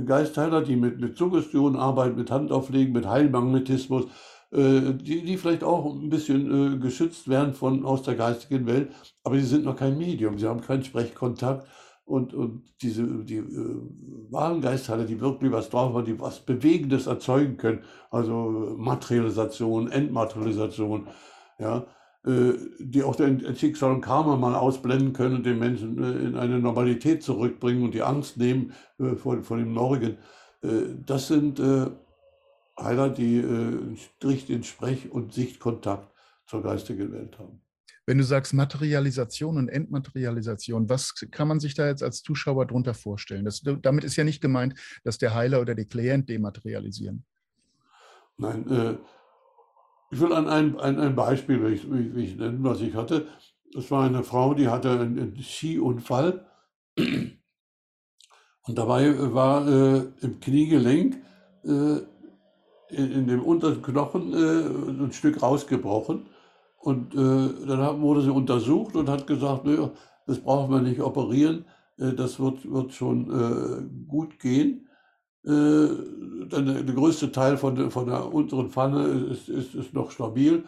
Geistheiler, 0.05 0.61
die 0.61 0.75
mit, 0.75 0.99
mit 0.99 1.17
Suggestion 1.17 1.75
arbeiten, 1.75 2.15
mit 2.17 2.31
Handauflegen, 2.31 2.93
mit 2.93 3.05
Heilmagnetismus. 3.07 4.05
äh, 4.51 4.93
die, 4.93 5.23
die 5.25 5.37
vielleicht 5.37 5.63
auch 5.63 5.85
ein 5.93 6.09
bisschen 6.09 6.75
äh, 6.75 6.79
geschützt 6.79 7.27
werden 7.27 7.53
von, 7.53 7.85
aus 7.85 8.03
der 8.03 8.15
geistigen 8.15 8.65
Welt, 8.67 8.91
aber 9.23 9.35
sie 9.37 9.45
sind 9.45 9.65
noch 9.65 9.75
kein 9.75 9.97
Medium, 9.97 10.37
sie 10.39 10.47
haben 10.47 10.61
keinen 10.61 10.83
Sprechkontakt 10.83 11.67
und, 12.05 12.33
und 12.33 12.63
diese, 12.81 13.03
die 13.25 13.37
äh, 13.37 13.75
wahren 14.29 14.61
Geistheile, 14.61 15.05
die 15.05 15.19
wirklich 15.21 15.51
was 15.51 15.69
drauf 15.69 15.93
haben, 15.93 16.05
die 16.05 16.19
was 16.19 16.39
Bewegendes 16.39 17.07
erzeugen 17.07 17.57
können, 17.57 17.83
also 18.11 18.75
Materialisation, 18.77 19.89
Entmaterialisation, 19.91 21.07
ja, 21.59 21.79
äh, 21.79 21.83
die 22.25 23.03
auch 23.03 23.15
den 23.15 23.55
Schicksal 23.55 23.91
und 23.91 24.01
Karma 24.01 24.35
mal 24.35 24.55
ausblenden 24.55 25.13
können 25.13 25.35
und 25.35 25.45
den 25.45 25.59
Menschen 25.59 26.03
äh, 26.03 26.25
in 26.25 26.35
eine 26.35 26.59
Normalität 26.59 27.21
zurückbringen 27.21 27.83
und 27.83 27.93
die 27.93 28.01
Angst 28.01 28.37
nehmen 28.37 28.73
äh, 28.99 29.15
vor, 29.15 29.43
vor 29.43 29.57
dem 29.57 29.71
Morgen. 29.71 30.17
Das 31.05 31.27
sind 31.27 31.61
Heiler, 32.79 33.09
die 33.09 33.43
strikt 33.95 34.49
in 34.49 34.63
Sprech- 34.63 35.11
und 35.11 35.31
Sichtkontakt 35.31 36.11
zur 36.47 36.63
geistigen 36.63 37.11
Welt 37.11 37.37
haben. 37.37 37.61
Wenn 38.07 38.17
du 38.17 38.23
sagst 38.23 38.53
Materialisation 38.53 39.57
und 39.57 39.69
Entmaterialisation, 39.69 40.89
was 40.89 41.13
kann 41.29 41.47
man 41.47 41.59
sich 41.59 41.73
da 41.73 41.87
jetzt 41.87 42.01
als 42.01 42.23
Zuschauer 42.23 42.65
darunter 42.65 42.95
vorstellen? 42.95 43.45
Das, 43.45 43.61
damit 43.61 44.03
ist 44.03 44.15
ja 44.15 44.23
nicht 44.23 44.41
gemeint, 44.41 44.73
dass 45.03 45.19
der 45.19 45.35
Heiler 45.35 45.61
oder 45.61 45.75
der 45.75 45.85
Klient 45.85 46.29
dematerialisieren. 46.29 47.23
Nein, 48.37 48.69
äh, 48.69 48.97
ich 50.11 50.19
will 50.19 50.33
an 50.33 50.47
ein, 50.47 50.79
ein, 50.79 50.99
ein 50.99 51.15
Beispiel 51.15 51.61
will 51.61 51.73
ich, 51.73 51.89
will 51.89 52.17
ich 52.17 52.37
nennen, 52.37 52.63
was 52.63 52.81
ich 52.81 52.93
hatte. 52.93 53.27
Es 53.75 53.91
war 53.91 54.05
eine 54.05 54.23
Frau, 54.23 54.53
die 54.53 54.69
hatte 54.69 54.91
einen, 54.91 55.19
einen 55.19 55.41
Skiunfall 55.41 56.45
und 58.67 58.77
dabei 58.77 59.33
war 59.33 59.67
äh, 59.67 60.05
im 60.21 60.39
Kniegelenk 60.39 61.17
äh, 61.63 61.99
in, 62.89 63.11
in, 63.11 63.27
dem 63.27 63.43
unteren 63.43 63.81
Knochen 63.81 64.33
äh, 64.33 65.03
ein 65.03 65.11
Stück 65.11 65.41
rausgebrochen. 65.41 66.27
Und 66.79 67.15
äh, 67.15 67.67
dann 67.67 68.01
wurde 68.01 68.21
sie 68.21 68.31
untersucht 68.31 68.95
und 68.95 69.09
hat 69.09 69.27
gesagt, 69.27 69.65
nö, 69.65 69.89
das 70.27 70.39
brauchen 70.39 70.71
wir 70.71 70.81
nicht 70.81 71.01
operieren, 71.01 71.65
äh, 71.97 72.13
das 72.13 72.39
wird, 72.39 72.71
wird 72.71 72.93
schon 72.93 73.29
äh, 73.31 74.07
gut 74.07 74.39
gehen. 74.39 74.84
Äh, 75.45 75.87
dann 76.49 76.65
der, 76.65 76.95
größte 76.95 77.31
Teil 77.31 77.57
von 77.57 77.75
der, 77.75 77.91
von 77.91 78.07
der 78.07 78.33
unteren 78.33 78.69
Pfanne 78.69 79.05
ist, 79.31 79.49
ist, 79.49 79.75
ist 79.75 79.93
noch 79.93 80.11
stabil. 80.11 80.63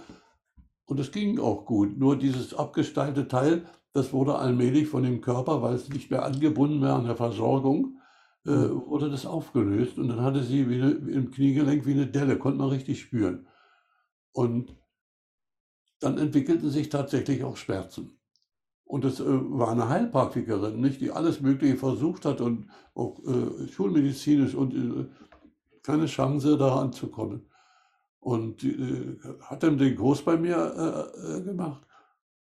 Und 0.85 0.99
es 0.99 1.11
ging 1.11 1.39
auch 1.39 1.65
gut. 1.65 1.97
Nur 1.97 2.17
dieses 2.17 2.53
abgesteilte 2.53 3.27
Teil, 3.27 3.65
das 3.93 4.13
wurde 4.13 4.35
allmählich 4.35 4.87
von 4.87 5.03
dem 5.03 5.21
Körper, 5.21 5.61
weil 5.61 5.75
es 5.75 5.89
nicht 5.89 6.11
mehr 6.11 6.23
angebunden 6.23 6.81
war 6.81 6.97
an 6.97 7.05
der 7.05 7.15
Versorgung, 7.15 7.99
äh, 8.45 8.51
mhm. 8.51 8.85
wurde 8.87 9.09
das 9.09 9.25
aufgelöst. 9.25 9.97
Und 9.97 10.09
dann 10.09 10.21
hatte 10.21 10.43
sie 10.43 10.69
wie 10.69 10.75
eine, 10.75 10.91
im 10.91 11.31
Kniegelenk 11.31 11.85
wie 11.85 11.93
eine 11.93 12.07
Delle, 12.07 12.37
konnte 12.37 12.59
man 12.59 12.69
richtig 12.69 13.01
spüren. 13.01 13.47
Und 14.31 14.75
dann 15.99 16.17
entwickelten 16.17 16.69
sich 16.69 16.89
tatsächlich 16.89 17.43
auch 17.43 17.57
Schmerzen. 17.57 18.16
Und 18.87 19.03
es 19.03 19.19
äh, 19.19 19.25
war 19.27 19.69
eine 19.69 19.89
Heilpraktikerin, 19.89 20.79
nicht, 20.79 21.01
die 21.01 21.11
alles 21.11 21.41
Mögliche 21.41 21.75
versucht 21.75 22.23
hat 22.23 22.39
und 22.39 22.67
auch 22.95 23.19
äh, 23.25 23.67
schulmedizinisch 23.67 24.55
und 24.55 24.73
äh, 24.73 25.05
keine 25.83 26.05
Chance 26.05 26.57
da 26.57 26.79
anzukommen. 26.79 27.45
Und 28.19 28.63
äh, 28.63 29.17
hat 29.41 29.63
dann 29.63 29.77
den 29.77 29.95
Kurs 29.95 30.21
bei 30.21 30.37
mir 30.37 30.57
äh, 30.57 31.37
äh, 31.37 31.41
gemacht. 31.41 31.85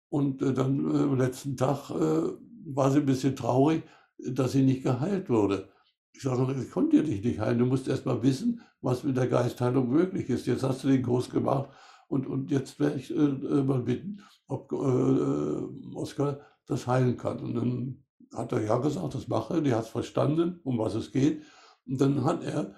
Und 0.08 0.40
dann 0.40 0.86
am 0.86 1.18
letzten 1.18 1.56
Tag 1.56 1.90
war 1.90 2.90
sie 2.92 3.00
ein 3.00 3.06
bisschen 3.06 3.34
traurig, 3.34 3.82
dass 4.18 4.52
sie 4.52 4.62
nicht 4.62 4.84
geheilt 4.84 5.28
wurde. 5.28 5.68
Ich 6.12 6.22
sage, 6.22 6.54
ich 6.58 6.70
konnte 6.70 7.02
dich 7.02 7.24
nicht 7.24 7.40
heilen. 7.40 7.58
Du 7.58 7.66
musst 7.66 7.88
erst 7.88 8.06
mal 8.06 8.22
wissen, 8.22 8.62
was 8.80 9.02
mit 9.02 9.16
der 9.16 9.26
Geistheilung 9.26 9.90
möglich 9.90 10.30
ist. 10.30 10.46
Jetzt 10.46 10.62
hast 10.62 10.84
du 10.84 10.88
den 10.88 11.02
Kurs 11.02 11.28
gemacht 11.28 11.70
und, 12.06 12.28
und 12.28 12.52
jetzt 12.52 12.78
werde 12.78 13.00
ich 13.00 13.10
mal 13.10 13.82
bitten, 13.82 14.22
ob 14.48 14.72
äh, 14.72 15.96
Oskar 15.96 16.40
das 16.66 16.86
heilen 16.86 17.16
kann. 17.16 17.40
Und 17.40 17.54
dann 17.54 18.04
hat 18.34 18.52
er 18.52 18.62
ja 18.62 18.78
gesagt, 18.78 19.14
das 19.14 19.28
mache. 19.28 19.62
Die 19.62 19.74
hat 19.74 19.84
es 19.84 19.90
verstanden, 19.90 20.60
um 20.64 20.78
was 20.78 20.94
es 20.94 21.12
geht. 21.12 21.42
Und 21.86 22.00
dann 22.00 22.24
hat 22.24 22.42
er 22.42 22.74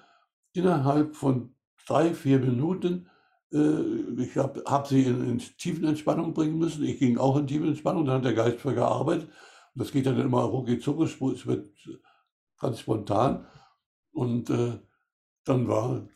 innerhalb 0.53 1.17
von 1.17 1.55
drei, 1.87 2.15
vier 2.15 2.39
Minuten, 2.39 3.09
äh, 3.53 4.23
ich 4.23 4.37
habe 4.37 4.63
hab 4.67 4.87
sie 4.87 5.05
in, 5.05 5.25
in 5.25 5.39
Tiefenentspannung 5.39 6.35
bringen 6.35 6.59
müssen. 6.59 6.85
Ich 6.85 6.99
ging 6.99 7.19
auch 7.19 7.37
in 7.37 7.47
Tiefenentspannung, 7.47 8.05
dann 8.05 8.17
hat 8.17 8.25
der 8.25 8.35
Geist 8.35 8.61
für 8.61 8.75
gearbeitet. 8.75 9.29
Und 9.75 9.83
das 9.83 9.93
geht 9.93 10.07
dann 10.07 10.19
immer 10.19 10.43
rucki 10.43 10.79
zucki, 10.79 11.05
es 11.05 11.47
wird 11.47 11.71
ganz 12.59 12.81
spontan. 12.81 13.47
Und 14.13 14.51
äh, 14.51 14.79
dann 15.45 15.69
war 15.69 16.09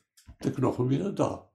der 0.43 0.53
Knochen 0.53 0.91
wieder 0.91 1.13
da. 1.13 1.52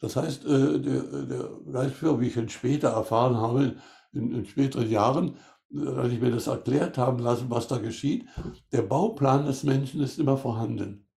Das 0.00 0.16
heißt, 0.16 0.44
äh, 0.44 0.80
der, 0.80 1.02
der 1.24 1.50
Geistführer, 1.72 2.20
wie 2.20 2.26
ich 2.26 2.36
ihn 2.36 2.48
später 2.48 2.88
erfahren 2.90 3.36
habe, 3.36 3.76
in, 4.12 4.32
in 4.32 4.44
späteren 4.44 4.90
Jahren, 4.90 5.36
äh, 5.72 5.86
als 5.86 6.12
ich 6.12 6.20
mir 6.20 6.30
das 6.30 6.46
erklärt 6.46 6.98
haben 6.98 7.18
lassen, 7.20 7.46
was 7.48 7.68
da 7.68 7.78
geschieht, 7.78 8.26
der 8.72 8.82
Bauplan 8.82 9.46
des 9.46 9.62
Menschen 9.62 10.02
ist 10.02 10.18
immer 10.18 10.36
vorhanden. 10.36 11.08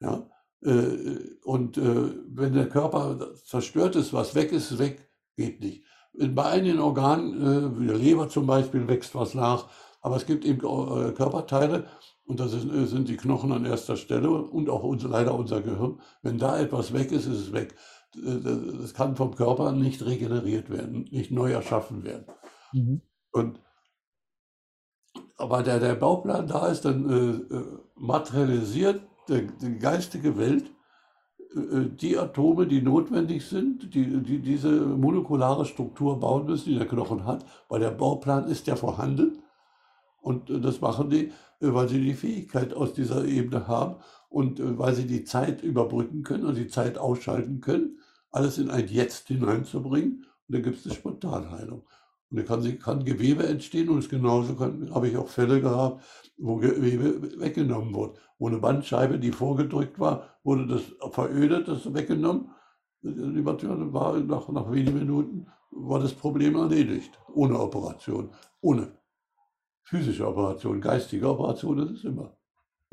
Ja? 0.00 0.28
Äh, 0.62 1.18
und 1.44 1.76
wenn 1.76 2.54
der 2.54 2.68
Körper 2.68 3.34
zerstört 3.44 3.96
ist, 3.96 4.12
was 4.12 4.34
weg 4.34 4.52
ist, 4.52 4.78
weg, 4.78 5.10
geht 5.36 5.60
nicht. 5.60 5.84
Bei 6.16 6.44
einigen 6.44 6.78
Organen, 6.78 7.78
wie 7.80 7.88
der 7.88 7.98
Leber 7.98 8.28
zum 8.28 8.46
Beispiel, 8.46 8.86
wächst 8.86 9.14
was 9.14 9.34
nach, 9.34 9.68
aber 10.00 10.16
es 10.16 10.26
gibt 10.26 10.44
eben 10.44 10.60
Körperteile, 10.60 11.86
und 12.24 12.40
das 12.40 12.52
sind 12.52 13.08
die 13.08 13.16
Knochen 13.16 13.52
an 13.52 13.66
erster 13.66 13.96
Stelle 13.96 14.30
und 14.30 14.70
auch 14.70 14.96
leider 15.02 15.34
unser 15.34 15.60
Gehirn. 15.60 16.00
Wenn 16.22 16.38
da 16.38 16.58
etwas 16.58 16.92
weg 16.94 17.12
ist, 17.12 17.26
ist 17.26 17.40
es 17.40 17.52
weg 17.52 17.74
das 18.16 18.94
kann 18.94 19.16
vom 19.16 19.34
Körper 19.34 19.72
nicht 19.72 20.04
regeneriert 20.04 20.70
werden, 20.70 21.08
nicht 21.10 21.30
neu 21.30 21.52
erschaffen 21.52 22.04
werden. 22.04 22.26
Mhm. 22.72 23.02
Und 23.32 23.60
aber 25.36 25.62
der, 25.62 25.80
der 25.80 25.94
Bauplan 25.94 26.46
da 26.46 26.68
ist, 26.68 26.84
dann 26.84 27.10
äh, 27.10 27.54
äh 27.54 27.64
materialisiert 27.96 29.02
der, 29.28 29.42
die 29.42 29.78
geistige 29.78 30.36
Welt 30.36 30.70
äh, 31.54 31.60
äh, 31.60 31.90
die 31.90 32.18
Atome, 32.18 32.66
die 32.66 32.82
notwendig 32.82 33.46
sind, 33.46 33.94
die, 33.94 34.22
die 34.22 34.40
diese 34.40 34.70
molekulare 34.70 35.64
Struktur 35.64 36.18
bauen 36.20 36.46
müssen, 36.46 36.70
die 36.70 36.78
der 36.78 36.88
Knochen 36.88 37.24
hat, 37.24 37.44
weil 37.68 37.80
der 37.80 37.90
Bauplan 37.90 38.46
ist 38.46 38.66
ja 38.66 38.76
vorhanden. 38.76 39.42
Und 40.20 40.50
äh, 40.50 40.60
das 40.60 40.80
machen 40.80 41.10
die, 41.10 41.32
weil 41.60 41.88
sie 41.88 42.00
die 42.00 42.14
Fähigkeit 42.14 42.74
aus 42.74 42.92
dieser 42.92 43.24
Ebene 43.24 43.66
haben 43.68 43.96
und 44.28 44.60
weil 44.78 44.94
sie 44.94 45.06
die 45.06 45.24
Zeit 45.24 45.62
überbrücken 45.62 46.24
können 46.24 46.44
und 46.44 46.56
die 46.56 46.66
Zeit 46.66 46.98
ausschalten 46.98 47.60
können 47.60 47.98
alles 48.34 48.58
in 48.58 48.70
ein 48.70 48.88
Jetzt 48.88 49.28
hineinzubringen. 49.28 50.26
Und 50.46 50.54
dann 50.54 50.62
gibt 50.62 50.78
es 50.78 50.86
eine 50.86 50.94
Spontanheilung. 50.94 51.86
Und 52.30 52.36
dann 52.36 52.46
kann, 52.46 52.78
kann 52.78 53.04
Gewebe 53.04 53.46
entstehen 53.46 53.88
und 53.88 53.98
es 53.98 54.08
genauso 54.08 54.58
habe 54.58 55.08
ich 55.08 55.16
auch 55.16 55.28
Fälle 55.28 55.60
gehabt, 55.60 56.02
wo 56.36 56.56
Gewebe 56.56 57.38
weggenommen 57.40 57.94
wurde. 57.94 58.18
Wo 58.38 58.48
eine 58.48 58.58
Bandscheibe, 58.58 59.18
die 59.18 59.30
vorgedrückt 59.30 60.00
war, 60.00 60.36
wurde 60.42 60.66
das 60.66 61.12
verödet, 61.12 61.68
das 61.68 61.94
weggenommen. 61.94 62.50
Die 63.02 63.44
war 63.44 64.18
nach, 64.18 64.48
nach 64.48 64.72
wenigen 64.72 64.98
Minuten 64.98 65.46
war 65.70 66.00
das 66.00 66.14
Problem 66.14 66.56
erledigt. 66.56 67.18
Ohne 67.34 67.60
Operation. 67.60 68.30
Ohne 68.60 68.98
physische 69.82 70.26
Operation, 70.26 70.80
geistige 70.80 71.28
Operation, 71.28 71.76
das 71.76 71.90
ist 71.90 72.04
immer. 72.04 72.36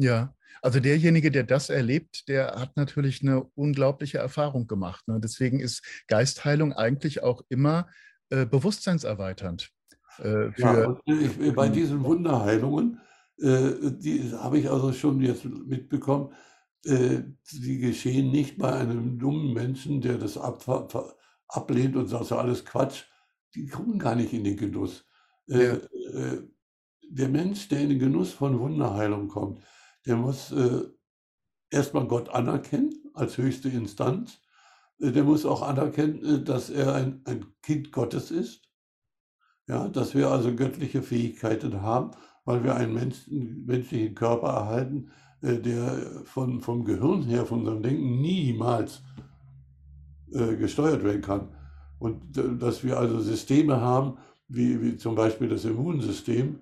Ja, 0.02 0.34
also 0.64 0.80
derjenige, 0.80 1.30
der 1.30 1.44
das 1.44 1.70
erlebt, 1.70 2.28
der 2.28 2.56
hat 2.56 2.76
natürlich 2.76 3.22
eine 3.22 3.44
unglaubliche 3.56 4.18
Erfahrung 4.18 4.68
gemacht. 4.68 5.08
Ne? 5.08 5.20
Deswegen 5.22 5.60
ist 5.60 5.84
Geistheilung 6.08 6.74
eigentlich 6.74 7.22
auch 7.22 7.44
immer 7.50 7.88
äh, 8.30 8.46
bewusstseinserweiternd. 8.46 9.70
Äh, 10.20 10.50
ja, 10.60 10.98
ich, 11.06 11.54
bei 11.54 11.70
diesen 11.70 12.04
Wunderheilungen, 12.04 13.00
äh, 13.38 13.92
die 13.92 14.34
habe 14.34 14.58
ich 14.60 14.70
also 14.70 14.92
schon 14.92 15.22
jetzt 15.22 15.46
mitbekommen, 15.46 16.34
äh, 16.86 17.20
die 17.52 17.78
geschehen 17.78 18.32
nicht 18.32 18.58
bei 18.58 18.74
einem 18.74 19.20
dummen 19.20 19.54
Menschen, 19.54 20.02
der 20.02 20.18
das 20.18 20.36
ab, 20.36 20.64
ablehnt 21.48 21.96
und 21.96 22.08
sagt, 22.08 22.26
so 22.26 22.38
alles 22.38 22.66
Quatsch. 22.66 23.04
Die 23.54 23.68
kommen 23.68 24.00
gar 24.00 24.16
nicht 24.16 24.34
in 24.34 24.44
den 24.44 24.58
Genuss. 24.58 25.06
Äh, 25.48 25.66
ja. 25.66 25.74
Äh, 25.74 26.42
der 27.04 27.30
Mensch, 27.30 27.68
der 27.68 27.82
in 27.82 27.90
den 27.90 28.00
Genuss 28.00 28.32
von 28.32 28.58
Wunderheilung 28.60 29.28
kommt, 29.28 29.62
der 30.06 30.16
muss 30.16 30.52
äh, 30.52 30.82
erstmal 31.70 32.08
Gott 32.08 32.30
anerkennen 32.30 32.94
als 33.14 33.38
höchste 33.38 33.70
Instanz. 33.70 34.40
Äh, 35.00 35.12
der 35.12 35.24
muss 35.24 35.46
auch 35.46 35.62
anerkennen, 35.62 36.24
äh, 36.24 36.44
dass 36.44 36.70
er 36.70 36.96
ein, 36.96 37.22
ein 37.26 37.46
Kind 37.62 37.92
Gottes 37.92 38.32
ist. 38.32 38.62
Ja, 39.68 39.88
dass 39.88 40.16
wir 40.16 40.30
also 40.30 40.54
göttliche 40.56 41.02
Fähigkeiten 41.02 41.82
haben, 41.82 42.12
weil 42.46 42.64
wir 42.64 42.76
einen 42.76 42.94
menschlichen 43.66 44.16
Körper 44.16 44.48
erhalten, 44.48 45.12
äh, 45.42 45.60
der 45.60 46.24
von, 46.26 46.62
vom 46.62 46.84
Gehirn 46.84 47.24
her, 47.24 47.46
von 47.46 47.60
unserem 47.60 47.84
Denken 47.84 48.22
niemals 48.22 49.02
äh, 50.32 50.56
gesteuert 50.56 51.04
werden 51.04 51.22
kann. 51.22 51.56
Und 52.00 52.36
dass 52.36 52.84
wir 52.84 52.98
also 52.98 53.20
Systeme 53.20 53.80
haben, 53.80 54.18
wie, 54.48 54.82
wie 54.82 54.98
zum 54.98 55.16
Beispiel 55.16 55.48
das 55.48 55.66
Immunsystem, 55.66 56.60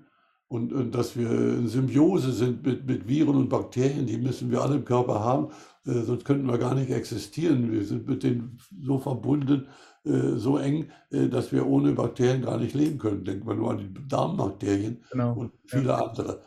und, 0.50 0.74
und 0.74 0.96
dass 0.96 1.16
wir 1.16 1.30
in 1.30 1.68
Symbiose 1.68 2.32
sind 2.32 2.66
mit, 2.66 2.86
mit 2.86 3.08
Viren 3.08 3.36
und 3.36 3.50
Bakterien, 3.50 4.08
die 4.08 4.18
müssen 4.18 4.50
wir 4.50 4.62
alle 4.62 4.78
im 4.78 4.86
Körper 4.86 5.20
haben, 5.20 5.52
äh, 5.86 6.02
sonst 6.02 6.26
könnten 6.26 6.48
wir 6.48 6.58
gar 6.58 6.74
nicht 6.74 6.90
existieren. 6.90 7.72
Wir 7.72 7.86
sind 7.86 8.08
mit 8.08 8.24
denen 8.24 8.60
so 8.82 8.98
verbunden, 8.98 9.68
äh, 10.06 10.38
so 10.38 10.58
eng, 10.58 10.90
äh, 11.12 11.30
dass 11.30 11.52
wir 11.52 11.68
ohne 11.68 11.94
Bakterien 11.94 12.42
gar 12.42 12.58
nicht 12.58 12.74
leben 12.74 12.98
können. 12.98 13.24
Denken 13.24 13.48
wir 13.48 13.54
nur 13.54 13.70
an 13.70 13.78
die 13.78 14.08
Darmbakterien 14.08 15.04
genau. 15.12 15.34
und 15.34 15.52
viele 15.68 15.90
ja. 15.90 16.04
andere. 16.04 16.42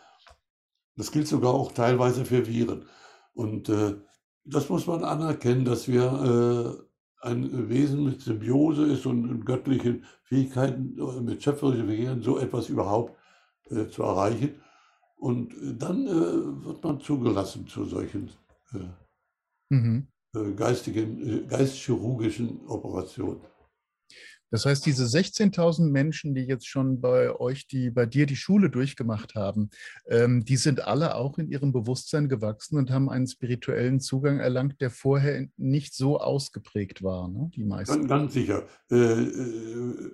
Das 0.96 1.12
gilt 1.12 1.28
sogar 1.28 1.54
auch 1.54 1.70
teilweise 1.70 2.24
für 2.24 2.44
Viren. 2.46 2.84
Und 3.34 3.68
äh, 3.68 3.94
das 4.44 4.68
muss 4.68 4.88
man 4.88 5.04
anerkennen, 5.04 5.64
dass 5.64 5.86
wir 5.86 6.82
äh, 7.22 7.26
ein 7.28 7.68
Wesen 7.68 8.02
mit 8.02 8.20
Symbiose 8.20 8.86
ist 8.86 9.06
und 9.06 9.44
göttlichen 9.46 10.04
Fähigkeiten, 10.24 10.98
äh, 10.98 11.20
mit 11.20 11.40
schöpferischen 11.40 11.86
Fähigkeiten, 11.86 12.22
so 12.22 12.36
etwas 12.38 12.68
überhaupt 12.68 13.16
äh, 13.70 13.88
zu 13.88 14.02
erreichen. 14.02 14.60
Und 15.16 15.52
äh, 15.54 15.74
dann 15.76 16.06
äh, 16.06 16.64
wird 16.64 16.82
man 16.82 17.00
zugelassen 17.00 17.66
zu 17.66 17.84
solchen 17.84 18.30
mhm. 19.68 20.08
geistigen, 20.56 21.46
geistchirurgischen 21.48 22.66
Operationen. 22.66 23.40
Das 24.52 24.66
heißt, 24.66 24.84
diese 24.84 25.04
16.000 25.04 25.88
Menschen, 25.90 26.34
die 26.34 26.42
jetzt 26.42 26.68
schon 26.68 27.00
bei 27.00 27.34
euch, 27.40 27.66
die 27.66 27.90
bei 27.90 28.04
dir 28.04 28.26
die 28.26 28.36
Schule 28.36 28.68
durchgemacht 28.68 29.34
haben, 29.34 29.70
ähm, 30.06 30.44
die 30.44 30.56
sind 30.56 30.86
alle 30.86 31.14
auch 31.14 31.38
in 31.38 31.48
ihrem 31.48 31.72
Bewusstsein 31.72 32.28
gewachsen 32.28 32.76
und 32.76 32.90
haben 32.90 33.08
einen 33.08 33.26
spirituellen 33.26 33.98
Zugang 33.98 34.40
erlangt, 34.40 34.82
der 34.82 34.90
vorher 34.90 35.46
nicht 35.56 35.94
so 35.94 36.20
ausgeprägt 36.20 37.02
war, 37.02 37.28
ne? 37.28 37.50
die 37.56 37.64
meisten. 37.64 37.96
Ganz, 37.96 38.08
ganz 38.08 38.34
sicher. 38.34 38.64
Äh, 38.90 38.96
äh, 38.96 40.12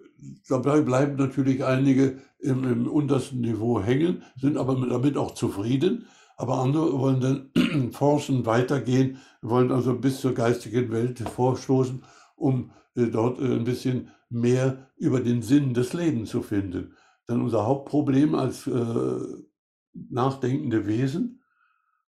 dabei 0.49 0.83
bleiben 0.83 1.17
natürlich 1.17 1.65
einige 1.65 2.19
im, 2.39 2.63
im, 2.63 2.87
untersten 2.87 3.41
Niveau 3.41 3.83
hängen, 3.83 4.23
sind 4.37 4.57
aber 4.57 4.77
damit 4.89 5.17
auch 5.17 5.35
zufrieden. 5.35 6.07
Aber 6.37 6.61
andere 6.61 6.97
wollen 6.97 7.21
dann 7.21 7.91
forschen, 7.93 8.47
weitergehen, 8.47 9.19
wollen 9.43 9.73
also 9.73 9.99
bis 9.99 10.21
zur 10.21 10.33
geistigen 10.33 10.93
Welt 10.93 11.19
vorstoßen, 11.19 12.05
um 12.37 12.71
dort 13.07 13.41
äh, 13.41 13.45
ein 13.45 13.65
bisschen 13.65 14.11
mehr 14.31 14.91
über 14.97 15.21
den 15.21 15.43
Sinn 15.43 15.75
des 15.75 15.93
Lebens 15.93 16.31
zu 16.31 16.43
finden. 16.43 16.95
Denn 17.29 17.41
unser 17.41 17.67
Hauptproblem 17.67 18.35
als 18.35 18.67
äh, 18.67 19.21
nachdenkende 19.93 20.87
Wesen, 20.87 21.43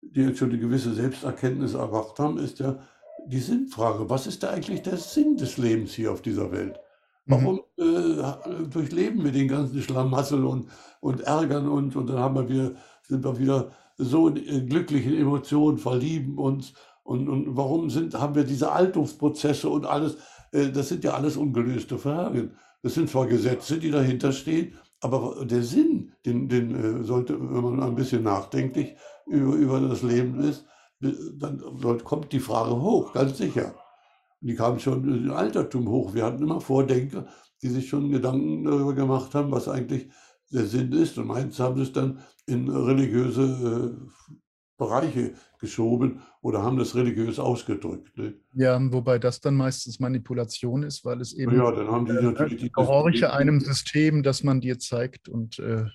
die 0.02 0.22
jetzt 0.22 0.40
schon 0.40 0.50
eine 0.50 0.60
gewisse 0.60 0.94
Selbsterkenntnis 0.94 1.74
erwacht 1.74 2.20
haben, 2.20 2.38
ist 2.38 2.60
ja 2.60 2.80
die 3.28 3.40
Sinnfrage. 3.40 4.10
Was 4.10 4.28
ist 4.28 4.44
da 4.44 4.50
eigentlich 4.50 4.82
der 4.82 4.98
Sinn 4.98 5.38
des 5.38 5.58
Lebens 5.58 5.94
hier 5.94 6.12
auf 6.12 6.22
dieser 6.22 6.52
Welt? 6.52 6.80
Warum 7.26 7.62
mhm. 7.78 7.84
äh, 7.84 8.68
durchleben 8.68 9.24
wir 9.24 9.32
den 9.32 9.48
ganzen 9.48 9.82
Schlamassel 9.82 10.44
und, 10.44 10.70
und 11.02 11.22
ärgern 11.22 11.68
uns 11.70 11.96
und 11.96 12.08
dann 12.08 12.20
haben 12.20 12.36
wir 12.36 12.50
wieder, 12.50 12.72
sind 13.04 13.24
wir 13.24 13.38
wieder 13.38 13.72
so 13.98 14.30
in 14.30 14.68
glücklichen 14.68 15.16
Emotionen, 15.16 15.78
verlieben 15.78 16.38
uns 16.40 16.74
und, 17.04 17.30
und 17.30 17.56
warum 17.56 17.90
sind, 17.90 18.16
haben 18.16 18.36
wir 18.36 18.44
diese 18.44 18.72
Altungsprozesse 18.72 19.70
und 19.70 19.86
alles? 19.86 20.18
Äh, 20.52 20.72
das 20.72 20.90
sind 20.90 21.04
ja 21.04 21.14
alles 21.14 21.38
ungelöste 21.38 21.98
Fragen. 21.98 22.56
Das 22.84 22.96
sind 22.96 23.10
zwar 23.10 23.28
Gesetze, 23.28 23.78
die 23.78 23.92
dahinter 23.92 24.32
stehen, 24.32 24.76
aber 25.02 25.46
der 25.46 25.64
Sinn, 25.64 26.14
den, 26.26 26.50
den 26.50 26.76
äh, 26.76 27.04
sollte, 27.04 27.40
wenn 27.40 27.64
man 27.64 27.84
ein 27.84 27.96
bisschen 27.96 28.24
nachdenklich 28.24 28.96
über, 29.28 29.54
über 29.54 29.80
das 29.80 30.02
Leben 30.02 30.40
ist, 30.42 30.66
dann 31.00 31.60
kommt 32.04 32.32
die 32.32 32.40
Frage 32.40 32.80
hoch, 32.80 33.14
ganz 33.14 33.38
sicher. 33.38 33.74
Die 34.42 34.56
kam 34.56 34.80
schon 34.80 35.04
im 35.04 35.32
Altertum 35.32 35.88
hoch. 35.88 36.14
Wir 36.14 36.26
hatten 36.26 36.44
immer 36.44 36.62
Vordenker, 36.62 37.28
die 37.62 37.70
sich 37.70 37.90
schon 37.90 38.12
Gedanken 38.12 38.64
darüber 38.64 38.94
gemacht 38.94 39.34
haben, 39.34 39.52
was 39.52 39.68
eigentlich 39.68 40.10
der 40.52 40.66
Sinn 40.66 40.92
ist. 40.92 41.18
Und 41.18 41.28
meins 41.28 41.60
haben 41.60 41.78
sie 41.78 41.84
es 41.84 41.94
dann 41.94 42.20
in 42.46 42.70
religiöse 42.70 43.98
äh, 43.98 44.38
Bereiche 44.78 45.34
geschoben 45.62 46.24
oder 46.42 46.64
haben 46.64 46.78
das 46.78 46.96
religiös 46.96 47.38
ausgedrückt. 47.38 48.18
Ne? 48.18 48.34
Ja, 48.54 48.80
wobei 48.92 49.20
das 49.20 49.42
dann 49.42 49.56
meistens 49.56 50.00
Manipulation 50.00 50.82
ist, 50.82 51.06
weil 51.06 51.22
es 51.22 51.34
eben 51.34 51.56
ja, 51.56 51.72
dann 51.72 51.88
haben 51.88 52.08
die 52.08 52.14
natürlich 52.14 52.60
die 52.60 52.72
gehorche 52.72 53.32
einem 53.32 53.60
System, 53.60 54.24
das 54.24 54.44
man 54.44 54.60
dir 54.60 54.80
zeigt 54.80 55.30
und 55.30 55.60
äh, 55.60 55.86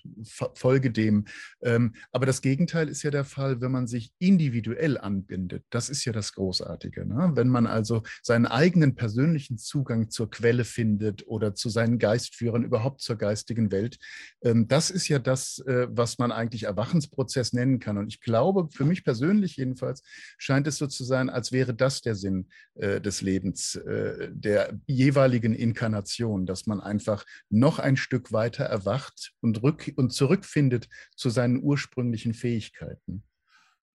folge 0.55 0.93
dem. 0.93 1.25
Ähm, 1.63 1.95
aber 2.13 2.27
das 2.27 2.43
Gegenteil 2.43 2.89
ist 2.89 3.03
ja 3.03 3.11
der 3.11 3.25
Fall, 3.25 3.61
wenn 3.61 3.73
man 3.73 3.89
sich 3.89 4.13
individuell 4.21 4.99
anbindet. 4.99 5.65
Das 5.71 5.91
ist 5.91 6.05
ja 6.05 6.13
das 6.13 6.33
Großartige. 6.33 7.05
Ne? 7.05 7.33
Wenn 7.35 7.49
man 7.49 7.67
also 7.67 8.03
seinen 8.23 8.47
eigenen 8.47 8.95
persönlichen 8.95 9.59
Zugang 9.59 10.11
zur 10.11 10.31
Quelle 10.31 10.65
findet 10.65 11.27
oder 11.27 11.55
zu 11.55 11.69
seinen 11.69 11.99
Geistführern, 11.99 12.63
überhaupt 12.63 13.01
zur 13.01 13.17
geistigen 13.17 13.73
Welt, 13.73 13.99
ähm, 14.43 14.69
das 14.69 14.91
ist 14.91 15.09
ja 15.09 15.19
das, 15.19 15.59
äh, 15.67 15.89
was 15.91 16.19
man 16.19 16.31
eigentlich 16.31 16.63
Erwachensprozess 16.65 17.53
nennen 17.53 17.81
kann. 17.81 17.99
Und 17.99 18.07
ich 18.07 18.21
glaube, 18.21 18.69
für 18.71 18.85
mich 18.85 19.03
persönlich 19.03 19.56
jedenfalls, 19.57 20.03
scheint 20.39 20.67
es 20.67 20.79
so 20.79 20.87
zu 20.87 21.05
sein, 21.05 21.31
als 21.31 21.53
wäre 21.53 21.75
das 21.75 22.03
der 22.03 22.15
Sinn 22.15 22.49
äh, 22.75 23.01
des 23.01 23.23
Lebens, 23.23 23.77
äh, 23.77 24.31
der 24.33 24.79
jeweiligen 24.87 25.55
Inkarnation, 25.55 26.47
dass 26.47 26.67
man 26.67 26.81
einfach 26.81 27.25
noch 27.51 27.79
ein 27.79 27.97
Stück 27.97 28.33
weiter 28.33 28.65
erwacht 28.65 29.33
und, 29.41 29.63
rück 29.63 29.93
und 29.97 30.13
zurückfindet 30.13 30.89
zu 31.15 31.31
seinen 31.31 31.63
ursprünglichen 31.63 32.35
Fähigkeiten. 32.35 33.23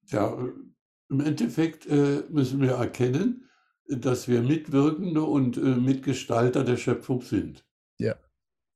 Ja, 0.08 0.38
im 1.10 1.20
Endeffekt 1.20 1.88
äh, 1.88 2.24
müssen 2.30 2.62
wir 2.62 2.72
erkennen, 2.72 3.50
dass 3.88 4.28
wir 4.28 4.42
Mitwirkende 4.42 5.22
und 5.24 5.58
äh, 5.58 5.76
Mitgestalter 5.76 6.64
der 6.64 6.78
Schöpfung 6.78 7.22
sind. 7.22 7.66
Ja. 8.00 8.16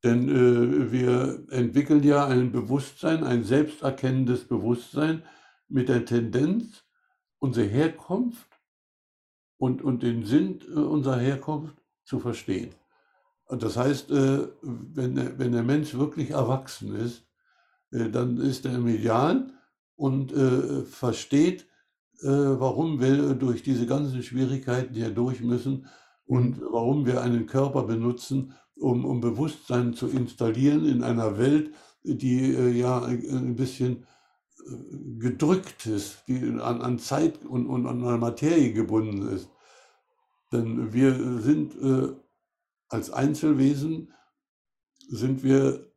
Denn 0.04 0.30
äh, 0.30 0.92
wir 0.92 1.46
entwickeln 1.50 2.04
ja 2.04 2.28
ein 2.28 2.52
Bewusstsein, 2.52 3.24
ein 3.24 3.44
selbsterkennendes 3.44 4.46
Bewusstsein 4.46 5.24
mit 5.68 5.90
der 5.90 6.06
Tendenz, 6.06 6.84
unsere 7.40 7.68
Herkunft 7.68 8.50
und, 9.58 9.82
und 9.82 10.04
den 10.04 10.26
Sinn 10.26 10.60
äh, 10.70 10.80
unserer 10.80 11.18
Herkunft 11.18 11.76
zu 12.04 12.20
verstehen. 12.20 12.72
Und 13.46 13.64
das 13.64 13.78
heißt, 13.78 14.12
äh, 14.12 14.48
wenn, 14.62 15.38
wenn 15.38 15.52
der 15.52 15.64
Mensch 15.64 15.94
wirklich 15.94 16.32
erwachsen 16.32 16.96
ist, 16.96 17.26
äh, 17.92 18.10
dann 18.10 18.38
ist 18.38 18.66
er 18.66 18.78
medial 18.80 19.52
und 19.98 20.34
versteht, 20.90 21.68
warum 22.22 23.00
wir 23.00 23.34
durch 23.34 23.64
diese 23.64 23.88
ganzen 23.88 24.22
Schwierigkeiten 24.24 24.94
hier 24.94 25.10
durch 25.10 25.40
müssen 25.40 25.88
und 26.26 26.58
mhm. 26.58 26.66
warum 26.70 27.06
wir 27.06 27.22
einen 27.22 27.46
Körper 27.46 27.84
benutzen, 27.84 28.54
um, 28.76 29.06
um 29.06 29.22
Bewusstsein 29.22 29.94
zu 29.94 30.08
installieren 30.10 30.86
in 30.86 31.02
einer 31.02 31.38
Welt, 31.38 31.72
die 32.04 32.52
ja 32.78 33.06
ein 33.06 33.56
bisschen 33.56 34.06
gedrückt 35.20 35.86
ist, 35.86 36.24
die 36.28 36.40
an, 36.60 36.82
an 36.82 37.00
Zeit 37.00 37.46
und, 37.46 37.68
und 37.68 37.86
an 37.86 38.20
Materie 38.20 38.74
gebunden 38.74 39.28
ist. 39.30 39.50
Denn 40.52 40.94
wir 40.94 41.40
sind 41.42 41.76
äh, 41.76 42.14
als 42.90 43.12
Einzelwesen, 43.12 44.14
sind 45.08 45.44
wir 45.44 45.92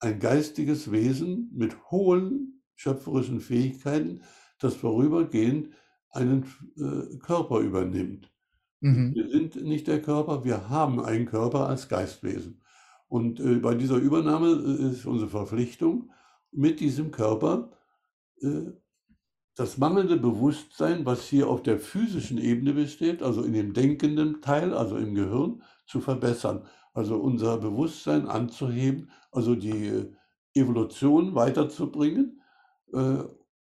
ein 0.00 0.18
geistiges 0.18 0.90
Wesen 0.90 1.50
mit 1.52 1.90
hohen 1.90 2.62
schöpferischen 2.74 3.40
Fähigkeiten, 3.40 4.22
das 4.58 4.74
vorübergehend 4.74 5.74
einen 6.10 6.46
äh, 6.76 7.18
Körper 7.18 7.60
übernimmt. 7.60 8.32
Mhm. 8.80 9.14
Wir 9.14 9.28
sind 9.28 9.56
nicht 9.62 9.86
der 9.86 10.00
Körper, 10.00 10.44
wir 10.44 10.70
haben 10.70 11.00
einen 11.00 11.26
Körper 11.26 11.68
als 11.68 11.88
Geistwesen. 11.88 12.62
Und 13.08 13.40
äh, 13.40 13.56
bei 13.56 13.74
dieser 13.74 13.96
Übernahme 13.96 14.48
äh, 14.48 14.90
ist 14.92 15.06
unsere 15.06 15.30
Verpflichtung, 15.30 16.10
mit 16.52 16.80
diesem 16.80 17.10
Körper 17.10 17.70
äh, 18.40 18.72
das 19.56 19.78
mangelnde 19.78 20.16
Bewusstsein, 20.16 21.04
was 21.04 21.24
hier 21.24 21.48
auf 21.48 21.62
der 21.62 21.78
physischen 21.78 22.38
Ebene 22.38 22.72
besteht, 22.72 23.22
also 23.22 23.42
in 23.42 23.52
dem 23.52 23.74
denkenden 23.74 24.40
Teil, 24.40 24.72
also 24.72 24.96
im 24.96 25.14
Gehirn, 25.14 25.62
zu 25.86 26.00
verbessern. 26.00 26.66
Also 26.94 27.16
unser 27.16 27.58
Bewusstsein 27.58 28.26
anzuheben, 28.26 29.10
also 29.30 29.54
die 29.54 29.88
äh, 29.88 30.12
Evolution 30.54 31.34
weiterzubringen. 31.34 32.40
Äh, 32.92 33.24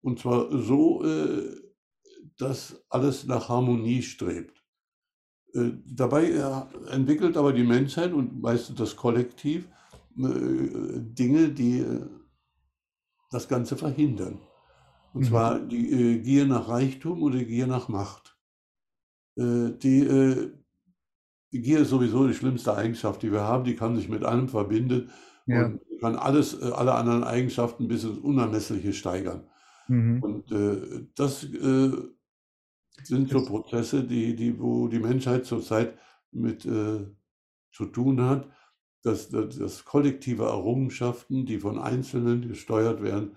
und 0.01 0.19
zwar 0.19 0.49
so, 0.57 1.01
dass 2.37 2.83
alles 2.89 3.25
nach 3.25 3.47
Harmonie 3.47 4.01
strebt. 4.01 4.61
Dabei 5.53 6.31
entwickelt 6.91 7.37
aber 7.37 7.53
die 7.53 7.63
Menschheit 7.63 8.11
und 8.11 8.41
meistens 8.41 8.77
das 8.77 8.97
Kollektiv 8.97 9.69
Dinge, 10.17 11.49
die 11.51 11.85
das 13.33 13.47
Ganze 13.47 13.75
verhindern. 13.75 14.39
Und 15.13 15.21
mhm. 15.21 15.25
zwar 15.25 15.59
die 15.59 15.91
äh, 15.91 16.19
Gier 16.19 16.45
nach 16.45 16.69
Reichtum 16.69 17.23
oder 17.23 17.43
Gier 17.43 17.67
nach 17.67 17.87
Macht. 17.87 18.37
Äh, 19.35 19.71
die, 19.81 19.99
äh, 19.99 20.51
die 21.51 21.61
Gier 21.61 21.79
ist 21.79 21.89
sowieso 21.89 22.27
die 22.27 22.33
schlimmste 22.33 22.75
Eigenschaft, 22.75 23.21
die 23.21 23.31
wir 23.31 23.41
haben. 23.41 23.63
Die 23.63 23.75
kann 23.75 23.95
sich 23.95 24.09
mit 24.09 24.23
allem 24.23 24.49
verbinden 24.49 25.11
ja. 25.45 25.65
und 25.65 25.81
kann 25.99 26.15
alles, 26.15 26.59
äh, 26.59 26.71
alle 26.71 26.93
anderen 26.93 27.23
Eigenschaften 27.23 27.87
bis 27.87 28.03
ins 28.03 28.17
Unermessliche 28.17 28.93
steigern. 28.93 29.47
Mhm. 29.87 30.23
Und 30.23 30.51
äh, 30.51 31.07
das 31.15 31.43
äh, 31.43 31.91
sind 33.03 33.29
so 33.29 33.45
Prozesse, 33.45 34.03
die, 34.03 34.35
die, 34.35 34.59
wo 34.59 34.87
die 34.87 34.99
Menschheit 34.99 35.45
zurzeit 35.45 35.97
mit 36.31 36.61
zu 36.61 37.85
tun 37.85 38.21
hat. 38.21 38.47
Dass, 39.03 39.29
dass, 39.29 39.57
dass 39.57 39.85
kollektive 39.85 40.43
Errungenschaften, 40.43 41.45
die 41.45 41.59
von 41.59 41.77
Einzelnen 41.77 42.47
gesteuert 42.47 43.03
werden, 43.03 43.35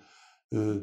äh, 0.51 0.81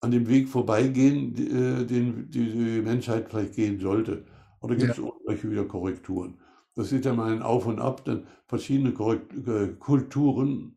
an 0.00 0.10
dem 0.10 0.28
Weg 0.28 0.48
vorbeigehen, 0.48 1.34
äh, 1.36 1.86
den 1.86 2.30
die, 2.30 2.50
die 2.50 2.82
Menschheit 2.82 3.28
vielleicht 3.28 3.54
gehen 3.54 3.80
sollte. 3.80 4.24
Oder 4.60 4.76
gibt 4.76 4.92
es 4.92 4.96
ja. 4.96 5.04
irgendwelche 5.04 5.50
wieder 5.50 5.64
Korrekturen? 5.64 6.40
Das 6.74 6.92
ist 6.92 7.04
ja 7.04 7.14
mal 7.14 7.32
ein 7.32 7.42
Auf 7.42 7.66
und 7.66 7.78
Ab, 7.78 8.04
denn 8.04 8.26
verschiedene 8.46 8.92
Korrekt 8.92 9.32
äh, 9.46 9.68
Kulturen 9.78 10.76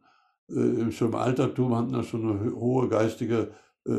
äh, 0.50 0.92
schon 0.92 1.10
im 1.10 1.16
Altertum 1.16 1.76
hatten 1.76 1.94
da 1.94 2.04
schon 2.04 2.40
eine 2.40 2.56
hohe 2.56 2.88
geistige 2.88 3.54
äh, 3.86 3.92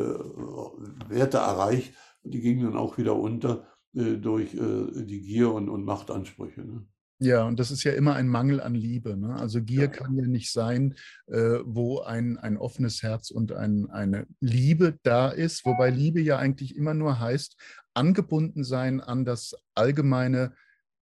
Werte 1.08 1.38
erreicht. 1.38 1.94
Die 2.22 2.40
gingen 2.40 2.64
dann 2.64 2.76
auch 2.76 2.98
wieder 2.98 3.16
unter 3.16 3.66
äh, 3.94 4.16
durch 4.16 4.54
äh, 4.54 5.04
die 5.04 5.20
Gier 5.20 5.52
und, 5.52 5.68
und 5.68 5.84
Machtansprüche. 5.84 6.62
Ne? 6.62 6.86
Ja, 7.20 7.44
und 7.44 7.58
das 7.58 7.72
ist 7.72 7.82
ja 7.82 7.92
immer 7.92 8.14
ein 8.14 8.28
Mangel 8.28 8.60
an 8.60 8.74
Liebe. 8.74 9.16
Ne? 9.16 9.34
Also 9.34 9.60
Gier 9.60 9.82
ja. 9.82 9.86
kann 9.88 10.16
ja 10.16 10.26
nicht 10.26 10.52
sein, 10.52 10.94
äh, 11.26 11.58
wo 11.64 12.00
ein, 12.00 12.38
ein 12.38 12.56
offenes 12.56 13.02
Herz 13.02 13.30
und 13.30 13.52
ein, 13.52 13.90
eine 13.90 14.26
Liebe 14.40 14.98
da 15.02 15.28
ist, 15.28 15.64
wobei 15.64 15.90
Liebe 15.90 16.20
ja 16.20 16.38
eigentlich 16.38 16.76
immer 16.76 16.94
nur 16.94 17.18
heißt, 17.18 17.56
angebunden 17.94 18.62
sein 18.62 19.00
an 19.00 19.24
das 19.24 19.56
allgemeine 19.74 20.54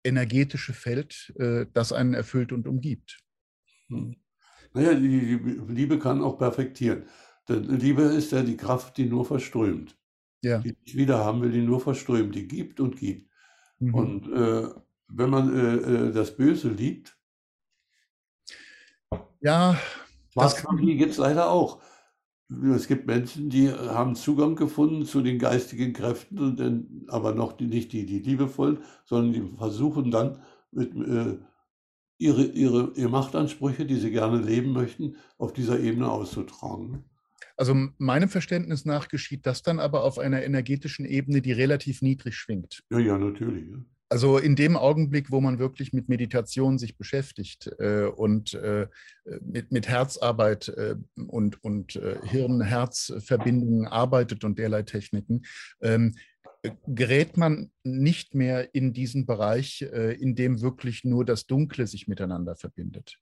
energetische 0.06 0.74
Feld, 0.74 1.34
äh, 1.38 1.66
das 1.74 1.92
einen 1.92 2.14
erfüllt 2.14 2.54
und 2.54 2.68
umgibt. 2.68 3.20
Hm. 3.88 4.16
Naja, 4.74 4.94
die, 4.94 5.40
die 5.40 5.74
Liebe 5.74 6.00
kann 6.00 6.22
auch 6.22 6.38
perfektieren. 6.38 7.04
Denn 7.48 7.64
Liebe 7.64 8.04
ist 8.04 8.32
ja 8.32 8.42
die 8.42 8.58
Kraft, 8.58 8.98
die 8.98 9.06
nur 9.06 9.26
verströmt. 9.26 9.98
Ja. 10.42 10.60
Die 10.60 10.76
nicht 10.86 10.96
wieder 10.96 11.24
haben 11.24 11.42
will, 11.42 11.52
die 11.52 11.62
nur 11.62 11.80
verströmt, 11.80 12.36
die 12.36 12.48
gibt 12.48 12.80
und 12.80 12.98
gibt. 12.98 13.30
Mhm. 13.80 13.94
Und 13.94 14.32
äh, 14.32 14.70
wenn 15.08 15.30
man 15.30 15.56
äh, 15.56 15.76
äh 15.76 16.12
das 16.12 16.36
Böse 16.36 16.70
liebt, 16.70 17.18
ja, 19.42 19.78
das 20.34 20.66
gibt 20.66 21.12
es 21.12 21.18
leider 21.18 21.50
auch. 21.50 21.82
Es 22.76 22.88
gibt 22.88 23.08
Menschen, 23.08 23.50
die 23.50 23.72
haben 23.72 24.16
Zugang 24.16 24.56
gefunden 24.56 25.06
zu 25.06 25.22
den 25.22 25.40
geistigen 25.40 25.94
Kräften, 25.94 26.56
denn, 26.56 27.06
aber 27.08 27.34
noch 27.34 27.54
die, 27.54 27.66
nicht 27.66 27.92
die, 27.92 28.06
die 28.06 28.20
liebevollen, 28.20 28.80
sondern 29.04 29.34
die 29.34 29.58
versuchen 29.58 30.12
dann 30.12 30.44
mit 30.72 30.94
äh, 30.96 31.40
ihre, 32.20 32.44
ihre, 32.44 32.92
ihre 32.96 33.10
Machtansprüche, 33.10 33.86
die 33.86 33.96
sie 33.96 34.12
gerne 34.12 34.42
leben 34.42 34.74
möchten, 34.74 35.16
auf 35.40 35.54
dieser 35.54 35.80
Ebene 35.80 36.10
auszutragen. 36.10 37.06
Also 37.58 37.74
meinem 37.98 38.30
Verständnis 38.30 38.86
nach 38.86 39.08
geschieht 39.08 39.46
das 39.46 39.64
dann 39.64 39.80
aber 39.80 40.04
auf 40.04 40.20
einer 40.20 40.44
energetischen 40.44 41.06
Ebene, 41.06 41.42
die 41.42 41.54
relativ 41.54 42.02
niedrig 42.02 42.36
schwingt. 42.36 42.84
Ja, 42.92 43.00
ja, 43.00 43.18
natürlich. 43.18 43.70
Ja. 43.70 43.78
Also 44.10 44.38
in 44.38 44.56
dem 44.56 44.78
Augenblick, 44.78 45.32
wo 45.32 45.42
man 45.42 45.58
wirklich 45.58 45.92
mit 45.92 46.10
Meditation 46.10 46.78
sich 46.78 46.98
beschäftigt 46.98 47.72
äh, 47.80 48.06
und 48.06 48.54
äh, 48.54 48.88
mit, 49.42 49.72
mit 49.72 49.88
Herzarbeit 49.88 50.68
äh, 50.70 50.96
und, 51.28 51.64
und 51.64 51.96
äh, 51.96 52.18
Hirn-Herz-Verbindungen 52.24 53.88
arbeitet 53.88 54.44
und 54.44 54.60
derlei 54.60 54.84
Techniken, 54.84 55.44
ähm, 55.82 56.14
gerät 56.88 57.38
man 57.38 57.72
nicht 57.84 58.36
mehr 58.36 58.74
in 58.74 58.94
diesen 58.94 59.26
Bereich, 59.26 59.82
äh, 59.82 60.14
in 60.14 60.36
dem 60.36 60.62
wirklich 60.62 61.04
nur 61.04 61.26
das 61.26 61.48
Dunkle 61.48 61.88
sich 61.88 62.08
miteinander 62.08 62.56
verbindet. 62.56 63.18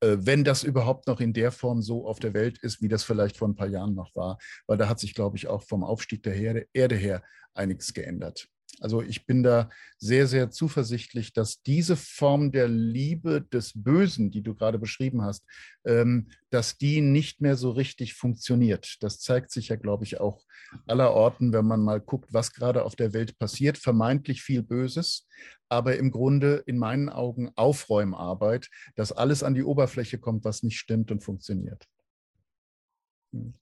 Äh, 0.00 0.16
wenn 0.20 0.44
das 0.44 0.64
überhaupt 0.64 1.06
noch 1.06 1.20
in 1.20 1.32
der 1.32 1.52
Form 1.52 1.82
so 1.82 2.06
auf 2.06 2.18
der 2.18 2.34
Welt 2.34 2.58
ist, 2.58 2.82
wie 2.82 2.88
das 2.88 3.04
vielleicht 3.04 3.36
vor 3.36 3.48
ein 3.48 3.56
paar 3.56 3.68
Jahren 3.68 3.94
noch 3.94 4.14
war, 4.14 4.38
weil 4.66 4.78
da 4.78 4.88
hat 4.88 5.00
sich, 5.00 5.14
glaube 5.14 5.36
ich, 5.36 5.46
auch 5.46 5.62
vom 5.62 5.82
Aufstieg 5.82 6.22
der 6.22 6.66
Erde 6.74 6.96
her 6.96 7.22
einiges 7.54 7.92
geändert. 7.94 8.48
Also 8.80 9.02
ich 9.02 9.26
bin 9.26 9.42
da 9.42 9.70
sehr, 9.98 10.26
sehr 10.26 10.50
zuversichtlich, 10.50 11.32
dass 11.32 11.62
diese 11.62 11.96
Form 11.96 12.52
der 12.52 12.68
Liebe 12.68 13.40
des 13.40 13.72
Bösen, 13.74 14.30
die 14.30 14.42
du 14.42 14.54
gerade 14.54 14.78
beschrieben 14.78 15.22
hast, 15.22 15.46
ähm, 15.84 16.28
dass 16.50 16.76
die 16.76 17.00
nicht 17.00 17.40
mehr 17.40 17.56
so 17.56 17.70
richtig 17.70 18.14
funktioniert. 18.14 18.96
Das 19.00 19.20
zeigt 19.20 19.50
sich 19.50 19.68
ja, 19.68 19.76
glaube 19.76 20.04
ich, 20.04 20.20
auch 20.20 20.42
aller 20.86 21.12
Orten, 21.12 21.52
wenn 21.52 21.66
man 21.66 21.80
mal 21.80 22.00
guckt, 22.00 22.32
was 22.32 22.52
gerade 22.52 22.84
auf 22.84 22.96
der 22.96 23.12
Welt 23.12 23.38
passiert. 23.38 23.78
Vermeintlich 23.78 24.42
viel 24.42 24.62
Böses, 24.62 25.26
aber 25.68 25.96
im 25.96 26.10
Grunde 26.10 26.62
in 26.66 26.78
meinen 26.78 27.08
Augen 27.08 27.50
Aufräumarbeit, 27.56 28.68
dass 28.94 29.12
alles 29.12 29.42
an 29.42 29.54
die 29.54 29.64
Oberfläche 29.64 30.18
kommt, 30.18 30.44
was 30.44 30.62
nicht 30.62 30.78
stimmt 30.78 31.10
und 31.10 31.22
funktioniert. 31.22 31.86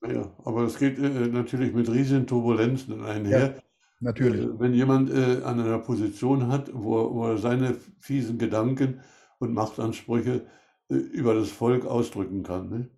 Ja, 0.07 0.35
aber 0.45 0.65
es 0.65 0.79
geht 0.79 0.99
äh, 0.99 1.29
natürlich 1.29 1.73
mit 1.73 1.89
riesigen 1.89 2.27
Turbulenzen 2.27 3.03
einher. 3.03 3.55
Ja. 3.57 3.63
Natürlich. 4.01 4.45
Äh, 4.45 4.61
wenn 4.61 4.75
jemand 4.75 5.11
äh, 5.11 5.43
an 5.43 5.61
einer 5.61 5.79
Position 5.79 6.49
hat, 6.49 6.71
wo, 6.73 7.15
wo, 7.15 7.27
er 7.29 7.39
seine 7.39 7.77
fiesen 8.01 8.39
Gedanken 8.39 9.01
und 9.39 9.53
Machtansprüche 9.55 10.47
äh, 10.89 10.95
über 10.95 11.35
das 11.35 11.51
Volk 11.51 11.87
ausdrücken 11.87 12.43
kann. 12.43 12.69
Ne? 12.69 12.91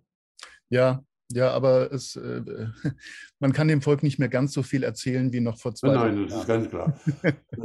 Ja, 0.69 1.03
ja, 1.29 1.51
aber 1.51 1.91
es, 1.91 2.15
äh, 2.15 2.41
man 3.39 3.53
kann 3.53 3.67
dem 3.67 3.81
Volk 3.81 4.03
nicht 4.03 4.19
mehr 4.19 4.29
ganz 4.29 4.53
so 4.53 4.63
viel 4.63 4.83
erzählen 4.83 5.31
wie 5.33 5.41
noch 5.41 5.57
vor 5.57 5.75
zwei 5.75 5.93
Jahren. 5.93 6.15
Nein, 6.15 6.27
das 6.27 6.39
ist 6.39 6.47
ganz 6.47 6.69
klar. 6.69 6.99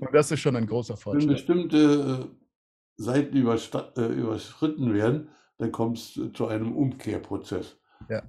und 0.00 0.14
das 0.14 0.30
ist 0.30 0.40
schon 0.40 0.56
ein 0.56 0.66
großer 0.66 0.96
Fortschritt. 0.96 1.28
Wenn 1.28 1.34
bestimmte 1.34 2.28
äh, 2.28 3.02
Seiten 3.02 3.36
überschritten 3.36 4.92
werden, 4.92 5.28
dann 5.58 5.72
kommt 5.72 5.98
es 5.98 6.20
zu 6.34 6.46
einem 6.46 6.74
Umkehrprozess. 6.74 7.76
Ja. 8.08 8.22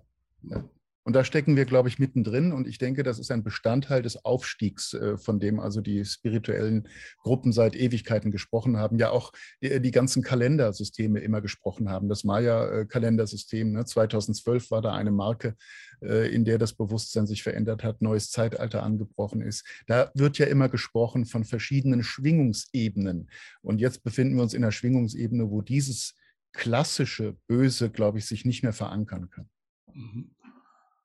ja. 0.43 0.63
Und 1.09 1.13
da 1.13 1.23
stecken 1.23 1.55
wir, 1.55 1.65
glaube 1.65 1.89
ich, 1.89 1.97
mittendrin. 1.97 2.53
Und 2.53 2.67
ich 2.67 2.77
denke, 2.77 3.01
das 3.01 3.17
ist 3.17 3.31
ein 3.31 3.43
Bestandteil 3.43 4.03
des 4.03 4.25
Aufstiegs, 4.25 4.93
äh, 4.93 5.17
von 5.17 5.39
dem 5.39 5.59
also 5.59 5.81
die 5.81 6.05
spirituellen 6.05 6.87
Gruppen 7.23 7.51
seit 7.51 7.75
Ewigkeiten 7.75 8.29
gesprochen 8.29 8.77
haben. 8.77 8.99
Ja, 8.99 9.09
auch 9.09 9.31
die, 9.59 9.81
die 9.81 9.89
ganzen 9.89 10.21
Kalendersysteme 10.21 11.19
immer 11.19 11.41
gesprochen 11.41 11.89
haben. 11.89 12.09
Das 12.09 12.23
Maya-Kalendersystem, 12.25 13.71
ne? 13.71 13.85
2012 13.85 14.69
war 14.69 14.83
da 14.83 14.93
eine 14.93 15.09
Marke, 15.09 15.55
äh, 16.03 16.31
in 16.31 16.45
der 16.45 16.59
das 16.59 16.73
Bewusstsein 16.73 17.25
sich 17.25 17.41
verändert 17.41 17.83
hat, 17.83 18.03
neues 18.03 18.29
Zeitalter 18.29 18.83
angebrochen 18.83 19.41
ist. 19.41 19.65
Da 19.87 20.11
wird 20.13 20.37
ja 20.37 20.45
immer 20.45 20.69
gesprochen 20.69 21.25
von 21.25 21.43
verschiedenen 21.43 22.03
Schwingungsebenen. 22.03 23.31
Und 23.63 23.81
jetzt 23.81 24.03
befinden 24.03 24.35
wir 24.35 24.43
uns 24.43 24.53
in 24.53 24.63
einer 24.63 24.71
Schwingungsebene, 24.71 25.49
wo 25.49 25.63
dieses 25.63 26.13
klassische 26.53 27.35
Böse, 27.47 27.89
glaube 27.89 28.19
ich, 28.19 28.27
sich 28.27 28.45
nicht 28.45 28.61
mehr 28.61 28.73
verankern 28.73 29.31
kann. 29.31 29.49
Mhm. 29.91 30.35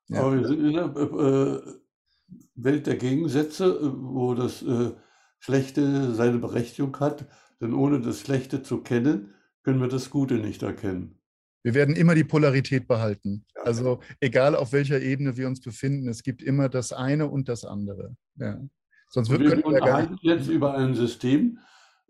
Ja. 0.07 0.21
Aber 0.21 0.37
wir 0.37 0.47
sind 0.47 0.65
in 0.65 0.73
der 0.73 0.85
äh, 0.95 1.61
Welt 2.55 2.87
der 2.87 2.95
Gegensätze, 2.97 3.93
wo 3.95 4.33
das 4.33 4.61
äh, 4.61 4.91
Schlechte 5.39 6.13
seine 6.13 6.37
Berechtigung 6.39 6.99
hat. 6.99 7.27
Denn 7.61 7.73
ohne 7.73 8.01
das 8.01 8.19
Schlechte 8.19 8.63
zu 8.63 8.81
kennen, 8.81 9.33
können 9.63 9.81
wir 9.81 9.87
das 9.87 10.09
Gute 10.09 10.35
nicht 10.35 10.63
erkennen. 10.63 11.19
Wir 11.63 11.73
werden 11.73 11.95
immer 11.95 12.13
die 12.13 12.23
Polarität 12.23 12.87
behalten. 12.87 13.45
Ja. 13.55 13.63
Also 13.63 13.99
egal 14.19 14.55
auf 14.55 14.71
welcher 14.71 15.01
Ebene 15.01 15.35
wir 15.37 15.47
uns 15.47 15.61
befinden, 15.61 16.07
es 16.07 16.21
gibt 16.21 16.43
immer 16.43 16.69
das 16.69 16.93
eine 16.93 17.27
und 17.27 17.49
das 17.49 17.65
andere. 17.65 18.15
Ja. 18.35 18.59
Sonst 19.09 19.29
wird, 19.29 19.41
wir 19.41 19.65
unterhalten 19.65 20.17
ja 20.21 20.35
jetzt 20.35 20.47
über 20.47 20.75
ein 20.75 20.93
System, 20.93 21.57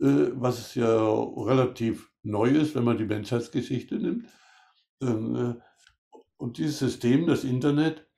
äh, 0.01 0.31
was 0.33 0.75
ja 0.75 0.97
relativ 0.97 2.11
neu 2.23 2.49
ist, 2.49 2.75
wenn 2.75 2.83
man 2.83 2.97
die 2.97 3.05
Menschheitsgeschichte 3.05 3.95
nimmt. 3.95 4.25
Und 6.37 6.57
dieses 6.57 6.79
System, 6.79 7.27
das 7.27 7.43
Internet, 7.43 8.09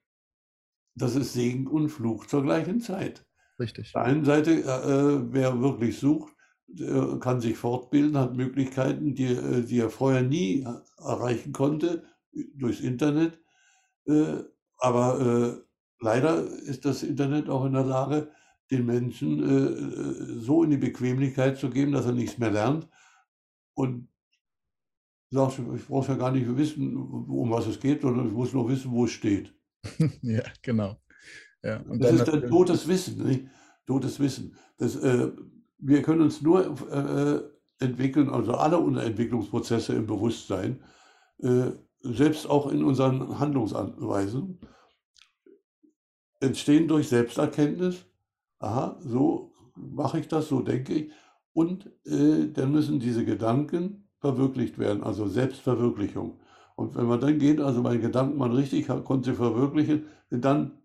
das 0.95 1.15
ist 1.15 1.33
Segen 1.33 1.67
und 1.67 1.89
Fluch 1.89 2.25
zur 2.25 2.43
gleichen 2.43 2.79
Zeit. 2.79 3.25
Richtig. 3.59 3.87
Auf 3.87 4.03
der 4.03 4.11
einen 4.11 4.25
Seite, 4.25 4.51
äh, 4.51 5.33
wer 5.33 5.61
wirklich 5.61 5.99
sucht, 5.99 6.33
kann 7.21 7.39
sich 7.39 7.57
fortbilden, 7.57 8.17
hat 8.17 8.35
Möglichkeiten, 8.35 9.15
die, 9.15 9.33
äh, 9.33 9.61
die 9.61 9.79
er 9.79 9.89
vorher 9.89 10.21
nie 10.21 10.67
erreichen 10.97 11.53
konnte 11.53 12.03
durchs 12.55 12.81
Internet. 12.81 13.39
Äh, 14.05 14.43
aber 14.79 15.19
äh, 15.19 15.61
leider 15.99 16.45
ist 16.45 16.85
das 16.85 17.03
Internet 17.03 17.49
auch 17.49 17.65
in 17.65 17.73
der 17.73 17.85
Lage, 17.85 18.31
den 18.69 18.85
Menschen 18.85 19.43
äh, 19.43 20.39
so 20.39 20.63
in 20.63 20.71
die 20.71 20.77
Bequemlichkeit 20.77 21.57
zu 21.57 21.69
geben, 21.69 21.93
dass 21.93 22.05
er 22.05 22.11
nichts 22.11 22.37
mehr 22.37 22.51
lernt 22.51 22.87
und 23.73 24.09
sagst, 25.29 25.59
ich 25.75 25.85
brauche 25.87 26.11
ja 26.11 26.17
gar 26.17 26.31
nicht 26.31 26.55
wissen, 26.57 26.95
um 26.95 27.51
was 27.51 27.67
es 27.67 27.79
geht, 27.79 28.01
sondern 28.01 28.27
ich 28.27 28.33
muss 28.33 28.53
nur 28.53 28.69
wissen, 28.69 28.91
wo 28.91 29.05
es 29.05 29.11
steht. 29.11 29.53
ja, 30.21 30.43
genau. 30.61 30.97
Ja, 31.63 31.79
das 31.79 32.13
ist 32.13 32.27
dann 32.27 32.47
totes 32.47 32.87
Wissen, 32.87 33.27
nicht? 33.27 33.47
totes 33.85 34.19
Wissen. 34.19 34.55
Das, 34.77 34.95
äh, 34.95 35.31
wir 35.79 36.01
können 36.01 36.21
uns 36.21 36.41
nur 36.41 36.75
äh, 36.91 37.83
entwickeln, 37.83 38.29
also 38.29 38.53
alle 38.53 38.77
unsere 38.77 39.05
Entwicklungsprozesse 39.05 39.93
im 39.93 40.07
Bewusstsein, 40.07 40.83
äh, 41.39 41.71
selbst 42.01 42.49
auch 42.49 42.71
in 42.71 42.83
unseren 42.83 43.39
Handlungsanweisen, 43.39 44.59
entstehen 46.39 46.87
durch 46.87 47.09
Selbsterkenntnis. 47.09 48.05
Aha, 48.59 48.97
so 49.01 49.53
mache 49.75 50.19
ich 50.19 50.27
das, 50.27 50.47
so 50.47 50.61
denke 50.61 50.93
ich. 50.93 51.11
Und 51.53 51.87
äh, 52.05 52.51
dann 52.51 52.71
müssen 52.71 52.99
diese 52.99 53.25
Gedanken 53.25 54.06
verwirklicht 54.19 54.77
werden, 54.77 55.03
also 55.03 55.27
Selbstverwirklichung. 55.27 56.39
Und 56.75 56.95
wenn 56.95 57.05
man 57.05 57.19
dann 57.19 57.39
geht, 57.39 57.59
also 57.59 57.81
mein 57.81 58.01
Gedanken 58.01 58.37
man 58.37 58.51
richtig 58.51 58.87
konnte 58.87 59.31
sie 59.31 59.35
verwirklichen, 59.35 60.05
dann 60.29 60.79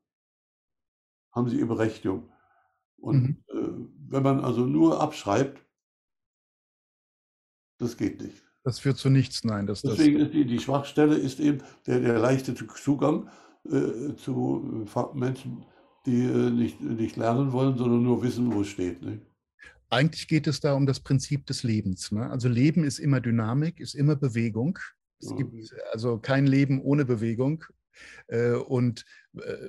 haben 1.32 1.48
sie 1.48 1.58
ihre 1.58 1.66
Berechtigung. 1.66 2.30
Und 2.96 3.22
mhm. 3.22 3.44
äh, 3.48 3.88
wenn 4.08 4.22
man 4.22 4.44
also 4.44 4.66
nur 4.66 5.00
abschreibt, 5.00 5.62
Das 7.78 7.96
geht 7.96 8.22
nicht. 8.22 8.44
Das 8.62 8.78
führt 8.78 8.96
zu 8.96 9.10
nichts, 9.10 9.42
nein. 9.42 9.66
Das, 9.66 9.82
Deswegen 9.82 10.20
ist 10.20 10.32
die, 10.32 10.44
die 10.44 10.60
Schwachstelle 10.60 11.16
ist 11.16 11.40
eben 11.40 11.58
der, 11.86 11.98
der 11.98 12.18
leichte 12.20 12.54
Zugang 12.54 13.28
äh, 13.64 14.14
zu 14.14 14.86
Menschen, 15.14 15.64
die 16.06 16.22
äh, 16.22 16.50
nicht, 16.50 16.80
nicht 16.80 17.16
lernen 17.16 17.52
wollen, 17.52 17.76
sondern 17.76 18.04
nur 18.04 18.22
wissen, 18.22 18.54
wo 18.54 18.60
es 18.60 18.68
steht. 18.68 19.02
Ne? 19.02 19.20
Eigentlich 19.92 20.26
geht 20.26 20.46
es 20.46 20.60
da 20.60 20.72
um 20.72 20.86
das 20.86 21.00
Prinzip 21.00 21.44
des 21.44 21.64
Lebens. 21.64 22.12
Ne? 22.12 22.30
Also 22.30 22.48
Leben 22.48 22.82
ist 22.82 22.98
immer 22.98 23.20
Dynamik, 23.20 23.78
ist 23.78 23.94
immer 23.94 24.16
Bewegung. 24.16 24.78
Es 25.20 25.36
gibt 25.36 25.52
also 25.92 26.18
kein 26.18 26.46
Leben 26.46 26.80
ohne 26.80 27.04
Bewegung. 27.04 27.64
Äh, 28.28 28.52
und 28.52 29.04
äh, 29.34 29.68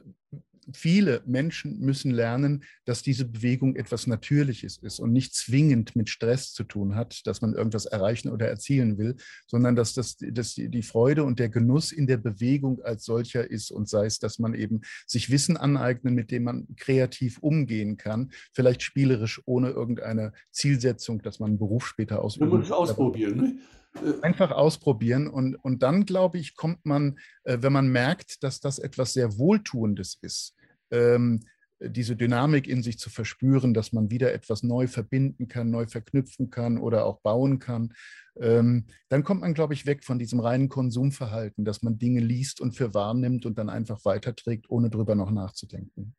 viele 0.74 1.22
Menschen 1.26 1.80
müssen 1.80 2.12
lernen, 2.12 2.64
dass 2.86 3.02
diese 3.02 3.26
Bewegung 3.26 3.76
etwas 3.76 4.08
Natürliches 4.08 4.78
ist 4.78 5.00
und 5.00 5.12
nicht 5.12 5.36
zwingend 5.36 5.96
mit 5.96 6.10
Stress 6.10 6.54
zu 6.54 6.64
tun 6.64 6.96
hat, 6.96 7.26
dass 7.26 7.42
man 7.42 7.54
irgendwas 7.54 7.86
erreichen 7.86 8.30
oder 8.30 8.48
erzielen 8.48 8.98
will, 8.98 9.16
sondern 9.48 9.76
dass, 9.76 9.94
das, 9.94 10.18
dass 10.20 10.56
die 10.56 10.84
Freude 10.84 11.24
und 11.24 11.40
der 11.40 11.50
Genuss 11.50 11.92
in 11.92 12.08
der 12.08 12.18
Bewegung 12.18 12.82
als 12.82 13.06
solcher 13.06 13.50
ist 13.50 13.72
und 13.72 13.90
sei 13.90 14.06
es, 14.06 14.20
dass 14.20 14.40
man 14.40 14.54
eben 14.54 14.82
sich 15.06 15.30
Wissen 15.30 15.58
aneignet, 15.58 16.14
mit 16.14 16.32
dem 16.32 16.44
man 16.44 16.68
kreativ 16.76 17.40
umgehen 17.40 17.98
kann, 17.98 18.32
vielleicht 18.52 18.82
spielerisch 18.82 19.42
ohne 19.46 19.70
irgendeine 19.70 20.34
Zielsetzung, 20.52 21.22
dass 21.22 21.40
man 21.40 21.52
einen 21.52 21.60
Beruf 21.60 21.88
später 21.88 22.22
ausüben 22.22 22.50
Man 22.50 22.60
muss 22.60 22.68
es 22.68 22.72
ausprobieren. 22.72 23.38
Ne? 23.38 23.58
Äh, 23.96 24.22
einfach 24.22 24.52
ausprobieren 24.52 25.28
und, 25.28 25.56
und 25.56 25.84
dann, 25.84 26.06
glaube 26.06 26.38
ich, 26.38 26.56
kommt 26.56 26.86
man, 26.86 27.20
äh, 27.44 27.58
wenn 27.62 27.74
man 27.74 27.90
merkt, 27.90 28.44
dass 28.44 28.60
das 28.60 28.80
etwas 28.80 29.14
sehr 29.14 29.38
Wohltuendes 29.38 30.18
ist, 30.22 30.56
ähm, 30.92 31.42
diese 31.80 32.16
Dynamik 32.16 32.68
in 32.68 32.82
sich 32.82 32.98
zu 32.98 33.10
verspüren, 33.10 33.74
dass 33.74 33.92
man 33.92 34.10
wieder 34.10 34.34
etwas 34.34 34.64
neu 34.64 34.88
verbinden 34.88 35.48
kann, 35.48 35.70
neu 35.70 35.86
verknüpfen 35.86 36.50
kann 36.50 36.78
oder 36.78 37.06
auch 37.06 37.20
bauen 37.22 37.60
kann, 37.60 37.94
ähm, 38.40 38.86
dann 39.10 39.24
kommt 39.24 39.42
man, 39.42 39.54
glaube 39.54 39.74
ich, 39.74 39.86
weg 39.86 40.04
von 40.04 40.18
diesem 40.18 40.40
reinen 40.40 40.70
Konsumverhalten, 40.70 41.66
dass 41.66 41.84
man 41.84 42.00
Dinge 42.00 42.22
liest 42.22 42.62
und 42.62 42.74
für 42.74 42.94
wahrnimmt 42.94 43.46
und 43.46 43.58
dann 43.58 43.70
einfach 43.70 44.06
weiterträgt, 44.06 44.70
ohne 44.70 44.90
drüber 44.90 45.16
noch 45.16 45.32
nachzudenken. 45.32 46.16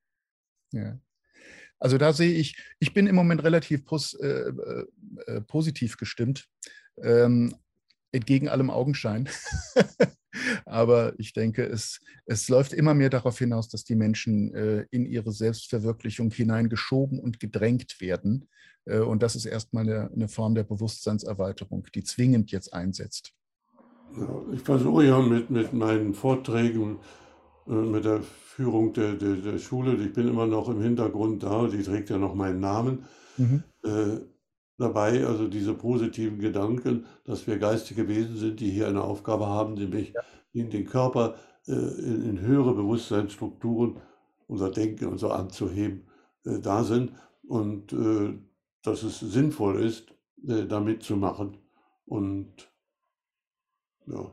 Ja. 0.72 0.98
Also 1.78 1.98
da 1.98 2.12
sehe 2.12 2.34
ich, 2.34 2.56
ich 2.78 2.94
bin 2.94 3.06
im 3.06 3.14
Moment 3.14 3.42
relativ 3.42 3.84
pos, 3.84 4.14
äh, 4.14 4.26
äh, 4.26 4.86
äh 5.26 5.40
positiv 5.40 5.96
gestimmt. 5.96 6.46
Ähm, 7.02 7.54
entgegen 8.14 8.48
allem 8.48 8.70
Augenschein. 8.70 9.28
Aber 10.66 11.12
ich 11.18 11.32
denke, 11.32 11.64
es, 11.64 12.00
es 12.26 12.48
läuft 12.48 12.72
immer 12.72 12.94
mehr 12.94 13.10
darauf 13.10 13.38
hinaus, 13.38 13.68
dass 13.68 13.84
die 13.84 13.94
Menschen 13.94 14.52
äh, 14.54 14.86
in 14.90 15.06
ihre 15.06 15.32
Selbstverwirklichung 15.32 16.30
hineingeschoben 16.30 17.20
und 17.20 17.38
gedrängt 17.38 18.00
werden. 18.00 18.48
Äh, 18.84 18.98
und 18.98 19.22
das 19.22 19.36
ist 19.36 19.46
erstmal 19.46 19.84
eine, 19.84 20.10
eine, 20.12 20.28
Form 20.28 20.54
der 20.54 20.64
Bewusstseinserweiterung, 20.64 21.86
die 21.94 22.02
zwingend 22.02 22.50
jetzt 22.50 22.72
einsetzt. 22.72 23.32
ich 24.52 24.62
versuche 24.62 25.04
ja 25.04 25.20
mit, 25.20 25.50
mit 25.50 25.72
meinen 25.72 26.14
Vorträgen, 26.14 26.98
äh, 27.68 27.72
mit 27.72 28.04
der 28.04 28.22
Führung 28.22 28.92
der, 28.92 29.14
der, 29.14 29.36
der, 29.36 29.58
Schule, 29.58 29.94
ich 30.04 30.12
bin 30.12 30.28
immer 30.28 30.46
noch 30.46 30.68
im 30.68 30.80
Hintergrund 30.80 31.42
da, 31.42 31.68
die 31.68 31.82
trägt 31.82 32.10
ja 32.10 32.18
noch 32.18 32.34
meinen 32.34 32.60
Namen. 32.60 33.04
Mhm 33.36 33.62
äh, 33.84 34.20
dabei, 34.78 35.26
also 35.26 35.48
diese 35.48 35.74
positiven 35.74 36.38
Gedanken, 36.38 37.06
dass 37.24 37.46
wir 37.46 37.58
geistige 37.58 38.08
Wesen 38.08 38.36
sind, 38.36 38.60
die 38.60 38.70
hier 38.70 38.88
eine 38.88 39.02
Aufgabe 39.02 39.46
haben, 39.46 39.74
nämlich 39.74 40.12
ja. 40.12 40.20
in 40.52 40.70
den 40.70 40.86
Körper 40.86 41.36
äh, 41.66 41.72
in, 41.72 42.28
in, 42.28 42.40
höhere 42.40 42.74
Bewusstseinsstrukturen, 42.74 44.00
unser 44.46 44.70
Denken 44.70 45.06
und 45.06 45.18
so 45.18 45.30
anzuheben, 45.30 46.06
äh, 46.44 46.58
da 46.58 46.84
sind 46.84 47.12
und 47.46 47.92
äh, 47.92 48.38
dass 48.82 49.02
es 49.02 49.20
sinnvoll 49.20 49.82
ist, 49.82 50.12
äh, 50.46 50.66
da 50.66 50.80
mitzumachen. 50.80 51.58
Und 52.06 52.70
ja. 54.06 54.30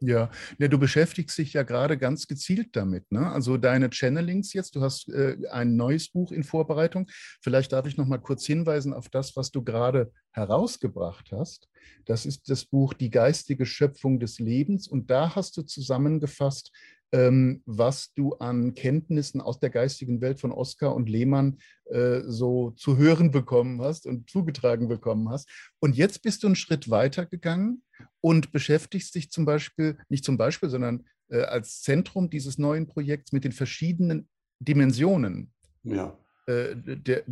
Ja, 0.00 0.30
ja, 0.58 0.68
du 0.68 0.78
beschäftigst 0.78 1.38
dich 1.38 1.54
ja 1.54 1.62
gerade 1.62 1.96
ganz 1.96 2.26
gezielt 2.26 2.76
damit. 2.76 3.10
Ne? 3.10 3.30
Also 3.30 3.56
deine 3.56 3.88
Channelings 3.90 4.52
jetzt, 4.52 4.76
du 4.76 4.82
hast 4.82 5.08
äh, 5.08 5.36
ein 5.50 5.76
neues 5.76 6.10
Buch 6.10 6.32
in 6.32 6.44
Vorbereitung. 6.44 7.06
Vielleicht 7.40 7.72
darf 7.72 7.86
ich 7.86 7.96
noch 7.96 8.06
mal 8.06 8.18
kurz 8.18 8.44
hinweisen 8.44 8.92
auf 8.92 9.08
das, 9.08 9.36
was 9.36 9.50
du 9.50 9.62
gerade 9.62 10.12
herausgebracht 10.32 11.30
hast. 11.32 11.68
Das 12.04 12.26
ist 12.26 12.50
das 12.50 12.66
Buch 12.66 12.92
Die 12.92 13.10
geistige 13.10 13.64
Schöpfung 13.64 14.20
des 14.20 14.38
Lebens. 14.38 14.86
Und 14.86 15.10
da 15.10 15.34
hast 15.34 15.56
du 15.56 15.62
zusammengefasst, 15.62 16.72
ähm, 17.12 17.62
was 17.66 18.12
du 18.14 18.34
an 18.34 18.74
Kenntnissen 18.74 19.40
aus 19.40 19.60
der 19.60 19.70
geistigen 19.70 20.20
Welt 20.20 20.40
von 20.40 20.52
Oskar 20.52 20.94
und 20.94 21.08
Lehmann 21.08 21.58
äh, 21.86 22.20
so 22.26 22.72
zu 22.72 22.96
hören 22.96 23.30
bekommen 23.30 23.80
hast 23.80 24.06
und 24.06 24.28
zugetragen 24.28 24.88
bekommen 24.88 25.30
hast. 25.30 25.48
Und 25.80 25.96
jetzt 25.96 26.22
bist 26.22 26.42
du 26.42 26.48
einen 26.48 26.56
Schritt 26.56 26.90
weiter 26.90 27.26
gegangen 27.26 27.82
und 28.20 28.52
beschäftigst 28.52 29.14
dich 29.14 29.30
zum 29.30 29.44
Beispiel, 29.44 29.98
nicht 30.08 30.24
zum 30.24 30.36
Beispiel, 30.36 30.68
sondern 30.68 31.04
äh, 31.28 31.42
als 31.42 31.82
Zentrum 31.82 32.28
dieses 32.30 32.58
neuen 32.58 32.86
Projekts 32.86 33.32
mit 33.32 33.44
den 33.44 33.52
verschiedenen 33.52 34.28
Dimensionen. 34.58 35.52
Ja. 35.84 36.16
Äh, 36.46 36.76
der, 36.76 37.22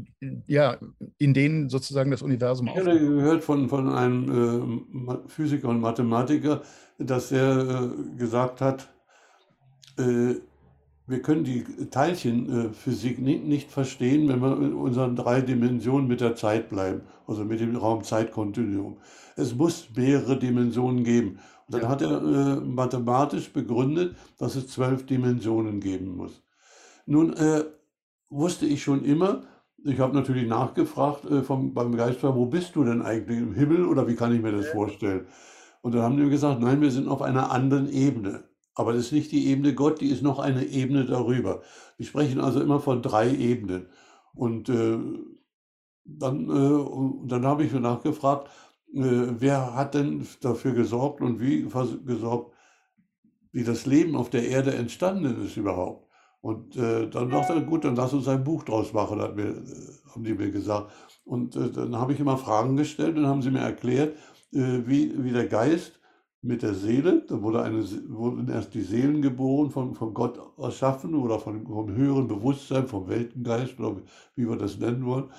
ja, 0.47 0.77
in 1.19 1.35
denen 1.35 1.69
sozusagen 1.69 2.11
das 2.11 2.23
Universum 2.23 2.67
Ich 2.69 2.77
habe 2.77 2.99
gehört 2.99 3.45
von, 3.45 3.69
von 3.69 3.89
einem 3.89 5.09
äh, 5.09 5.29
Physiker 5.29 5.69
und 5.69 5.81
Mathematiker, 5.81 6.63
dass 6.99 7.31
er 7.31 7.93
äh, 7.93 8.17
gesagt 8.17 8.61
hat, 8.61 8.94
wir 9.97 11.23
können 11.23 11.45
die 11.45 11.65
Teilchenphysik 11.91 13.19
nicht 13.19 13.71
verstehen, 13.71 14.29
wenn 14.29 14.41
wir 14.41 14.57
in 14.57 14.73
unseren 14.73 15.17
drei 15.17 15.41
Dimensionen 15.43 16.09
mit 16.09 16.21
der 16.21 16.35
Zeit 16.35 16.69
bleiben, 16.69 17.03
also 17.27 17.45
mit 17.45 17.61
dem 17.61 17.77
Raum-Zeit-Kontinuum. 17.77 18.97
Es 19.37 19.55
muss 19.55 19.89
mehrere 19.95 20.39
Dimensionen 20.39 21.05
geben. 21.05 21.39
Und 21.67 21.75
dann 21.75 21.89
hat 21.89 22.03
er 22.03 22.23
äh, 22.23 22.61
mathematisch 22.61 23.53
begründet, 23.53 24.17
dass 24.39 24.57
es 24.57 24.69
zwölf 24.69 25.07
Dimensionen 25.07 25.81
geben 25.81 26.17
muss. 26.17 26.43
Nun 27.07 27.33
äh, 27.35 27.65
wusste 28.29 28.67
ich 28.67 28.83
schon 28.83 29.05
immer, 29.05 29.43
ich 29.85 30.01
habe 30.01 30.15
natürlich 30.15 30.47
nachgefragt 30.47 31.25
äh, 31.27 31.43
vom, 31.43 31.75
beim 31.75 31.97
Geistfall, 31.97 32.35
wo 32.35 32.47
bist 32.47 32.77
du 32.77 32.85
denn 32.85 33.03
eigentlich 33.03 33.39
im 33.39 33.55
Himmel 33.55 33.87
oder 33.87 34.09
wie 34.09 34.15
kann 34.15 34.35
ich 34.35 34.43
mir 34.43 34.53
das 34.53 34.69
vorstellen? 34.69 35.27
Und 35.83 35.95
dann 35.95 36.03
haben 36.03 36.17
die 36.17 36.31
gesagt, 36.31 36.61
nein, 36.61 36.81
wir 36.81 36.91
sind 36.91 37.09
auf 37.09 37.21
einer 37.21 37.51
anderen 37.51 37.91
Ebene. 37.91 38.45
Aber 38.75 38.93
das 38.93 39.07
ist 39.07 39.13
nicht 39.13 39.33
die 39.33 39.47
Ebene 39.49 39.75
Gott, 39.75 40.01
die 40.01 40.11
ist 40.11 40.23
noch 40.23 40.39
eine 40.39 40.65
Ebene 40.65 41.05
darüber. 41.05 41.63
Wir 41.97 42.07
sprechen 42.07 42.41
also 42.41 42.61
immer 42.61 42.81
von 42.81 43.03
drei 43.03 43.31
Ebenen. 43.31 43.89
Und 44.35 44.69
äh, 44.69 44.99
dann, 46.05 46.51
äh, 46.51 47.29
dann 47.29 47.47
habe 47.47 47.65
ich 47.65 47.73
nachgefragt, 47.73 48.49
äh, 48.93 49.01
wer 49.39 49.75
hat 49.75 49.95
denn 49.95 50.27
dafür 50.41 50.73
gesorgt 50.73 51.21
und 51.21 51.41
wie 51.41 51.67
gesorgt, 52.05 52.53
wie 53.53 53.65
das 53.65 53.87
Leben 53.87 54.17
auf 54.17 54.31
der 54.31 54.49
Erde 54.49 54.75
entstanden 54.75 55.45
ist 55.45 55.57
überhaupt. 55.57 56.09
Und 56.41 56.77
äh, 56.77 57.09
dann 57.09 57.31
dachte 57.31 57.55
er, 57.55 57.63
gut, 57.63 57.85
dann 57.85 57.97
lass 57.97 58.13
uns 58.13 58.29
ein 58.29 58.45
Buch 58.45 58.65
draus 58.65 58.93
machen, 58.93 59.21
hat 59.21 59.35
mir, 59.35 59.49
äh, 59.49 59.65
haben 60.13 60.25
die 60.25 60.35
mir 60.35 60.51
gesagt. 60.51 60.93
Und 61.25 61.57
äh, 61.57 61.71
dann 61.71 61.97
habe 61.97 62.13
ich 62.13 62.21
immer 62.21 62.37
Fragen 62.37 62.77
gestellt 62.77 63.17
und 63.17 63.27
haben 63.27 63.41
sie 63.41 63.51
mir 63.51 63.61
erklärt, 63.61 64.15
äh, 64.53 64.83
wie, 64.85 65.25
wie 65.25 65.31
der 65.31 65.47
Geist 65.47 66.01
mit 66.45 66.63
der 66.63 66.75
Seele. 66.75 67.25
Da 67.27 67.41
wurde 67.43 67.63
eine, 67.63 67.83
wurden 68.09 68.49
erst 68.49 68.75
die 68.75 68.83
Seelen 68.83 69.23
geboren, 69.23 69.71
von, 69.71 69.95
von 69.95 70.13
Gott 70.13 70.39
erschaffen 70.59 71.15
oder 71.15 71.39
von, 71.39 71.67
vom 71.67 71.91
höheren 71.95 72.29
Bewusstsein, 72.29 72.87
vom 72.87 73.09
Weltengeist 73.09 73.81
oder 73.81 73.97
wie 74.37 74.49
wir 74.49 74.57
das 74.57 74.79
nennen 74.79 75.07
wollen, 75.07 75.31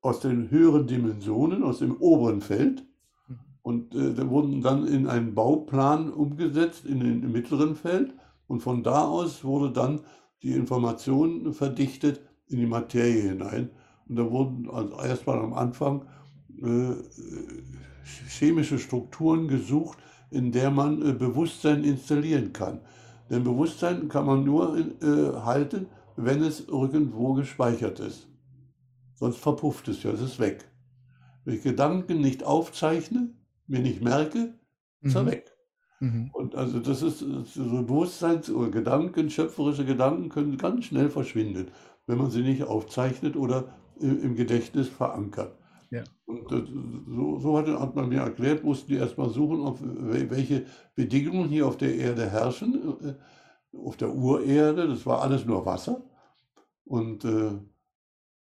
aus 0.00 0.20
den 0.20 0.50
höheren 0.50 0.86
Dimensionen, 0.86 1.62
aus 1.62 1.78
dem 1.78 1.96
oberen 1.98 2.40
Feld. 2.40 2.86
Mhm. 3.28 3.36
Und 3.62 3.94
äh, 3.94 4.14
da 4.14 4.28
wurden 4.28 4.62
dann 4.62 4.86
in 4.86 5.06
einen 5.06 5.34
Bauplan 5.34 6.10
umgesetzt 6.10 6.86
in 6.86 7.00
den 7.00 7.30
mittleren 7.30 7.76
Feld. 7.76 8.14
Und 8.46 8.60
von 8.60 8.82
da 8.82 9.04
aus 9.04 9.44
wurde 9.44 9.72
dann 9.72 10.00
die 10.42 10.52
Information 10.52 11.52
verdichtet 11.52 12.20
in 12.46 12.58
die 12.58 12.66
Materie 12.66 13.22
hinein. 13.30 13.70
Und 14.08 14.16
da 14.16 14.30
wurden 14.30 14.70
also 14.70 14.98
erstmal 15.00 15.38
am 15.38 15.52
Anfang 15.52 16.06
äh, 16.62 16.92
chemische 18.28 18.78
Strukturen 18.78 19.48
gesucht, 19.48 19.98
in 20.34 20.52
der 20.52 20.70
man 20.70 21.00
äh, 21.02 21.12
Bewusstsein 21.12 21.84
installieren 21.84 22.52
kann. 22.52 22.80
Denn 23.30 23.44
Bewusstsein 23.44 24.08
kann 24.08 24.26
man 24.26 24.44
nur 24.44 24.76
äh, 24.76 25.40
halten, 25.44 25.86
wenn 26.16 26.42
es 26.42 26.68
irgendwo 26.68 27.34
gespeichert 27.34 28.00
ist. 28.00 28.28
Sonst 29.14 29.38
verpufft 29.38 29.88
es 29.88 30.02
ja, 30.02 30.10
es 30.10 30.20
ist 30.20 30.38
weg. 30.38 30.64
Wenn 31.44 31.54
ich 31.54 31.62
Gedanken 31.62 32.20
nicht 32.20 32.44
aufzeichne, 32.44 33.30
mir 33.66 33.80
nicht 33.80 34.02
merke, 34.02 34.54
ist 35.00 35.14
er 35.14 35.22
mhm. 35.22 35.26
weg. 35.26 35.52
Mhm. 36.00 36.30
Und 36.32 36.54
also 36.54 36.80
das 36.80 37.02
ist 37.02 37.20
so 37.20 37.82
Bewusstseins- 37.82 38.50
oder 38.50 38.70
Gedanken, 38.70 39.30
schöpferische 39.30 39.84
Gedanken 39.84 40.28
können 40.28 40.58
ganz 40.58 40.86
schnell 40.86 41.08
verschwinden, 41.08 41.68
wenn 42.06 42.18
man 42.18 42.30
sie 42.30 42.42
nicht 42.42 42.64
aufzeichnet 42.64 43.36
oder 43.36 43.68
im 44.00 44.34
Gedächtnis 44.34 44.88
verankert. 44.88 45.56
Und 46.26 46.50
das, 46.50 46.62
so, 47.06 47.38
so 47.38 47.58
hat, 47.58 47.68
hat, 47.68 47.94
man 47.94 48.08
mir 48.08 48.20
erklärt, 48.20 48.64
mussten 48.64 48.88
die 48.88 48.96
erstmal 48.96 49.30
suchen, 49.30 49.60
auf 49.60 49.78
welche 49.80 50.66
Bedingungen 50.94 51.48
hier 51.48 51.66
auf 51.66 51.76
der 51.76 51.94
Erde 51.94 52.28
herrschen, 52.28 52.96
äh, 53.02 53.14
auf 53.76 53.96
der 53.96 54.14
Urerde, 54.14 54.88
das 54.88 55.04
war 55.06 55.22
alles 55.22 55.44
nur 55.44 55.66
Wasser 55.66 56.02
und 56.84 57.24
äh, 57.24 57.50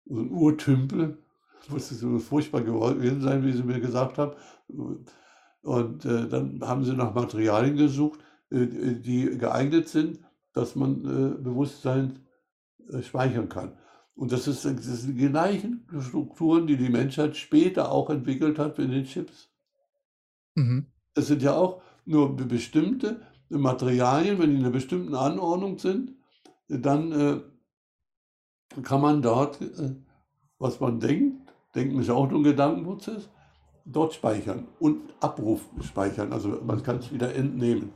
ein 0.10 0.32
Urtümpel. 0.32 1.18
muss 1.70 1.90
so 1.90 2.20
furchtbar 2.20 2.62
gewesen 2.62 3.22
sein, 3.22 3.44
wie 3.44 3.52
Sie 3.52 3.64
mir 3.64 3.80
gesagt 3.80 4.18
haben. 4.18 4.34
Und 5.62 6.06
äh, 6.06 6.28
dann 6.28 6.60
haben 6.62 6.84
sie 6.84 6.94
nach 6.94 7.14
Materialien 7.14 7.78
gesucht, 7.78 8.20
äh, 8.50 8.66
die 8.66 9.38
geeignet 9.38 9.88
sind, 9.88 10.20
dass 10.54 10.76
man 10.76 11.06
äh, 11.06 11.42
Bewusstsein 11.42 12.20
äh, 12.90 13.02
speichern 13.02 13.48
kann. 13.48 13.78
Und 14.16 14.32
das, 14.32 14.48
ist, 14.48 14.66
das 14.66 14.84
sind 14.84 15.18
die 15.18 15.30
gleichen 15.30 15.88
Strukturen, 16.00 16.68
die 16.68 16.78
die 16.78 16.90
Menschheit 16.90 17.36
später 17.38 17.92
auch 17.92 18.10
entwickelt 18.10 18.60
hat 18.60 18.78
in 18.80 18.92
den 18.92 19.06
Chips. 19.06 19.50
Mhm. 20.56 20.88
Das 21.14 21.28
sind 21.28 21.42
ja 21.42 21.56
auch 21.56 21.82
nur 22.06 22.36
bestimmte 22.36 23.22
Materialien, 23.50 24.40
wenn 24.40 24.52
die 24.52 24.58
in 24.58 24.62
einer 24.62 24.72
bestimmten 24.72 25.16
Anordnung 25.16 25.78
sind, 25.78 26.14
dann 26.68 27.12
äh, 27.12 27.40
kann 28.82 29.02
man 29.02 29.22
dort, 29.22 29.62
äh, 29.62 29.96
was 30.58 30.80
man 30.80 31.00
denkt, 31.00 31.54
denken 31.76 32.00
ist 32.00 32.10
auch 32.10 32.30
nur 32.30 32.40
ein 32.40 32.44
Gedankenprozess, 32.44 33.30
dort 33.86 34.14
speichern 34.14 34.68
und 34.80 35.02
Abruf 35.20 35.68
speichern. 35.82 36.32
Also 36.32 36.60
man 36.66 36.82
kann 36.84 36.98
es 36.98 37.12
wieder 37.12 37.34
entnehmen. 37.36 37.90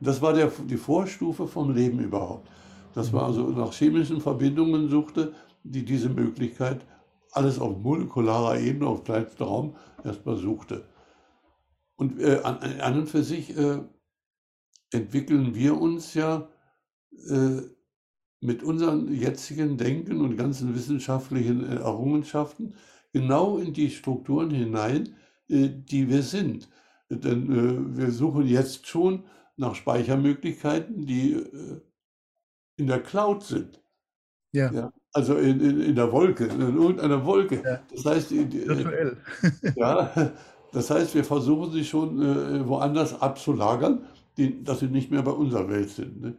Das 0.00 0.22
war 0.22 0.32
der, 0.32 0.50
die 0.66 0.76
Vorstufe 0.76 1.46
vom 1.46 1.74
Leben 1.74 1.98
überhaupt. 2.00 2.48
Dass 2.94 3.12
man 3.12 3.24
also 3.24 3.48
nach 3.50 3.72
chemischen 3.72 4.20
Verbindungen 4.20 4.88
suchte, 4.88 5.32
die 5.64 5.84
diese 5.84 6.08
Möglichkeit 6.08 6.84
alles 7.32 7.58
auf 7.58 7.78
molekularer 7.78 8.60
Ebene, 8.60 8.86
auf 8.86 9.04
kleinstem 9.04 9.46
Raum 9.46 9.76
erstmal 10.04 10.36
suchte. 10.36 10.84
Und 11.96 12.20
äh, 12.20 12.40
an, 12.42 12.58
an, 12.80 12.98
und 13.00 13.06
für 13.08 13.22
sich 13.22 13.56
äh, 13.56 13.78
entwickeln 14.92 15.54
wir 15.54 15.80
uns 15.80 16.14
ja 16.14 16.48
äh, 17.28 17.62
mit 18.40 18.62
unserem 18.62 19.12
jetzigen 19.12 19.78
Denken 19.78 20.20
und 20.20 20.36
ganzen 20.36 20.74
wissenschaftlichen 20.74 21.64
äh, 21.64 21.76
Errungenschaften 21.76 22.74
genau 23.12 23.58
in 23.58 23.72
die 23.72 23.90
Strukturen 23.90 24.50
hinein, 24.50 25.16
äh, 25.48 25.68
die 25.68 26.08
wir 26.08 26.22
sind. 26.22 26.68
Denn 27.08 27.50
äh, 27.50 27.96
wir 27.96 28.10
suchen 28.10 28.46
jetzt 28.46 28.86
schon 28.86 29.24
nach 29.56 29.74
Speichermöglichkeiten, 29.74 31.06
die 31.06 31.34
in 32.76 32.86
der 32.86 33.02
Cloud 33.02 33.44
sind. 33.44 33.82
Ja. 34.52 34.72
ja 34.72 34.92
also 35.12 35.36
in, 35.36 35.60
in, 35.60 35.80
in, 35.80 35.94
der 35.94 36.10
Wolke, 36.10 36.44
in 36.46 36.60
irgendeiner 36.60 37.24
Wolke. 37.24 37.62
Ja. 37.64 37.80
Das 37.94 38.06
heißt, 38.06 38.30
virtuell. 38.30 39.18
ja, 39.76 40.32
das 40.72 40.90
heißt, 40.90 41.14
wir 41.14 41.24
versuchen 41.24 41.70
sie 41.72 41.84
schon 41.84 42.20
äh, 42.22 42.66
woanders 42.66 43.20
abzulagern, 43.20 44.06
die, 44.36 44.64
dass 44.64 44.80
sie 44.80 44.86
nicht 44.86 45.10
mehr 45.10 45.22
bei 45.22 45.32
unserer 45.32 45.68
Welt 45.68 45.90
sind. 45.90 46.20
Ne? 46.20 46.36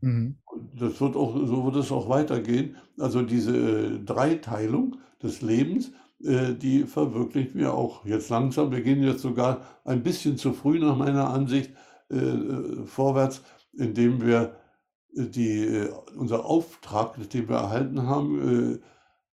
Mhm. 0.00 0.36
Das 0.78 1.00
wird 1.00 1.16
auch, 1.16 1.34
so 1.34 1.64
wird 1.66 1.76
es 1.76 1.92
auch 1.92 2.08
weitergehen. 2.08 2.76
Also 2.98 3.22
diese 3.22 3.56
äh, 3.56 3.98
Dreiteilung 4.04 4.96
des 5.22 5.42
Lebens, 5.42 5.92
äh, 6.24 6.54
die 6.54 6.84
verwirklichen 6.84 7.60
wir 7.60 7.74
auch 7.74 8.06
jetzt 8.06 8.30
langsam. 8.30 8.72
Wir 8.72 8.80
gehen 8.80 9.02
jetzt 9.02 9.20
sogar 9.20 9.60
ein 9.84 10.02
bisschen 10.02 10.38
zu 10.38 10.52
früh 10.52 10.78
nach 10.78 10.96
meiner 10.96 11.28
Ansicht 11.30 11.72
äh, 12.10 12.16
äh 12.16 12.86
vorwärts, 12.86 13.42
indem 13.74 14.24
wir 14.24 14.56
die, 15.16 15.64
äh, 15.64 15.92
unser 16.16 16.44
Auftrag, 16.44 17.16
den 17.30 17.48
wir 17.48 17.56
erhalten 17.56 18.02
haben, 18.06 18.74
äh, 18.74 18.78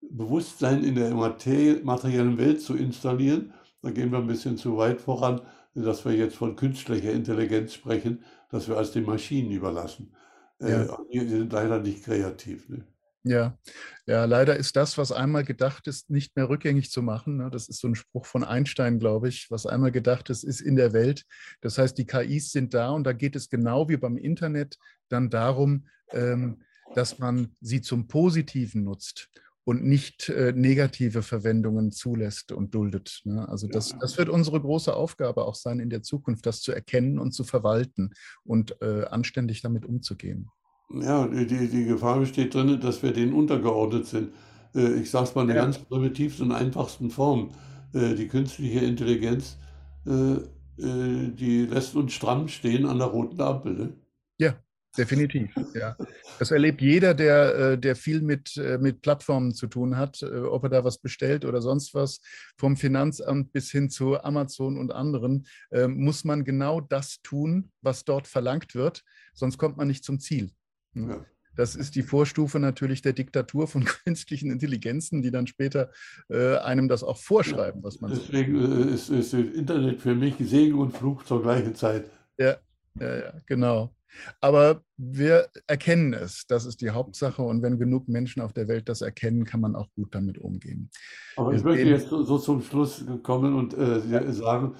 Bewusstsein 0.09 0.83
in 0.83 0.95
der 0.95 1.13
materiellen 1.13 2.37
Welt 2.37 2.61
zu 2.61 2.75
installieren. 2.75 3.53
Da 3.81 3.91
gehen 3.91 4.11
wir 4.11 4.19
ein 4.19 4.27
bisschen 4.27 4.57
zu 4.57 4.77
weit 4.77 5.01
voran, 5.01 5.41
dass 5.75 6.05
wir 6.05 6.13
jetzt 6.13 6.35
von 6.35 6.55
künstlicher 6.55 7.11
Intelligenz 7.11 7.73
sprechen, 7.73 8.23
dass 8.49 8.67
wir 8.67 8.77
als 8.77 8.91
den 8.91 9.05
Maschinen 9.05 9.51
überlassen. 9.51 10.13
Äh, 10.59 10.85
ja. 10.85 10.97
die 11.11 11.19
sind 11.19 11.51
leider 11.51 11.79
nicht 11.79 12.03
kreativ. 12.03 12.69
Ne? 12.69 12.85
Ja, 13.25 13.57
ja, 14.05 14.25
leider 14.25 14.57
ist 14.57 14.75
das, 14.75 14.97
was 14.97 15.13
einmal 15.13 15.45
gedacht 15.45 15.87
ist, 15.87 16.09
nicht 16.09 16.35
mehr 16.35 16.49
rückgängig 16.49 16.91
zu 16.91 17.01
machen. 17.01 17.37
Ne? 17.37 17.49
Das 17.49 17.69
ist 17.69 17.79
so 17.79 17.87
ein 17.87 17.95
Spruch 17.95 18.25
von 18.25 18.43
Einstein, 18.43 18.99
glaube 18.99 19.29
ich. 19.29 19.49
Was 19.49 19.65
einmal 19.65 19.93
gedacht 19.93 20.29
ist, 20.29 20.43
ist 20.43 20.59
in 20.59 20.75
der 20.75 20.91
Welt. 20.91 21.25
Das 21.61 21.77
heißt, 21.77 21.97
die 21.97 22.05
KIs 22.05 22.51
sind 22.51 22.73
da 22.73 22.89
und 22.89 23.05
da 23.05 23.13
geht 23.13 23.37
es 23.37 23.49
genau 23.49 23.87
wie 23.87 23.95
beim 23.95 24.17
Internet 24.17 24.77
dann 25.07 25.29
darum, 25.29 25.87
ähm, 26.11 26.63
dass 26.95 27.17
man 27.17 27.55
sie 27.61 27.81
zum 27.81 28.07
Positiven 28.07 28.83
nutzt 28.83 29.29
und 29.63 29.85
nicht 29.85 30.27
äh, 30.27 30.51
negative 30.51 31.21
Verwendungen 31.21 31.93
zulässt 31.93 32.51
und 32.51 32.75
duldet. 32.75 33.21
Ne? 33.23 33.47
Also 33.47 33.67
das, 33.67 33.95
das 34.01 34.17
wird 34.17 34.27
unsere 34.27 34.59
große 34.59 34.93
Aufgabe 34.93 35.45
auch 35.45 35.55
sein 35.55 35.79
in 35.79 35.89
der 35.89 36.03
Zukunft, 36.03 36.45
das 36.45 36.61
zu 36.61 36.73
erkennen 36.73 37.19
und 37.19 37.31
zu 37.31 37.45
verwalten 37.45 38.11
und 38.43 38.75
äh, 38.81 39.05
anständig 39.05 39.61
damit 39.61 39.85
umzugehen. 39.85 40.49
Ja, 40.89 41.27
die, 41.27 41.67
die 41.69 41.85
Gefahr 41.85 42.19
besteht 42.19 42.53
drin, 42.53 42.79
dass 42.79 43.01
wir 43.01 43.13
denen 43.13 43.33
untergeordnet 43.33 44.05
sind. 44.05 44.31
Äh, 44.75 44.95
ich 44.99 45.09
sage 45.09 45.25
es 45.25 45.35
mal 45.35 45.41
in 45.41 45.47
der 45.47 45.57
ja. 45.57 45.63
ganz 45.63 45.79
primitivsten 45.79 46.47
und 46.47 46.55
einfachsten 46.55 47.09
Form. 47.09 47.51
Äh, 47.93 48.15
die 48.15 48.27
künstliche 48.27 48.79
Intelligenz, 48.79 49.57
äh, 50.05 50.37
die 50.77 51.67
lässt 51.69 51.95
uns 51.95 52.13
stramm 52.13 52.47
stehen 52.47 52.85
an 52.87 52.97
der 52.97 53.07
roten 53.07 53.39
Ampel. 53.39 53.73
Ne? 53.73 53.93
Ja, 54.39 54.55
definitiv. 54.97 55.51
Ja. 55.75 55.95
Das 56.39 56.49
erlebt 56.49 56.81
jeder, 56.81 57.13
der, 57.13 57.77
der 57.77 57.95
viel 57.95 58.21
mit, 58.21 58.59
mit 58.79 59.03
Plattformen 59.03 59.53
zu 59.53 59.67
tun 59.67 59.95
hat, 59.97 60.23
ob 60.23 60.63
er 60.63 60.69
da 60.69 60.83
was 60.83 60.97
bestellt 60.97 61.45
oder 61.45 61.61
sonst 61.61 61.93
was, 61.93 62.21
vom 62.57 62.75
Finanzamt 62.75 63.53
bis 63.53 63.69
hin 63.69 63.91
zu 63.91 64.19
Amazon 64.23 64.79
und 64.79 64.91
anderen, 64.91 65.45
muss 65.89 66.23
man 66.23 66.43
genau 66.43 66.81
das 66.81 67.21
tun, 67.21 67.71
was 67.81 68.03
dort 68.03 68.27
verlangt 68.27 68.73
wird, 68.73 69.03
sonst 69.35 69.59
kommt 69.59 69.77
man 69.77 69.87
nicht 69.87 70.03
zum 70.03 70.19
Ziel. 70.19 70.49
Hm. 70.93 71.09
Ja. 71.09 71.25
Das 71.55 71.75
ist 71.75 71.95
die 71.95 72.01
Vorstufe 72.01 72.59
natürlich 72.59 73.01
der 73.01 73.13
Diktatur 73.13 73.67
von 73.67 73.85
künstlichen 74.05 74.49
Intelligenzen, 74.49 75.21
die 75.21 75.31
dann 75.31 75.47
später 75.47 75.91
äh, 76.29 76.57
einem 76.57 76.87
das 76.87 77.03
auch 77.03 77.17
vorschreiben, 77.17 77.83
was 77.83 78.01
man 78.01 78.11
Deswegen 78.11 78.59
so. 78.59 78.89
Äh, 78.89 78.93
ist, 78.93 79.09
ist 79.09 79.33
das 79.33 79.41
Internet 79.41 80.01
für 80.01 80.15
mich 80.15 80.35
Segen 80.39 80.79
und 80.79 80.97
Fluch 80.97 81.23
zur 81.23 81.41
gleichen 81.41 81.75
Zeit. 81.75 82.09
Ja, 82.37 82.57
ja, 82.99 83.17
ja, 83.17 83.33
genau. 83.45 83.93
Aber 84.41 84.83
wir 84.97 85.47
erkennen 85.65 86.13
es, 86.13 86.45
das 86.47 86.65
ist 86.65 86.81
die 86.81 86.91
Hauptsache. 86.91 87.41
Und 87.41 87.61
wenn 87.61 87.79
genug 87.79 88.07
Menschen 88.07 88.41
auf 88.41 88.53
der 88.53 88.67
Welt 88.67 88.89
das 88.89 89.01
erkennen, 89.01 89.43
kann 89.43 89.61
man 89.61 89.75
auch 89.75 89.87
gut 89.95 90.13
damit 90.13 90.37
umgehen. 90.37 90.89
Aber 91.35 91.51
wir 91.51 91.57
ich 91.57 91.63
möchte 91.63 91.87
jetzt 91.87 92.09
so 92.09 92.37
zum 92.37 92.61
Schluss 92.61 93.03
kommen 93.23 93.55
und 93.55 93.75
äh, 93.75 94.31
sagen, 94.31 94.75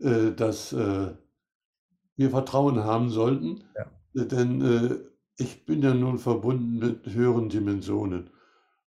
äh, 0.00 0.32
dass 0.32 0.72
äh, 0.72 1.12
wir 2.16 2.30
Vertrauen 2.30 2.82
haben 2.84 3.10
sollten. 3.10 3.64
Ja. 3.76 4.24
Denn 4.24 4.62
äh, 4.62 4.96
ich 5.38 5.64
bin 5.64 5.82
ja 5.82 5.94
nun 5.94 6.18
verbunden 6.18 6.78
mit 6.78 7.06
höheren 7.06 7.48
Dimensionen. 7.48 8.30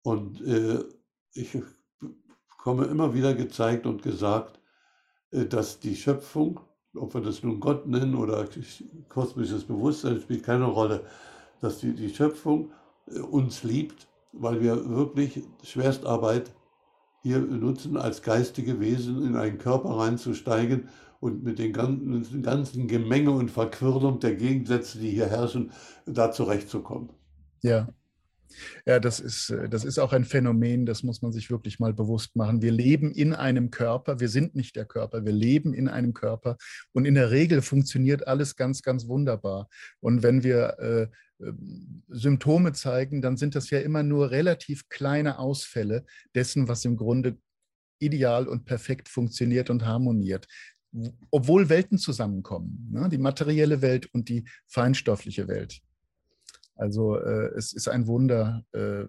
Und 0.03 0.41
äh, 0.47 0.85
ich 1.33 1.59
bekomme 2.49 2.87
immer 2.87 3.13
wieder 3.13 3.35
gezeigt 3.35 3.87
und 3.87 4.03
gesagt, 4.03 4.61
äh, 5.33 5.47
dass 5.47 5.81
die 5.81 5.97
Schöpfung, 5.97 6.61
ob 6.95 7.15
wir 7.15 7.21
das 7.21 7.43
nun 7.43 7.59
Gott 7.61 7.87
nennen 7.87 8.15
oder 8.15 8.49
kosmisches 9.09 9.65
Bewusstsein, 9.65 10.21
spielt 10.21 10.45
keine 10.45 10.67
Rolle, 10.67 11.05
dass 11.61 11.81
die, 11.81 11.93
die 11.93 12.15
Schöpfung 12.15 12.71
äh, 13.09 13.19
uns 13.19 13.65
liebt, 13.65 14.07
weil 14.33 14.61
wir 14.61 14.89
wirklich 14.89 15.43
Schwerstarbeit 15.65 16.53
hier 17.23 17.41
nutzen, 17.41 17.97
als 17.97 18.23
geistige 18.23 18.79
Wesen 18.79 19.27
in 19.27 19.35
einen 19.35 19.59
Körper 19.59 19.91
reinzusteigen 19.91 20.89
und 21.21 21.43
mit 21.43 21.59
den 21.59 21.73
ganzen, 21.73 22.89
Gemenge 22.89 23.31
und 23.31 23.51
Verquirlung 23.51 24.21
der 24.21 24.35
Gegensätze, 24.35 24.99
die 24.99 25.11
hier 25.11 25.27
herrschen, 25.27 25.73
da 26.07 26.31
zurechtzukommen. 26.31 27.11
Ja. 27.63 27.89
Ja, 28.87 28.99
das 28.99 29.21
ist, 29.21 29.55
das 29.69 29.85
ist 29.85 29.99
auch 29.99 30.13
ein 30.15 30.25
Phänomen, 30.25 30.87
das 30.87 31.03
muss 31.03 31.21
man 31.21 31.33
sich 31.33 31.51
wirklich 31.51 31.79
mal 31.79 31.93
bewusst 31.93 32.35
machen. 32.35 32.63
Wir 32.63 32.73
leben 32.73 33.13
in 33.13 33.35
einem 33.35 33.71
Körper, 33.71 34.21
wir 34.21 34.31
sind 34.31 34.55
nicht 34.55 34.75
der 34.75 34.87
Körper, 34.87 35.25
wir 35.25 35.33
leben 35.33 35.75
in 35.75 35.87
einem 35.87 36.15
Körper 36.15 36.57
und 36.93 37.05
in 37.05 37.15
der 37.15 37.31
Regel 37.31 37.61
funktioniert 37.61 38.27
alles 38.27 38.57
ganz, 38.57 38.83
ganz 38.83 39.07
wunderbar. 39.07 39.69
Und 40.01 40.23
wenn 40.23 40.43
wir 40.43 40.79
äh, 40.79 41.07
Symptome 42.09 42.73
zeigen, 42.73 43.21
dann 43.21 43.37
sind 43.37 43.55
das 43.55 43.71
ja 43.71 43.81
immer 43.81 44.03
nur 44.03 44.31
relativ 44.31 44.89
kleine 44.89 45.39
Ausfälle 45.39 46.05
dessen, 46.35 46.69
was 46.69 46.85
im 46.87 46.97
Grunde 46.97 47.37
ideal 48.01 48.49
und 48.49 48.65
perfekt 48.65 49.09
funktioniert 49.09 49.71
und 49.71 49.85
harmoniert 49.85 50.49
obwohl 51.31 51.69
Welten 51.69 51.99
zusammenkommen, 51.99 52.89
ne? 52.91 53.09
die 53.09 53.19
materielle 53.19 53.83
Welt 53.83 54.13
und 54.15 54.29
die 54.29 54.45
feinstoffliche 54.67 55.49
Welt. 55.49 55.81
Also 56.77 57.17
äh, 57.17 57.51
es 57.57 57.73
ist 57.73 57.89
ein 57.89 58.07
Wunder. 58.07 58.65
Äh, 58.73 59.05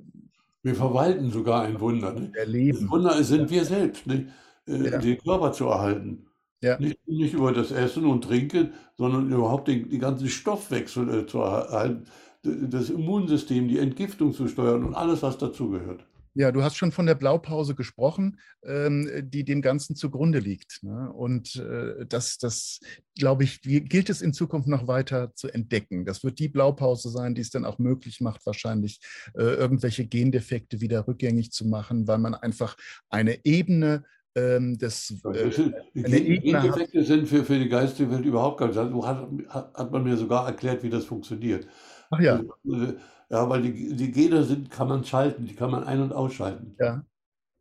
wir 0.63 0.75
verwalten 0.75 1.31
sogar 1.31 1.63
ein 1.63 1.79
Wunder. 1.79 2.13
Ne? 2.13 2.31
Erleben. 2.35 2.81
Das 2.81 2.89
Wunder 2.89 3.23
sind 3.23 3.49
wir 3.49 3.63
selbst, 3.63 4.07
ne? 4.07 4.27
äh, 4.67 4.91
ja. 4.91 4.97
den 4.97 5.17
Körper 5.19 5.53
zu 5.53 5.67
erhalten. 5.67 6.25
Ja. 6.61 6.77
Nicht, 6.77 6.99
nicht, 7.07 7.33
über 7.33 7.53
das 7.53 7.71
Essen 7.71 8.05
und 8.05 8.23
Trinken, 8.23 8.73
sondern 8.97 9.31
überhaupt 9.31 9.69
den, 9.69 9.89
den 9.89 9.99
ganzen 9.99 10.27
Stoffwechsel 10.27 11.21
äh, 11.21 11.25
zu 11.25 11.39
erhalten, 11.39 12.05
das 12.43 12.89
Immunsystem, 12.89 13.67
die 13.67 13.79
Entgiftung 13.79 14.33
zu 14.33 14.47
steuern 14.47 14.83
und 14.83 14.93
alles, 14.93 15.23
was 15.23 15.37
dazugehört. 15.37 16.05
Ja, 16.33 16.51
du 16.51 16.63
hast 16.63 16.77
schon 16.77 16.91
von 16.91 17.05
der 17.05 17.15
Blaupause 17.15 17.75
gesprochen, 17.75 18.39
ähm, 18.63 19.09
die 19.23 19.43
dem 19.43 19.61
Ganzen 19.61 19.95
zugrunde 19.95 20.39
liegt. 20.39 20.83
Ne? 20.83 21.11
Und 21.11 21.55
äh, 21.55 22.05
das, 22.07 22.37
das 22.37 22.79
glaube 23.15 23.43
ich, 23.43 23.61
gilt 23.61 24.09
es 24.09 24.21
in 24.21 24.33
Zukunft 24.33 24.67
noch 24.67 24.87
weiter 24.87 25.33
zu 25.35 25.49
entdecken. 25.49 26.05
Das 26.05 26.23
wird 26.23 26.39
die 26.39 26.49
Blaupause 26.49 27.09
sein, 27.09 27.35
die 27.35 27.41
es 27.41 27.49
dann 27.49 27.65
auch 27.65 27.79
möglich 27.79 28.21
macht, 28.21 28.45
wahrscheinlich 28.45 28.99
äh, 29.35 29.43
irgendwelche 29.43 30.05
Gendefekte 30.05 30.81
wieder 30.81 31.07
rückgängig 31.07 31.51
zu 31.51 31.67
machen, 31.67 32.07
weil 32.07 32.19
man 32.19 32.35
einfach 32.35 32.75
eine 33.09 33.43
Ebene 33.45 34.03
ähm, 34.35 34.77
des. 34.77 35.21
Äh, 35.33 35.49
Gendefekte 35.93 37.03
sind 37.03 37.27
für, 37.27 37.43
für 37.43 37.59
die 37.59 37.69
geistige 37.69 38.11
Welt 38.11 38.25
überhaupt 38.25 38.59
gar 38.59 38.67
nicht. 38.67 38.75
So 38.75 39.07
hat, 39.07 39.27
hat 39.49 39.91
man 39.91 40.03
mir 40.03 40.17
sogar 40.17 40.47
erklärt, 40.47 40.83
wie 40.83 40.89
das 40.89 41.05
funktioniert. 41.05 41.67
Ach 42.11 42.19
ja. 42.19 42.41
Also, 42.63 42.85
äh, 42.85 42.95
ja, 43.29 43.47
weil 43.49 43.61
die, 43.61 43.95
die 43.95 44.11
Gene 44.11 44.43
sind, 44.43 44.71
kann 44.71 44.87
man 44.87 45.03
schalten, 45.03 45.45
die 45.45 45.55
kann 45.55 45.71
man 45.71 45.83
ein- 45.83 46.01
und 46.01 46.13
ausschalten. 46.13 46.75
Ja. 46.79 47.03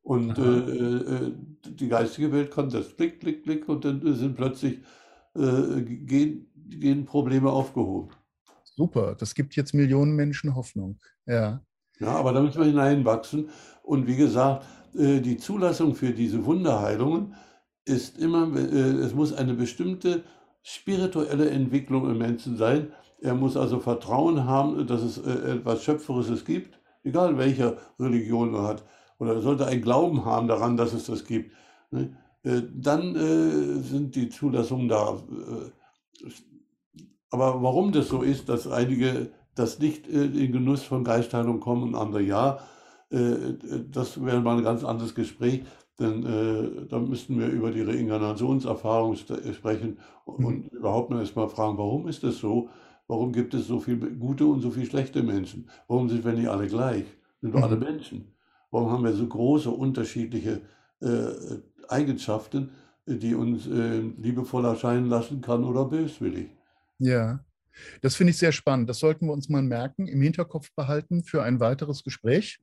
Und 0.02 0.38
äh, 0.38 0.42
äh, 0.42 1.32
die 1.64 1.88
geistige 1.88 2.32
Welt 2.32 2.50
kann 2.50 2.70
das 2.70 2.96
klick, 2.96 3.20
klick, 3.20 3.42
klick 3.42 3.68
und 3.68 3.84
dann 3.84 4.14
sind 4.14 4.36
plötzlich 4.36 4.78
äh, 5.34 5.82
Gen, 5.82 6.46
Genprobleme 6.54 7.50
aufgehoben. 7.50 8.10
Super, 8.64 9.14
das 9.14 9.34
gibt 9.34 9.56
jetzt 9.56 9.74
Millionen 9.74 10.16
Menschen 10.16 10.54
Hoffnung. 10.54 10.98
Ja. 11.26 11.60
Ja, 12.00 12.08
aber 12.14 12.32
da 12.32 12.40
müssen 12.40 12.60
wir 12.60 12.66
hineinwachsen. 12.66 13.50
Und 13.82 14.06
wie 14.06 14.16
gesagt, 14.16 14.64
äh, 14.94 15.20
die 15.20 15.36
Zulassung 15.36 15.94
für 15.94 16.12
diese 16.12 16.44
Wunderheilungen 16.44 17.34
ist 17.84 18.18
immer, 18.18 18.54
äh, 18.56 18.62
es 18.62 19.14
muss 19.14 19.32
eine 19.32 19.54
bestimmte 19.54 20.22
spirituelle 20.62 21.50
Entwicklung 21.50 22.10
im 22.10 22.18
Menschen 22.18 22.56
sein, 22.56 22.92
er 23.20 23.34
muss 23.34 23.56
also 23.56 23.80
Vertrauen 23.80 24.44
haben, 24.44 24.86
dass 24.86 25.02
es 25.02 25.18
äh, 25.18 25.56
etwas 25.56 25.82
Schöpferisches 25.82 26.44
gibt, 26.44 26.78
egal 27.04 27.38
welche 27.38 27.76
Religion 27.98 28.54
er 28.54 28.64
hat. 28.64 28.84
Oder 29.18 29.34
er 29.34 29.40
sollte 29.40 29.66
einen 29.66 29.82
Glauben 29.82 30.24
haben 30.24 30.48
daran, 30.48 30.76
dass 30.76 30.92
es 30.92 31.06
das 31.06 31.24
gibt. 31.24 31.52
Ne? 31.90 32.16
Äh, 32.44 32.62
dann 32.72 33.16
äh, 33.16 33.80
sind 33.82 34.14
die 34.14 34.28
Zulassungen 34.28 34.88
da. 34.88 35.20
Aber 37.30 37.62
warum 37.62 37.92
das 37.92 38.08
so 38.08 38.22
ist, 38.22 38.48
dass 38.48 38.66
einige 38.68 39.30
das 39.54 39.80
nicht 39.80 40.06
in 40.06 40.52
Genuss 40.52 40.84
von 40.84 41.02
Geistheilung 41.02 41.58
kommen 41.58 41.82
und 41.82 41.94
andere 41.96 42.22
ja, 42.22 42.60
das 43.10 44.24
wäre 44.24 44.40
mal 44.40 44.56
ein 44.56 44.62
ganz 44.62 44.84
anderes 44.84 45.14
Gespräch. 45.14 45.62
Denn 45.98 46.24
äh, 46.24 46.86
da 46.86 47.00
müssten 47.00 47.38
wir 47.40 47.48
über 47.48 47.72
die 47.72 47.82
Reinkarnationserfahrung 47.82 49.16
sprechen 49.16 49.98
und, 50.24 50.40
mhm. 50.40 50.78
überhaupt 50.78 51.10
mal 51.10 51.20
erstmal 51.20 51.48
fragen, 51.48 51.76
warum 51.76 52.06
ist 52.06 52.22
das 52.22 52.38
so? 52.38 52.68
Warum 53.08 53.32
gibt 53.32 53.54
es 53.54 53.66
so 53.66 53.80
viele 53.80 54.10
gute 54.12 54.46
und 54.46 54.60
so 54.60 54.70
viele 54.70 54.86
schlechte 54.86 55.22
Menschen? 55.22 55.68
Warum 55.88 56.08
sind 56.08 56.24
wir 56.24 56.32
nicht 56.32 56.48
alle 56.48 56.68
gleich? 56.68 57.06
Sind 57.40 57.54
wir 57.54 57.64
alle 57.64 57.76
mhm. 57.76 57.82
Menschen? 57.82 58.34
Warum 58.70 58.90
haben 58.90 59.04
wir 59.04 59.14
so 59.14 59.26
große 59.26 59.70
unterschiedliche 59.70 60.60
äh, 61.00 61.28
Eigenschaften, 61.88 62.70
die 63.06 63.34
uns 63.34 63.66
äh, 63.66 64.00
liebevoll 64.00 64.66
erscheinen 64.66 65.08
lassen 65.08 65.40
kann 65.40 65.64
oder 65.64 65.86
böswillig? 65.86 66.50
Ja, 66.98 67.40
das 68.02 68.16
finde 68.16 68.30
ich 68.30 68.38
sehr 68.38 68.52
spannend. 68.52 68.88
Das 68.88 68.98
sollten 68.98 69.26
wir 69.26 69.32
uns 69.32 69.48
mal 69.48 69.62
merken, 69.62 70.06
im 70.06 70.20
Hinterkopf 70.20 70.70
behalten 70.74 71.24
für 71.24 71.42
ein 71.42 71.60
weiteres 71.60 72.04
Gespräch. 72.04 72.58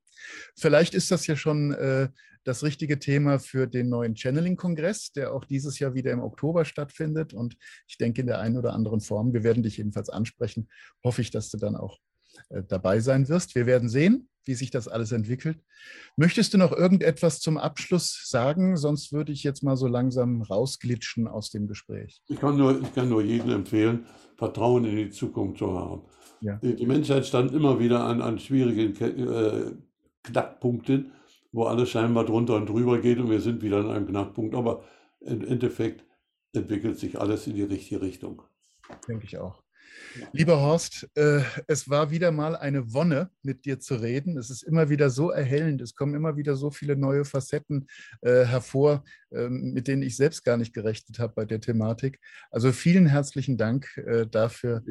Vielleicht 0.55 0.93
ist 0.93 1.11
das 1.11 1.27
ja 1.27 1.35
schon 1.35 1.73
äh, 1.73 2.09
das 2.45 2.63
richtige 2.63 2.99
Thema 2.99 3.39
für 3.39 3.67
den 3.67 3.89
neuen 3.89 4.15
Channeling-Kongress, 4.15 5.11
der 5.11 5.33
auch 5.33 5.45
dieses 5.45 5.79
Jahr 5.79 5.95
wieder 5.95 6.11
im 6.11 6.21
Oktober 6.21 6.63
stattfindet. 6.63 7.33
Und 7.33 7.57
ich 7.87 7.97
denke 7.97 8.21
in 8.21 8.27
der 8.27 8.39
einen 8.39 8.57
oder 8.57 8.73
anderen 8.73 9.01
Form, 9.01 9.33
wir 9.33 9.43
werden 9.43 9.63
dich 9.63 9.77
jedenfalls 9.77 10.09
ansprechen, 10.09 10.69
hoffe 11.03 11.21
ich, 11.21 11.31
dass 11.31 11.49
du 11.49 11.57
dann 11.57 11.75
auch 11.75 11.99
dabei 12.67 12.99
sein 12.99 13.27
wirst. 13.27 13.55
Wir 13.55 13.65
werden 13.65 13.89
sehen, 13.89 14.29
wie 14.45 14.53
sich 14.53 14.71
das 14.71 14.87
alles 14.87 15.11
entwickelt. 15.11 15.59
Möchtest 16.15 16.53
du 16.53 16.57
noch 16.57 16.71
irgendetwas 16.71 17.39
zum 17.39 17.57
Abschluss 17.57 18.23
sagen? 18.25 18.77
Sonst 18.77 19.11
würde 19.11 19.31
ich 19.31 19.43
jetzt 19.43 19.63
mal 19.63 19.75
so 19.75 19.87
langsam 19.87 20.41
rausglitschen 20.41 21.27
aus 21.27 21.49
dem 21.49 21.67
Gespräch. 21.67 22.21
Ich 22.27 22.39
kann 22.39 22.57
nur, 22.57 22.81
ich 22.81 22.93
kann 22.93 23.09
nur 23.09 23.21
jedem 23.21 23.51
empfehlen, 23.51 24.05
Vertrauen 24.37 24.85
in 24.85 24.95
die 24.95 25.09
Zukunft 25.09 25.59
zu 25.59 25.73
haben. 25.73 26.03
Ja. 26.41 26.57
Die 26.61 26.85
Menschheit 26.85 27.25
stand 27.25 27.53
immer 27.53 27.79
wieder 27.79 28.03
an, 28.03 28.21
an 28.21 28.37
schwierigen 28.39 28.95
äh, 29.01 29.71
Knackpunkten 30.23 31.11
wo 31.55 31.63
alles 31.63 31.89
scheinbar 31.89 32.25
drunter 32.25 32.55
und 32.55 32.67
drüber 32.67 32.99
geht 32.99 33.17
und 33.17 33.29
wir 33.29 33.39
sind 33.39 33.61
wieder 33.61 33.77
an 33.77 33.89
einem 33.89 34.07
Knackpunkt. 34.07 34.55
Aber 34.55 34.83
im 35.21 35.41
Endeffekt 35.45 36.05
entwickelt 36.53 36.99
sich 36.99 37.19
alles 37.19 37.47
in 37.47 37.55
die 37.55 37.63
richtige 37.63 38.01
Richtung. 38.01 38.41
Denke 39.07 39.25
ich 39.25 39.37
auch. 39.37 39.63
Lieber 40.31 40.61
Horst, 40.61 41.09
äh, 41.15 41.41
es 41.67 41.89
war 41.89 42.11
wieder 42.11 42.31
mal 42.31 42.55
eine 42.55 42.93
Wonne, 42.93 43.29
mit 43.43 43.65
dir 43.65 43.79
zu 43.79 43.95
reden. 43.95 44.37
Es 44.37 44.49
ist 44.49 44.63
immer 44.63 44.89
wieder 44.89 45.09
so 45.09 45.29
erhellend. 45.31 45.81
Es 45.81 45.95
kommen 45.95 46.15
immer 46.15 46.37
wieder 46.37 46.55
so 46.55 46.71
viele 46.71 46.95
neue 46.95 47.25
Facetten 47.25 47.87
äh, 48.21 48.45
hervor, 48.45 49.03
äh, 49.31 49.49
mit 49.49 49.87
denen 49.87 50.01
ich 50.01 50.15
selbst 50.15 50.43
gar 50.43 50.57
nicht 50.57 50.73
gerechnet 50.73 51.19
habe 51.19 51.33
bei 51.35 51.45
der 51.45 51.59
Thematik. 51.59 52.19
Also 52.51 52.71
vielen 52.71 53.05
herzlichen 53.05 53.57
Dank 53.57 53.97
äh, 53.97 54.25
dafür. 54.27 54.83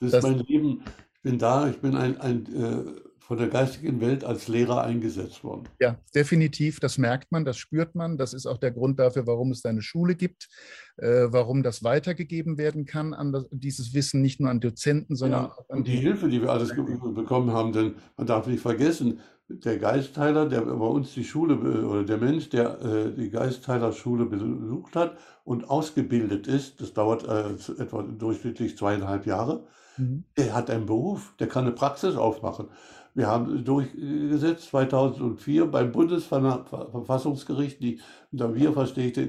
Das 0.00 0.14
ist 0.14 0.22
mein 0.22 0.38
Leben. 0.38 0.82
Ich 1.14 1.22
bin 1.22 1.38
da. 1.38 1.68
Ich 1.68 1.78
bin 1.80 1.94
ein, 1.96 2.18
ein 2.20 2.46
äh, 2.54 3.09
von 3.30 3.38
der 3.38 3.46
geistigen 3.46 4.00
Welt 4.00 4.24
als 4.24 4.48
Lehrer 4.48 4.82
eingesetzt 4.82 5.44
worden. 5.44 5.68
Ja, 5.78 6.00
definitiv. 6.12 6.80
Das 6.80 6.98
merkt 6.98 7.30
man, 7.30 7.44
das 7.44 7.58
spürt 7.58 7.94
man. 7.94 8.18
Das 8.18 8.34
ist 8.34 8.44
auch 8.44 8.58
der 8.58 8.72
Grund 8.72 8.98
dafür, 8.98 9.24
warum 9.28 9.52
es 9.52 9.64
eine 9.64 9.82
Schule 9.82 10.16
gibt, 10.16 10.48
äh, 10.96 11.28
warum 11.28 11.62
das 11.62 11.84
weitergegeben 11.84 12.58
werden 12.58 12.86
kann, 12.86 13.14
an 13.14 13.30
das, 13.30 13.46
dieses 13.52 13.94
Wissen 13.94 14.20
nicht 14.20 14.40
nur 14.40 14.50
an 14.50 14.58
Dozenten, 14.58 15.14
sondern 15.14 15.44
ja, 15.44 15.52
auch 15.56 15.68
an 15.68 15.84
die, 15.84 15.92
die 15.92 15.98
Hilfe, 15.98 16.28
die 16.28 16.42
wir 16.42 16.50
alles 16.50 16.74
bekommen 16.74 17.52
haben. 17.52 17.72
Denn 17.72 17.94
man 18.16 18.26
darf 18.26 18.48
nicht 18.48 18.62
vergessen, 18.62 19.20
der 19.48 19.78
Geistteiler, 19.78 20.48
der 20.48 20.62
bei 20.62 20.86
uns 20.86 21.14
die 21.14 21.22
Schule 21.22 21.54
oder 21.86 22.02
der 22.02 22.18
Mensch, 22.18 22.48
der 22.48 22.80
äh, 22.80 23.12
die 23.12 23.30
Geistteilerschule 23.30 24.26
besucht 24.26 24.96
hat 24.96 25.16
und 25.44 25.70
ausgebildet 25.70 26.48
ist, 26.48 26.80
das 26.80 26.94
dauert 26.94 27.28
äh, 27.28 27.50
etwa 27.80 28.02
durchschnittlich 28.02 28.76
zweieinhalb 28.76 29.24
Jahre, 29.24 29.68
mhm. 29.98 30.24
der 30.36 30.52
hat 30.52 30.68
einen 30.68 30.86
Beruf, 30.86 31.32
der 31.38 31.46
kann 31.46 31.64
eine 31.64 31.74
Praxis 31.74 32.16
aufmachen. 32.16 32.66
Wir 33.14 33.26
haben 33.26 33.64
durchgesetzt 33.64 34.68
2004 34.70 35.66
beim 35.66 35.92
Bundesverfassungsgericht, 35.92 37.82
die, 37.82 38.00
unter 38.32 38.54
wir 38.54 38.72
verstehe 38.72 39.08
ich 39.08 39.12
die, 39.14 39.26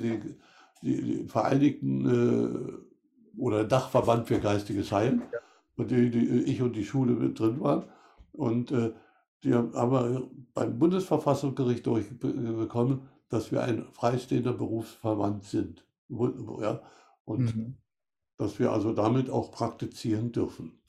die, 0.84 1.26
Vereinigten 1.28 2.80
äh, 3.36 3.40
oder 3.40 3.64
Dachverband 3.64 4.28
für 4.28 4.40
geistiges 4.40 4.92
Heilen, 4.92 5.24
ja. 5.32 5.40
und 5.78 5.92
die, 5.92 6.10
die, 6.10 6.26
ich 6.44 6.62
und 6.62 6.76
die 6.76 6.86
Schule 6.86 7.14
mit 7.14 7.40
drin 7.40 7.60
waren. 7.60 7.86
Und 8.34 8.72
äh, 8.72 8.94
die 9.44 9.54
haben 9.54 9.74
wir 9.74 10.30
beim 10.54 10.78
Bundesverfassungsgericht 10.78 11.86
durchbekommen, 11.86 13.02
dass 13.30 13.52
wir 13.52 13.64
ein 13.64 13.86
freistehender 13.92 14.54
Berufsverband 14.54 15.44
sind. 15.44 15.86
Ja? 16.10 16.82
Und 17.26 17.56
mhm. 17.56 17.76
dass 18.38 18.60
wir 18.60 18.72
also 18.72 18.94
damit 18.94 19.30
auch 19.30 19.52
praktizieren 19.52 20.32
dürfen. 20.32 20.81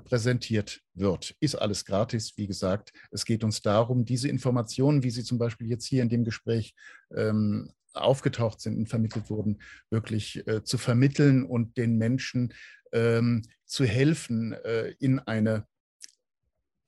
präsentiert 0.05 0.81
wird. 0.95 1.35
Ist 1.41 1.55
alles 1.55 1.85
gratis, 1.85 2.33
wie 2.37 2.47
gesagt. 2.47 2.93
Es 3.11 3.25
geht 3.25 3.45
uns 3.45 3.63
darum, 3.63 4.05
diese 4.05 4.29
Informationen, 4.29 5.03
wie 5.03 5.11
sie 5.11 5.25
zum 5.25 5.39
Beispiel 5.39 5.69
jetzt 5.69 5.87
hier 5.87 6.03
in 6.03 6.09
dem 6.09 6.25
Gespräch 6.25 6.75
ähm, 7.15 7.73
aufgetaucht 7.95 8.61
sind 8.61 8.77
und 8.77 8.89
vermittelt 8.89 9.31
wurden, 9.31 9.61
wirklich 9.91 10.47
äh, 10.47 10.63
zu 10.65 10.79
vermitteln 10.79 11.45
und 11.45 11.77
den 11.77 11.97
Menschen 11.97 12.55
ähm, 12.93 13.43
zu 13.67 13.85
helfen, 13.85 14.53
äh, 14.53 14.95
in 14.99 15.19
eine 15.21 15.67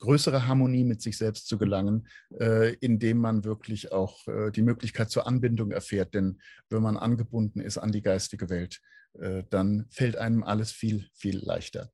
größere 0.00 0.46
Harmonie 0.46 0.84
mit 0.84 1.02
sich 1.02 1.18
selbst 1.18 1.46
zu 1.46 1.58
gelangen, 1.58 2.08
äh, 2.38 2.74
indem 2.76 3.18
man 3.18 3.44
wirklich 3.44 3.92
auch 3.92 4.26
äh, 4.28 4.50
die 4.50 4.62
Möglichkeit 4.62 5.10
zur 5.10 5.26
Anbindung 5.26 5.70
erfährt. 5.70 6.14
Denn 6.14 6.40
wenn 6.70 6.82
man 6.82 6.96
angebunden 6.96 7.60
ist 7.60 7.78
an 7.78 7.92
die 7.92 8.02
geistige 8.02 8.48
Welt, 8.48 8.80
äh, 9.18 9.44
dann 9.50 9.86
fällt 9.90 10.16
einem 10.16 10.42
alles 10.42 10.72
viel, 10.72 11.06
viel 11.12 11.38
leichter. 11.38 11.92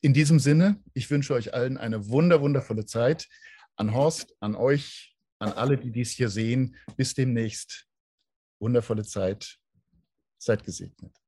In 0.00 0.12
diesem 0.12 0.38
Sinne, 0.38 0.82
ich 0.94 1.10
wünsche 1.10 1.34
euch 1.34 1.54
allen 1.54 1.78
eine 1.78 2.08
wunder, 2.08 2.40
wundervolle 2.40 2.84
Zeit. 2.86 3.28
An 3.76 3.94
Horst, 3.94 4.34
an 4.40 4.54
euch, 4.54 5.16
an 5.38 5.52
alle, 5.52 5.78
die 5.78 5.90
dies 5.90 6.10
hier 6.10 6.28
sehen. 6.28 6.76
Bis 6.96 7.14
demnächst. 7.14 7.86
Wundervolle 8.60 9.04
Zeit. 9.04 9.58
Seid 10.38 10.64
gesegnet. 10.64 11.21